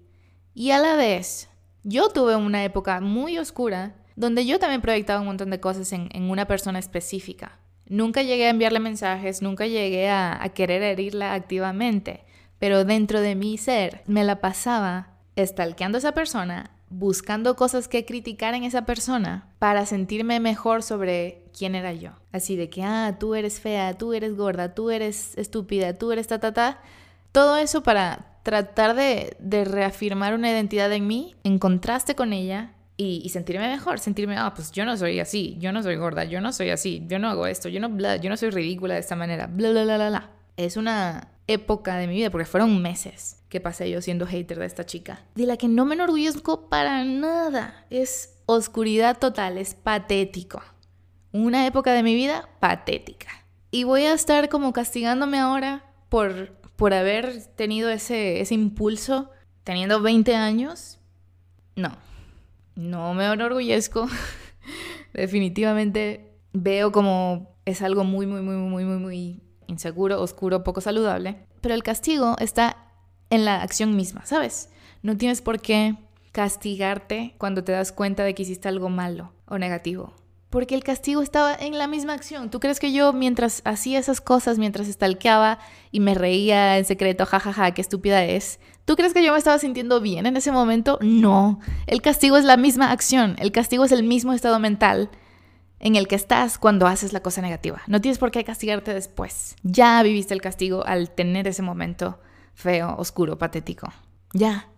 Y 0.52 0.72
a 0.72 0.78
la 0.78 0.96
vez, 0.96 1.47
yo 1.84 2.08
tuve 2.08 2.36
una 2.36 2.64
época 2.64 3.00
muy 3.00 3.38
oscura 3.38 3.94
donde 4.16 4.44
yo 4.44 4.58
también 4.58 4.80
proyectaba 4.80 5.20
un 5.20 5.26
montón 5.26 5.50
de 5.50 5.60
cosas 5.60 5.92
en, 5.92 6.10
una 6.30 6.46
persona 6.46 6.78
específica. 6.78 7.58
Nunca 7.86 8.22
llegué 8.22 8.46
a 8.46 8.50
enviarle 8.50 8.80
mensajes, 8.80 9.42
nunca 9.42 9.66
llegué 9.66 10.10
a, 10.10 10.42
a 10.42 10.48
querer 10.50 10.82
herirla 10.82 11.34
activamente, 11.34 12.24
pero 12.58 12.84
dentro 12.84 13.20
de 13.20 13.34
mi 13.34 13.56
ser 13.58 14.02
me 14.06 14.24
la 14.24 14.40
pasaba 14.40 15.14
estalqueando 15.36 15.96
a 15.96 16.00
esa 16.00 16.12
persona, 16.12 16.72
buscando 16.90 17.54
cosas 17.54 17.86
que 17.86 18.04
criticar 18.04 18.54
en 18.54 18.64
esa 18.64 18.84
persona 18.84 19.48
para 19.58 19.86
sentirme 19.86 20.40
mejor 20.40 20.82
sobre 20.82 21.44
quién 21.56 21.74
era 21.74 21.92
yo. 21.92 22.10
Así 22.32 22.56
de 22.56 22.70
que, 22.70 22.82
ah, 22.82 23.16
tú 23.20 23.34
eres 23.34 23.60
fea, 23.60 23.96
tú 23.96 24.14
eres 24.14 24.36
gorda, 24.36 24.74
tú 24.74 24.90
eres 24.90 25.36
estúpida, 25.36 25.94
tú 25.94 26.12
eres 26.12 26.26
ta, 26.26 26.38
ta, 26.40 26.52
ta. 26.52 26.80
Todo 27.32 27.56
eso 27.56 27.82
para 27.82 28.37
tratar 28.48 28.96
de, 28.96 29.36
reafirmar 29.66 30.32
una 30.32 30.50
identidad 30.50 30.90
en 30.94 31.06
mí, 31.06 31.36
en 31.44 31.58
contraste 31.58 32.14
con 32.14 32.32
ella, 32.32 32.72
y, 32.96 33.28
sentirme 33.28 33.68
mejor, 33.68 34.00
sentirme, 34.00 34.38
ah, 34.38 34.54
pues 34.54 34.72
yo 34.72 34.86
no 34.86 34.96
soy 34.96 35.20
así, 35.20 35.56
yo 35.60 35.70
no 35.70 35.82
soy 35.82 35.96
gorda, 35.96 36.24
yo 36.24 36.40
no 36.40 36.50
soy 36.54 36.70
así, 36.70 37.04
yo 37.06 37.18
no 37.18 37.28
hago 37.28 37.46
esto, 37.46 37.68
yo 37.68 37.78
no, 37.78 37.90
bla, 37.90 38.16
yo 38.16 38.30
no 38.30 38.38
soy 38.38 38.48
ridícula 38.48 38.94
de 38.94 39.00
esta 39.00 39.16
manera, 39.16 39.48
bla, 39.48 39.70
bla, 39.70 39.84
bla, 39.84 39.96
bla, 39.96 40.08
bla. 40.08 40.30
Es 40.56 40.78
una 40.78 41.28
época 41.46 41.98
de 41.98 42.06
mi 42.06 42.14
vida, 42.14 42.30
porque 42.30 42.46
fueron 42.46 42.80
meses 42.80 43.36
que 43.50 43.60
pasé 43.60 43.90
yo 43.90 44.00
siendo 44.00 44.26
hater 44.26 44.58
de 44.58 44.64
esta 44.64 44.86
chica, 44.86 45.20
de 45.34 45.44
la 45.44 45.58
que 45.58 45.68
no 45.68 45.84
me 45.84 45.94
enorgullezco 45.94 46.70
para 46.70 47.04
nada. 47.04 47.84
Es 47.90 48.38
oscuridad 48.46 49.18
total, 49.18 49.58
es 49.58 49.74
patético. 49.74 50.62
Una 51.32 51.66
época 51.66 51.92
de 51.92 52.02
mi 52.02 52.14
vida 52.14 52.48
patética. 52.60 53.28
Y 53.70 53.84
voy 53.84 54.04
a 54.04 54.14
estar 54.14 54.48
como 54.48 54.72
castigándome 54.72 55.38
ahora 55.38 55.84
por, 56.08 56.57
por 56.78 56.94
haber 56.94 57.42
tenido 57.56 57.90
ese, 57.90 58.40
ese 58.40 58.54
impulso 58.54 59.30
teniendo 59.64 60.00
20 60.00 60.36
años. 60.36 61.00
No, 61.74 61.90
no 62.76 63.14
me 63.14 63.26
enorgullezco. 63.26 64.06
Definitivamente 65.12 66.36
veo 66.52 66.92
como 66.92 67.56
es 67.64 67.82
algo 67.82 68.04
muy, 68.04 68.26
muy, 68.26 68.42
muy, 68.42 68.54
muy, 68.54 68.84
muy, 68.84 68.96
muy 68.96 69.42
inseguro, 69.66 70.22
oscuro, 70.22 70.62
poco 70.62 70.80
saludable. 70.80 71.48
Pero 71.60 71.74
el 71.74 71.82
castigo 71.82 72.36
está 72.38 72.76
en 73.28 73.44
la 73.44 73.60
acción 73.60 73.96
misma, 73.96 74.24
¿sabes? 74.24 74.70
No 75.02 75.16
tienes 75.16 75.42
por 75.42 75.60
qué 75.60 75.96
castigarte 76.30 77.34
cuando 77.38 77.64
te 77.64 77.72
das 77.72 77.90
cuenta 77.90 78.22
de 78.22 78.36
que 78.36 78.44
hiciste 78.44 78.68
algo 78.68 78.88
malo 78.88 79.32
o 79.48 79.58
negativo. 79.58 80.14
Porque 80.50 80.74
el 80.74 80.82
castigo 80.82 81.20
estaba 81.20 81.54
en 81.54 81.76
la 81.76 81.86
misma 81.86 82.14
acción. 82.14 82.50
¿Tú 82.50 82.58
crees 82.58 82.80
que 82.80 82.92
yo 82.92 83.12
mientras 83.12 83.60
hacía 83.64 83.98
esas 83.98 84.20
cosas, 84.22 84.58
mientras 84.58 84.88
estalqueaba 84.88 85.58
y 85.90 86.00
me 86.00 86.14
reía 86.14 86.78
en 86.78 86.86
secreto, 86.86 87.26
jajaja, 87.26 87.72
qué 87.72 87.82
estúpida 87.82 88.24
es? 88.24 88.58
¿Tú 88.86 88.96
crees 88.96 89.12
que 89.12 89.22
yo 89.22 89.32
me 89.32 89.38
estaba 89.38 89.58
sintiendo 89.58 90.00
bien 90.00 90.24
en 90.24 90.36
ese 90.38 90.50
momento? 90.50 90.98
No. 91.02 91.60
El 91.86 92.00
castigo 92.00 92.38
es 92.38 92.44
la 92.44 92.56
misma 92.56 92.90
acción. 92.90 93.36
El 93.38 93.52
castigo 93.52 93.84
es 93.84 93.92
el 93.92 94.02
mismo 94.02 94.32
estado 94.32 94.58
mental 94.58 95.10
en 95.80 95.96
el 95.96 96.08
que 96.08 96.14
estás 96.14 96.56
cuando 96.58 96.86
haces 96.86 97.12
la 97.12 97.20
cosa 97.20 97.42
negativa. 97.42 97.82
No 97.86 98.00
tienes 98.00 98.18
por 98.18 98.30
qué 98.30 98.44
castigarte 98.44 98.94
después. 98.94 99.56
Ya 99.62 100.02
viviste 100.02 100.32
el 100.32 100.40
castigo 100.40 100.86
al 100.86 101.10
tener 101.10 101.46
ese 101.46 101.62
momento 101.62 102.18
feo, 102.54 102.96
oscuro, 102.96 103.36
patético. 103.38 103.92
Ya. 104.32 104.68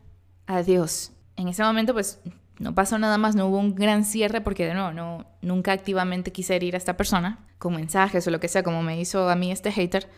Adiós. 0.47 1.13
En 1.37 1.49
ese 1.49 1.63
momento 1.63 1.95
pues 1.95 2.21
no 2.61 2.75
pasó 2.75 2.99
nada 2.99 3.17
más, 3.17 3.35
no 3.35 3.47
hubo 3.47 3.59
un 3.59 3.75
gran 3.75 4.05
cierre 4.05 4.43
porque 4.43 4.67
de 4.67 4.75
nuevo 4.75 4.93
no, 4.93 5.27
nunca 5.41 5.73
activamente 5.73 6.31
quise 6.31 6.55
herir 6.55 6.75
a 6.75 6.79
esta 6.79 6.95
persona 6.95 7.39
con 7.59 7.75
mensajes 7.75 8.27
o 8.27 8.31
lo 8.31 8.39
que 8.39 8.49
sea, 8.49 8.63
como 8.63 8.83
me 8.83 9.01
hizo 9.01 9.31
a 9.31 9.35
mí 9.35 9.51
este 9.51 9.73
hater. 9.73 10.09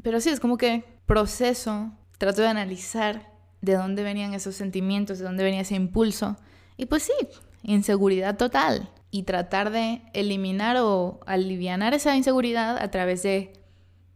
Pero 0.00 0.20
sí, 0.20 0.30
es 0.30 0.38
como 0.38 0.56
que 0.56 0.84
proceso, 1.04 1.90
trato 2.16 2.42
de 2.42 2.48
analizar 2.48 3.32
de 3.60 3.74
dónde 3.74 4.04
venían 4.04 4.34
esos 4.34 4.54
sentimientos, 4.54 5.18
de 5.18 5.24
dónde 5.24 5.42
venía 5.42 5.62
ese 5.62 5.74
impulso. 5.74 6.36
Y 6.76 6.86
pues 6.86 7.02
sí, 7.02 7.28
inseguridad 7.64 8.36
total. 8.36 8.88
y 9.10 9.24
tratar 9.24 9.70
de 9.70 10.02
eliminar 10.12 10.76
o 10.78 11.18
aliviar 11.26 11.92
esa 11.92 12.16
inseguridad 12.16 12.78
a 12.78 12.92
través 12.92 13.24
de 13.24 13.52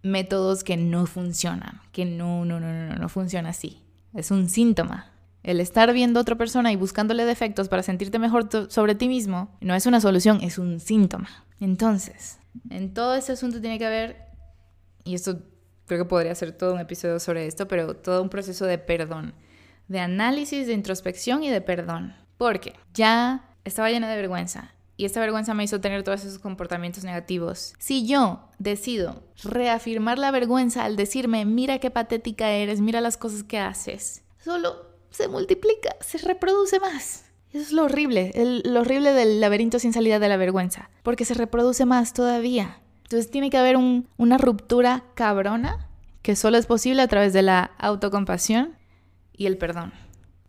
métodos 0.05 0.63
que 0.63 0.77
no 0.77 1.07
funcionan, 1.07 1.81
que 1.91 2.05
no, 2.05 2.45
no, 2.45 2.61
no, 2.61 2.73
no, 2.73 2.95
no 2.95 3.09
funciona 3.09 3.49
así. 3.49 3.83
Es 4.15 4.31
un 4.31 4.49
síntoma. 4.49 5.14
El 5.45 5.61
estar 5.61 5.93
viendo 5.93 6.19
a 6.19 6.23
otra 6.23 6.37
persona 6.37 6.73
y 6.73 6.77
buscándole 6.77 7.27
defectos 7.27 7.69
para 7.69 7.83
sentirte 7.83 8.19
mejor 8.19 8.49
sobre 8.71 8.95
ti 8.95 9.09
mismo 9.09 9.55
no 9.61 9.75
es 9.75 9.85
una 9.85 10.01
solución, 10.01 10.41
es 10.41 10.57
un 10.57 10.81
síntoma. 10.81 11.29
Entonces, 11.61 12.39
en 12.71 12.95
todo 12.95 13.15
este 13.15 13.33
asunto 13.33 13.61
tiene 13.61 13.79
que 13.79 13.85
haber, 13.85 14.17
y 15.05 15.15
esto 15.15 15.43
creo 15.87 16.03
que 16.03 16.09
podría 16.09 16.35
ser 16.35 16.53
todo 16.53 16.73
un 16.73 16.81
episodio 16.81 17.21
sobre 17.21 17.47
esto, 17.47 17.69
pero 17.69 17.95
todo 17.95 18.23
un 18.23 18.31
proceso 18.31 18.65
de 18.65 18.79
perdón, 18.79 19.35
de 19.87 20.01
análisis, 20.01 20.67
de 20.67 20.73
introspección 20.73 21.45
y 21.45 21.51
de 21.51 21.61
perdón. 21.61 22.15
Porque 22.39 22.73
ya 22.95 23.55
estaba 23.65 23.91
llena 23.91 24.09
de 24.09 24.17
vergüenza, 24.17 24.73
y 24.97 25.05
esta 25.05 25.21
vergüenza 25.21 25.53
me 25.53 25.65
hizo 25.65 25.79
tener 25.79 26.05
todos 26.05 26.25
esos 26.25 26.39
comportamientos 26.39 27.05
negativos. 27.05 27.75
Si 27.79 28.07
yo 28.07 28.49
decido 28.59 29.23
reafirmar 29.43 30.19
la 30.19 30.31
vergüenza 30.31 30.87
al 30.87 30.97
decirme, 30.97 31.45
mira 31.45 31.81
qué 31.81 31.91
patética 31.91 32.51
eres, 32.51 32.81
mira 32.81 33.03
las 33.03 33.19
cosas 33.19 33.43
que 33.43 33.59
haces, 33.59 34.23
solo 34.39 34.94
se 35.15 35.29
multiplica, 35.29 35.97
se 36.01 36.19
reproduce 36.19 36.81
más. 36.81 37.25
Eso 37.53 37.63
es 37.63 37.73
lo 37.73 37.85
horrible, 37.85 38.33
lo 38.65 38.81
horrible 38.81 39.13
del 39.13 39.41
laberinto 39.41 39.79
sin 39.79 39.93
salida 39.93 40.19
de 40.19 40.29
la 40.29 40.37
vergüenza, 40.37 40.91
porque 41.05 41.25
se 41.25 41.35
reproduce 41.35 41.87
más 41.87 42.13
todavía. 42.13 42.81
Entonces 43.05 43.31
tiene 43.31 43.49
que 43.49 43.59
haber 43.59 43.77
una 43.77 44.39
ruptura 44.39 45.05
cabrona 45.15 45.89
que 46.23 46.35
solo 46.35 46.59
es 46.59 46.67
posible 46.67 47.03
a 47.03 47.09
través 47.09 47.33
de 47.33 47.43
la 47.43 47.71
autocompasión 47.79 48.77
y 49.33 49.47
el 49.47 49.57
perdón. 49.57 49.93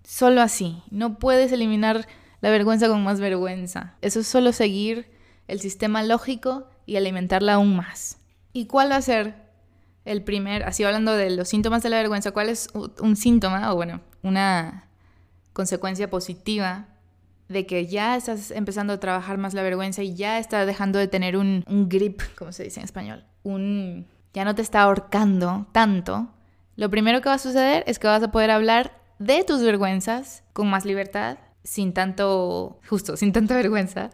Solo 0.04 0.42
así. 0.42 0.82
No 0.90 1.20
puedes 1.20 1.52
eliminar 1.52 2.08
la 2.42 2.50
vergüenza 2.50 2.88
con 2.88 3.04
más 3.04 3.20
vergüenza. 3.20 3.96
Eso 4.02 4.22
es 4.22 4.28
solo 4.28 4.52
seguir 4.52 5.12
el 5.48 5.60
sistema 5.60 6.02
lógico 6.02 6.70
y 6.86 6.96
alimentarla 6.96 7.56
aún 7.56 7.76
más. 7.76 8.18
¿Y 8.54 8.66
cuál 8.66 8.92
va 8.92 8.96
a 8.96 9.02
ser 9.02 9.45
el 10.06 10.24
primer, 10.24 10.64
así 10.64 10.84
hablando 10.84 11.14
de 11.14 11.32
los 11.32 11.50
síntomas 11.50 11.84
de 11.84 11.90
la 11.90 11.98
vergüenza, 11.98 12.32
cuál 12.32 12.50
es 12.50 12.70
un 13.00 13.16
síntoma, 13.16 13.74
o 13.74 13.76
bueno, 13.76 14.02
una 14.22 14.88
consecuencia 15.54 16.10
positiva 16.10 16.86
de 17.50 17.66
que 17.66 17.88
ya 17.88 18.16
estás 18.16 18.52
empezando 18.52 18.94
a 18.94 19.00
trabajar 19.00 19.38
más 19.38 19.54
la 19.54 19.64
vergüenza 19.64 20.04
y 20.04 20.16
ya 20.16 20.40
está 20.40 20.66
dejando 20.66 21.00
de 21.00 21.08
tener 21.08 21.38
un, 21.38 21.64
grip, 21.90 22.22
como 22.38 22.52
se 22.52 22.64
dice 22.64 22.80
en 22.80 22.86
español, 22.86 23.26
un, 23.44 24.08
ya 24.34 24.46
no 24.46 24.56
te 24.56 24.62
está 24.62 24.84
ahorcando 24.84 25.68
tanto, 25.72 26.30
lo 26.76 26.90
primero 26.90 27.22
que 27.22 27.30
va 27.30 27.36
a 27.36 27.40
suceder 27.40 27.84
es 27.88 28.00
que 28.00 28.08
vas 28.08 28.22
a 28.22 28.32
poder 28.32 28.52
hablar 28.52 29.00
de 29.18 29.44
tus 29.44 29.62
vergüenzas 29.62 30.44
con 30.54 30.70
más 30.70 30.86
libertad, 30.86 31.38
sin 31.64 31.94
tanto, 31.94 32.80
justo, 32.88 33.16
sin 33.18 33.32
tanta 33.32 33.56
vergüenza. 33.56 34.12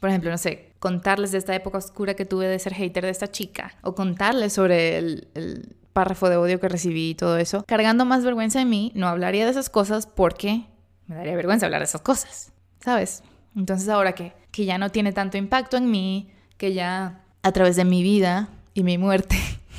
Por 0.00 0.10
ejemplo, 0.10 0.30
no 0.30 0.38
sé, 0.38 0.71
contarles 0.82 1.30
de 1.30 1.38
esta 1.38 1.54
época 1.54 1.78
oscura 1.78 2.14
que 2.14 2.24
tuve 2.24 2.48
de 2.48 2.58
ser 2.58 2.74
hater 2.74 3.04
de 3.04 3.10
esta 3.10 3.30
chica, 3.30 3.76
o 3.82 3.94
contarles 3.94 4.52
sobre 4.52 4.98
el 4.98 5.76
párrafo 5.92 6.28
de 6.28 6.36
odio 6.36 6.58
que 6.58 6.68
recibí 6.68 7.10
y 7.10 7.14
todo 7.14 7.36
eso, 7.38 7.64
cargando 7.66 8.04
más 8.04 8.24
vergüenza 8.24 8.60
en 8.60 8.68
mí, 8.68 8.90
no 8.96 9.06
hablaría 9.06 9.44
de 9.44 9.50
esas 9.52 9.70
cosas 9.70 10.06
porque 10.06 10.64
me 11.06 11.16
daría 11.16 11.36
vergüenza 11.36 11.66
hablar 11.66 11.82
de 11.82 11.86
esas 11.86 12.00
cosas, 12.00 12.52
¿sabes? 12.80 13.22
Entonces 13.54 13.88
ahora 13.88 14.12
que, 14.12 14.32
que 14.50 14.64
ya 14.64 14.78
no 14.78 14.90
tiene 14.90 15.12
tanto 15.12 15.36
impacto 15.36 15.76
en 15.76 15.88
mí, 15.88 16.32
que 16.56 16.72
ya 16.74 17.24
a 17.42 17.52
través 17.52 17.76
de 17.76 17.84
mi 17.84 18.02
vida 18.02 18.48
y 18.74 18.82
mi 18.82 18.98
muerte 18.98 19.36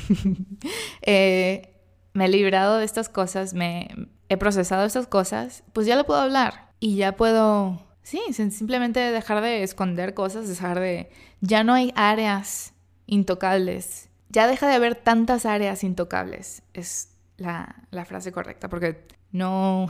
eh, 1.02 1.74
me 2.14 2.26
he 2.26 2.30
librado 2.30 2.78
de 2.78 2.86
estas 2.86 3.10
cosas, 3.10 3.54
me 3.54 3.90
he 4.30 4.38
procesado 4.38 4.86
estas 4.86 5.08
cosas, 5.08 5.64
pues 5.74 5.88
ya 5.88 5.96
lo 5.96 6.06
puedo 6.06 6.22
hablar 6.22 6.70
y 6.80 6.96
ya 6.96 7.16
puedo, 7.16 7.82
sí, 8.04 8.22
simplemente 8.32 9.00
dejar 9.00 9.42
de 9.42 9.64
esconder 9.64 10.14
cosas, 10.14 10.48
dejar 10.48 10.80
de, 10.80 11.10
ya 11.42 11.64
no 11.64 11.74
hay 11.74 11.92
áreas 11.96 12.74
intocables 13.08 14.10
ya 14.34 14.48
deja 14.48 14.68
de 14.68 14.74
haber 14.74 14.96
tantas 14.96 15.46
áreas 15.46 15.84
intocables, 15.84 16.64
es 16.74 17.16
la, 17.38 17.86
frase 18.06 18.32
correcta, 18.32 18.68
porque 18.68 19.06
no 19.32 19.88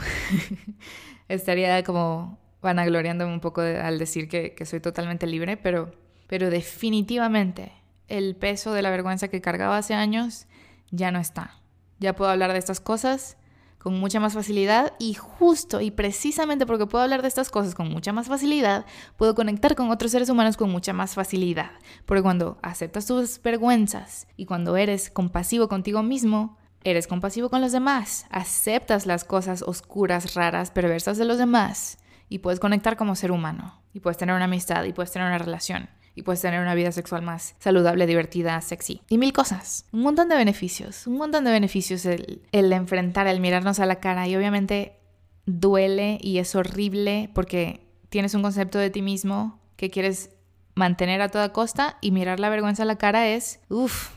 estaría 1.30 1.82
como 1.86 2.38
vanagloriándome 2.61 3.34
un 3.34 3.39
poco 3.39 3.61
al 3.61 3.97
decir 3.99 4.28
que, 4.28 4.53
soy 4.66 4.82
totalmente 4.82 5.28
libre, 5.28 5.55
pero, 5.55 5.91
pero 6.28 6.49
definitivamente 6.49 7.72
el 8.09 8.36
peso 8.36 8.74
de 8.74 8.82
la 8.82 8.89
vergüenza 8.89 9.30
que 9.30 9.39
cargaba 9.39 9.78
hace 9.78 9.93
años 9.93 10.45
ya 10.91 11.09
no 11.11 11.20
está. 11.20 11.61
Ya 11.99 12.14
puedo 12.14 12.30
hablar 12.30 12.51
de 12.51 12.59
estas 12.59 12.82
cosas 12.82 13.38
con 13.84 14.00
mucha 14.00 14.22
más 14.22 14.34
facilidad 14.34 14.94
y 14.98 15.14
justo 15.14 15.82
y 15.82 15.92
precisamente 15.92 16.66
porque 16.66 16.86
puedo 16.86 17.04
hablar 17.04 17.22
de 17.22 17.28
estas 17.28 17.50
cosas 17.50 17.76
con 17.76 17.90
mucha 17.90 18.14
más 18.14 18.28
facilidad, 18.28 18.86
puedo 19.18 19.36
conectar 19.36 19.76
con 19.76 19.92
otros 19.92 20.12
seres 20.12 20.30
humanos 20.30 20.56
con 20.56 20.72
mucha 20.72 20.94
más 20.94 21.16
facilidad. 21.16 21.72
Porque 22.06 22.24
cuando 22.24 22.58
aceptas 22.62 23.06
tus 23.06 23.42
vergüenzas 23.42 24.28
y 24.38 24.46
cuando 24.46 24.78
eres 24.78 25.10
compasivo 25.10 25.68
contigo 25.68 26.02
mismo, 26.02 26.58
eres 26.86 27.08
compasivo 27.08 27.50
con 27.50 27.60
los 27.60 27.74
demás, 27.74 28.26
aceptas 28.30 29.06
las 29.06 29.26
cosas 29.26 29.62
oscuras, 29.62 30.34
raras, 30.34 30.72
perversas 30.72 31.18
de 31.18 31.26
los 31.26 31.38
demás 31.38 31.98
y 32.30 32.40
puedes 32.40 32.62
conectar 32.62 32.96
como 32.96 33.18
ser 33.18 33.34
humano 33.34 33.82
y 33.94 34.00
puedes 34.00 34.18
tener 34.18 34.34
una 34.34 34.46
amistad 34.46 34.86
y 34.86 34.94
puedes 34.94 35.12
tener 35.12 35.28
una 35.28 35.40
relación 35.40 35.90
y 36.16 36.22
puedes 36.22 36.41
tener 36.41 36.61
una 36.61 36.76
vida 36.76 36.91
sexual 36.91 37.22
más 37.24 37.55
saludable, 37.59 38.05
divertida, 38.05 38.59
sexy. 38.61 39.01
Y 39.09 39.18
mil 39.18 39.34
cosas. 39.34 39.86
Un 39.91 40.01
montón 40.01 40.30
de 40.30 40.36
beneficios. 40.36 41.07
Un 41.07 41.18
montón 41.18 41.43
de 41.43 41.51
beneficios 41.51 42.05
el, 42.05 42.41
enfrentar, 42.51 43.28
el 43.28 43.39
mirarnos 43.39 43.80
a 43.80 43.86
la 43.86 43.95
cara. 43.95 44.28
Y 44.28 44.36
obviamente 44.36 44.99
duele 45.45 46.20
y 46.22 46.38
es 46.38 46.55
horrible 46.55 47.30
porque 47.34 47.88
tienes 48.09 48.34
un 48.36 48.43
concepto 48.43 48.78
de 48.78 48.89
ti 48.89 49.01
mismo 49.01 49.59
que 49.76 49.89
quieres 49.89 50.30
mantener 50.76 51.22
a 51.22 51.30
toda 51.30 51.51
costa 51.51 51.97
y 52.01 52.11
mirar 52.11 52.39
la 52.39 52.49
vergüenza 52.49 52.84
a 52.84 52.86
la 52.86 52.97
cara 52.97 53.28
es, 53.28 53.59
uff, 53.70 54.11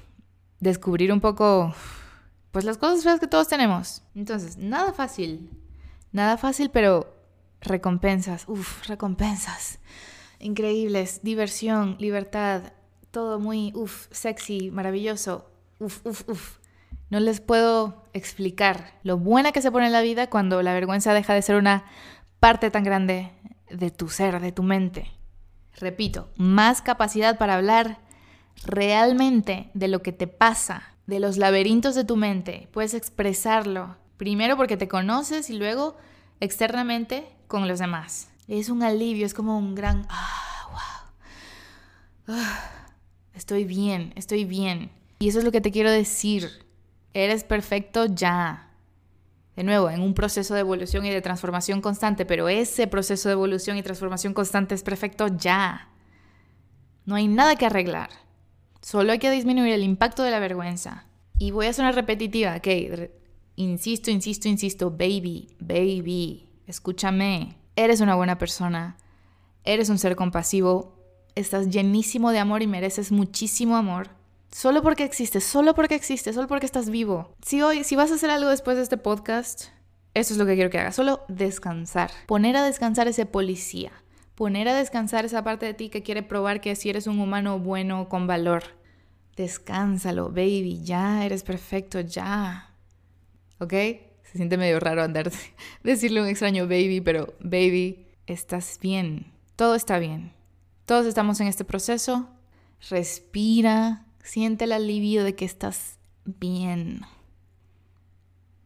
descubrir 0.60 1.12
un 1.12 1.20
poco, 1.20 1.74
pues 2.50 2.64
las 2.64 2.78
cosas 2.78 3.02
feas 3.02 3.20
que 3.20 3.26
todos 3.26 3.48
tenemos. 3.48 4.02
Entonces, 4.14 4.58
nada 4.58 4.92
fácil. 4.92 5.50
Nada 6.12 6.36
fácil, 6.36 6.70
pero 6.70 7.14
recompensas, 7.60 8.44
uff, 8.48 8.86
recompensas 8.86 9.80
increíbles, 10.46 11.20
diversión, 11.22 11.96
libertad, 11.98 12.72
todo 13.10 13.38
muy, 13.38 13.72
uff, 13.74 14.06
sexy, 14.10 14.70
maravilloso, 14.70 15.50
uff, 15.78 16.04
uff, 16.06 16.28
uff. 16.28 16.58
No 17.10 17.20
les 17.20 17.40
puedo 17.40 18.04
explicar 18.12 18.94
lo 19.02 19.18
buena 19.18 19.52
que 19.52 19.62
se 19.62 19.70
pone 19.70 19.86
en 19.86 19.92
la 19.92 20.02
vida 20.02 20.28
cuando 20.28 20.62
la 20.62 20.72
vergüenza 20.72 21.14
deja 21.14 21.34
de 21.34 21.42
ser 21.42 21.56
una 21.56 21.84
parte 22.40 22.70
tan 22.70 22.84
grande 22.84 23.30
de 23.70 23.90
tu 23.90 24.08
ser, 24.08 24.40
de 24.40 24.52
tu 24.52 24.62
mente. 24.62 25.10
Repito, 25.78 26.30
más 26.36 26.82
capacidad 26.82 27.38
para 27.38 27.54
hablar 27.54 27.98
realmente 28.64 29.70
de 29.74 29.88
lo 29.88 30.02
que 30.02 30.12
te 30.12 30.26
pasa, 30.26 30.94
de 31.06 31.20
los 31.20 31.36
laberintos 31.36 31.94
de 31.94 32.04
tu 32.04 32.16
mente. 32.16 32.68
Puedes 32.72 32.94
expresarlo, 32.94 33.96
primero 34.16 34.56
porque 34.56 34.76
te 34.76 34.88
conoces 34.88 35.50
y 35.50 35.58
luego 35.58 35.96
externamente 36.40 37.28
con 37.46 37.68
los 37.68 37.78
demás. 37.78 38.30
Es 38.48 38.68
un 38.68 38.82
alivio, 38.82 39.26
es 39.26 39.34
como 39.34 39.58
un 39.58 39.74
gran... 39.74 40.06
Ah, 40.08 40.68
wow. 42.26 42.36
Ah, 42.36 42.70
estoy 43.34 43.64
bien, 43.64 44.12
estoy 44.14 44.44
bien. 44.44 44.90
Y 45.18 45.28
eso 45.28 45.40
es 45.40 45.44
lo 45.44 45.50
que 45.50 45.60
te 45.60 45.72
quiero 45.72 45.90
decir. 45.90 46.48
Eres 47.12 47.42
perfecto 47.42 48.06
ya. 48.06 48.70
De 49.56 49.64
nuevo, 49.64 49.90
en 49.90 50.00
un 50.00 50.14
proceso 50.14 50.54
de 50.54 50.60
evolución 50.60 51.04
y 51.06 51.10
de 51.10 51.22
transformación 51.22 51.80
constante, 51.80 52.24
pero 52.24 52.48
ese 52.48 52.86
proceso 52.86 53.28
de 53.28 53.32
evolución 53.32 53.76
y 53.78 53.82
transformación 53.82 54.32
constante 54.32 54.74
es 54.74 54.82
perfecto 54.82 55.26
ya. 55.28 55.88
No 57.04 57.16
hay 57.16 57.26
nada 57.26 57.56
que 57.56 57.66
arreglar. 57.66 58.10
Solo 58.80 59.10
hay 59.12 59.18
que 59.18 59.30
disminuir 59.30 59.72
el 59.72 59.82
impacto 59.82 60.22
de 60.22 60.30
la 60.30 60.38
vergüenza. 60.38 61.06
Y 61.38 61.50
voy 61.50 61.66
a 61.66 61.72
sonar 61.72 61.94
repetitiva, 61.94 62.56
ok. 62.56 62.68
Insisto, 63.56 64.10
insisto, 64.10 64.46
insisto, 64.46 64.90
baby, 64.90 65.48
baby, 65.58 66.48
escúchame 66.66 67.65
eres 67.76 68.00
una 68.00 68.14
buena 68.14 68.38
persona, 68.38 68.96
eres 69.64 69.88
un 69.90 69.98
ser 69.98 70.16
compasivo, 70.16 70.96
estás 71.34 71.68
llenísimo 71.68 72.32
de 72.32 72.38
amor 72.38 72.62
y 72.62 72.66
mereces 72.66 73.12
muchísimo 73.12 73.76
amor. 73.76 74.08
Solo 74.50 74.82
porque 74.82 75.04
existes, 75.04 75.44
solo 75.44 75.74
porque 75.74 75.94
existes, 75.94 76.34
solo 76.34 76.48
porque 76.48 76.66
estás 76.66 76.88
vivo. 76.88 77.34
Si 77.42 77.60
hoy, 77.62 77.84
si 77.84 77.94
vas 77.94 78.10
a 78.10 78.14
hacer 78.14 78.30
algo 78.30 78.48
después 78.48 78.76
de 78.76 78.82
este 78.82 78.96
podcast, 78.96 79.66
eso 80.14 80.32
es 80.32 80.38
lo 80.38 80.46
que 80.46 80.54
quiero 80.54 80.70
que 80.70 80.78
hagas, 80.78 80.96
solo 80.96 81.20
descansar. 81.28 82.10
Poner 82.26 82.56
a 82.56 82.64
descansar 82.64 83.06
ese 83.06 83.26
policía. 83.26 83.92
Poner 84.34 84.68
a 84.68 84.74
descansar 84.74 85.24
esa 85.24 85.44
parte 85.44 85.66
de 85.66 85.74
ti 85.74 85.88
que 85.90 86.02
quiere 86.02 86.22
probar 86.22 86.60
que 86.60 86.74
si 86.74 86.88
eres 86.88 87.06
un 87.06 87.20
humano 87.20 87.58
bueno, 87.58 88.08
con 88.08 88.26
valor. 88.26 88.62
Descánsalo, 89.36 90.28
baby, 90.28 90.82
ya 90.82 91.24
eres 91.26 91.42
perfecto, 91.42 92.00
ya. 92.00 92.70
¿Ok? 93.58 93.74
Se 94.36 94.40
siente 94.40 94.58
medio 94.58 94.78
raro 94.78 95.02
andar 95.02 95.32
decirle 95.82 96.20
a 96.20 96.24
un 96.24 96.28
extraño 96.28 96.64
baby, 96.64 97.00
pero 97.00 97.32
baby, 97.40 98.06
estás 98.26 98.78
bien. 98.82 99.32
Todo 99.56 99.74
está 99.74 99.98
bien. 99.98 100.34
Todos 100.84 101.06
estamos 101.06 101.40
en 101.40 101.46
este 101.46 101.64
proceso. 101.64 102.28
Respira, 102.90 104.04
siente 104.22 104.64
el 104.64 104.72
alivio 104.72 105.24
de 105.24 105.34
que 105.34 105.46
estás 105.46 105.96
bien. 106.26 107.00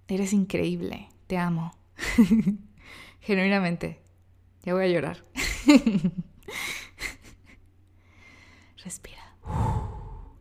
Eres 0.09 0.33
increíble. 0.33 1.09
Te 1.29 1.39
amo. 1.39 1.73
Genuinamente. 3.21 4.01
Ya 4.65 4.75
voy 4.75 4.87
a 4.87 4.89
llorar. 4.89 5.25
Respira. 8.83 9.37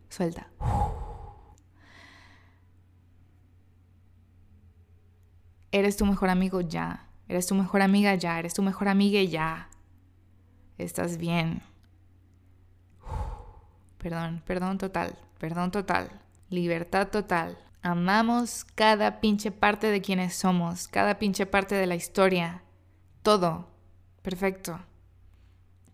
Suelta. 0.08 0.50
Eres 5.72 5.96
tu 5.96 6.04
mejor 6.04 6.30
amigo 6.30 6.60
ya. 6.60 7.06
Eres 7.28 7.46
tu 7.46 7.54
mejor 7.54 7.82
amiga 7.82 8.14
ya. 8.14 8.38
Eres 8.38 8.54
tu 8.54 8.62
mejor 8.62 8.88
amiga 8.88 9.22
ya. 9.22 9.68
Estás 10.78 11.16
bien. 11.16 11.62
Perdón, 13.98 14.42
perdón 14.46 14.78
total. 14.78 15.16
Perdón 15.38 15.70
total. 15.70 16.10
Libertad 16.48 17.08
total. 17.08 17.56
Amamos 17.82 18.64
cada 18.74 19.20
pinche 19.20 19.52
parte 19.52 19.86
de 19.86 20.02
quienes 20.02 20.34
somos. 20.34 20.88
Cada 20.88 21.18
pinche 21.18 21.46
parte 21.46 21.76
de 21.76 21.86
la 21.86 21.94
historia. 21.94 22.62
Todo. 23.22 23.68
Perfecto. 24.22 24.80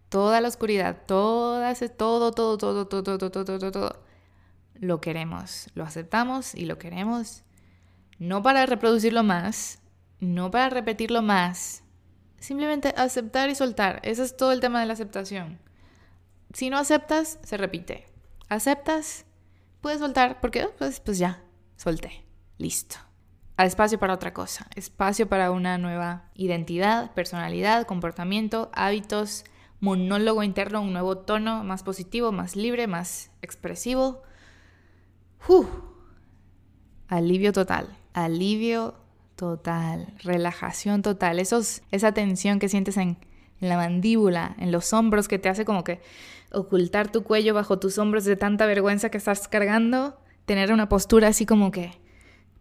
Toda 0.09 0.41
la 0.41 0.49
oscuridad. 0.49 1.03
Todo, 1.07 1.61
todo, 1.97 2.33
todo, 2.33 2.57
todo, 2.57 2.87
todo, 2.87 3.18
todo, 3.18 3.45
todo, 3.45 3.72
todo. 3.72 4.03
Lo 4.74 5.01
queremos. 5.03 5.68
Lo 5.74 5.85
aceptamos 5.85 6.55
y 6.55 6.64
lo 6.64 6.79
queremos 6.79 7.43
no 8.19 8.43
para 8.43 8.67
reproducirlo 8.67 9.23
más, 9.23 9.81
no 10.21 10.51
para 10.51 10.71
repetirlo 10.71 11.23
más, 11.23 11.83
simplemente 12.39 12.95
aceptar 12.97 13.51
y 13.51 13.55
soltar. 13.55 14.01
Ese 14.03 14.23
es 14.23 14.37
todo 14.37 14.53
el 14.53 14.61
tema 14.61 14.81
de 14.81 14.87
la 14.87 14.95
aceptación. 14.95 15.59
Si 16.53 16.71
no 16.71 16.79
aceptas, 16.79 17.39
se 17.43 17.57
repite. 17.57 18.07
Aceptas, 18.49 19.27
puedes 19.81 19.99
soltar, 19.99 20.41
porque 20.41 20.69
pues, 20.79 21.01
pues 21.01 21.19
ya, 21.19 21.43
solté, 21.77 22.25
listo. 22.59 22.97
Espacio 23.59 23.99
para 23.99 24.14
otra 24.14 24.35
cosa, 24.35 24.67
espacio 24.75 25.29
para 25.29 25.51
una 25.51 25.79
nueva 25.79 26.31
identidad, 26.35 27.12
personalidad, 27.14 27.87
comportamiento, 27.87 28.71
hábitos, 28.75 29.45
monólogo 29.81 30.43
interno, 30.43 30.83
un 30.83 30.93
nuevo 30.93 31.19
tono 31.19 31.64
más 31.64 31.83
positivo, 31.83 32.33
más 32.33 32.55
libre, 32.55 32.87
más 32.87 33.31
expresivo. 33.41 34.23
Alivio 37.09 37.53
total 37.53 37.97
alivio 38.17 38.95
total, 39.37 40.09
relajación 40.25 41.03
total, 41.03 41.39
Esos, 41.39 41.83
esa 41.93 42.12
tensión 42.12 42.59
que 42.59 42.69
sientes 42.69 42.97
en, 42.97 43.19
la 43.61 43.77
mandíbula, 43.77 44.55
en 44.59 44.71
los 44.71 44.93
hombros, 44.93 45.29
que 45.29 45.39
te 45.39 45.49
hace 45.49 45.64
como 45.64 45.83
que 45.83 46.01
ocultar 46.53 47.11
tu 47.11 47.23
cuello 47.23 47.55
bajo 47.55 47.79
tus 47.79 47.97
hombros 47.97 48.25
de 48.25 48.37
tanta 48.37 48.67
vergüenza 48.67 49.11
que 49.11 49.17
estás 49.17 49.49
cargando, 49.49 50.19
tener 50.45 50.73
una 50.73 50.89
postura 50.89 51.29
así 51.29 51.47
como 51.47 51.71
que, 51.71 51.93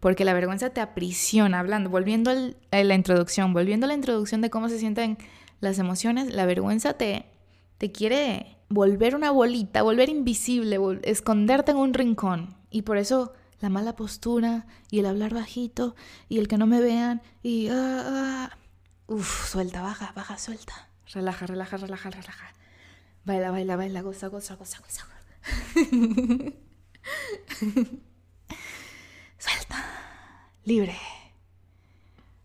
porque 0.00 0.24
la 0.24 0.32
vergüenza 0.32 0.70
te 0.70 0.80
aprisiona, 0.80 1.60
hablando, 1.60 1.90
volviendo 1.90 2.30
a 2.30 2.84
la 2.84 2.94
introducción, 2.94 3.52
volviendo 3.52 3.84
a 3.86 3.88
la 3.88 3.94
introducción 3.94 4.40
de 4.40 4.48
cómo 4.48 4.70
se 4.70 4.78
sienten 4.78 5.18
las 5.60 5.78
emociones, 5.78 6.32
la 6.32 6.46
vergüenza 6.46 6.94
te, 6.94 7.26
te 7.76 7.92
quiere 7.92 8.56
volver 8.68 9.14
una 9.14 9.30
bolita, 9.30 9.82
volver 9.82 10.08
invisible, 10.08 10.78
esconderte 11.02 11.72
en 11.72 11.76
un 11.76 11.92
rincón. 11.92 12.54
Y 12.70 12.82
por 12.82 12.96
eso 12.96 13.32
la 13.60 13.68
mala 13.68 13.96
postura 13.96 14.66
y 14.90 14.98
el 14.98 15.06
hablar 15.06 15.34
bajito 15.34 15.94
y 16.28 16.38
el 16.38 16.48
que 16.48 16.58
no 16.58 16.66
me 16.66 16.80
vean 16.80 17.22
y... 17.42 17.68
Ah. 17.70 18.50
Uf, 19.08 19.48
suelta, 19.50 19.82
baja, 19.82 20.12
baja, 20.16 20.36
suelta. 20.36 20.88
Relaja, 21.12 21.46
relaja, 21.46 21.76
relaja, 21.76 22.10
relaja. 22.10 22.52
Baila, 23.24 23.52
baila, 23.52 23.76
baila, 23.76 24.02
goza, 24.02 24.26
goza, 24.26 24.56
goza, 24.56 24.80
goza. 24.80 25.06
suelta. 29.38 29.84
Libre. 30.64 30.98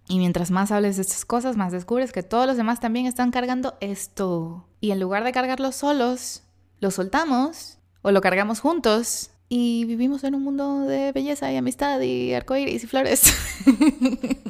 Y 0.08 0.20
mientras 0.20 0.52
más 0.52 0.72
hables 0.72 0.98
de 0.98 1.02
estas 1.02 1.26
cosas, 1.26 1.58
más 1.58 1.72
descubres 1.72 2.12
que 2.12 2.22
todos 2.22 2.46
los 2.46 2.58
demás 2.58 2.80
también 2.80 3.08
están 3.08 3.32
cargando 3.32 3.76
esto. 3.80 4.68
Y 4.82 4.92
en 4.92 5.00
lugar 5.00 5.24
de 5.24 5.32
cargarlo 5.32 5.72
solos, 5.72 6.44
lo 6.80 6.92
soltamos 6.92 7.80
o 8.04 8.12
lo 8.12 8.22
cargamos 8.22 8.60
juntos 8.60 9.31
y 9.54 9.84
vivimos 9.84 10.24
en 10.24 10.34
un 10.34 10.44
mundo 10.44 10.86
de 10.86 11.12
belleza 11.12 11.52
y 11.52 11.58
amistad 11.58 12.00
y 12.00 12.34
arcoíris 12.34 12.86
y 12.86 12.88
flores. 12.88 13.22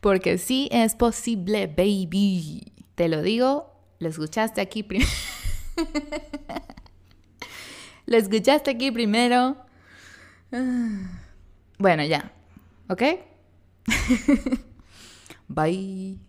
Porque 0.00 0.38
sí 0.38 0.68
es 0.70 0.94
posible, 0.94 1.66
baby. 1.66 2.72
Te 2.94 3.08
lo 3.08 3.22
digo, 3.22 3.74
lo 3.98 4.08
escuchaste 4.08 4.60
aquí 4.60 4.84
primero. 4.84 5.10
lo 8.06 8.16
escuchaste 8.16 8.70
aquí 8.70 8.92
primero. 8.92 9.56
Bueno, 11.78 12.04
ya. 12.04 12.32
¿Ok? 12.88 13.02
Bye. 15.48 16.20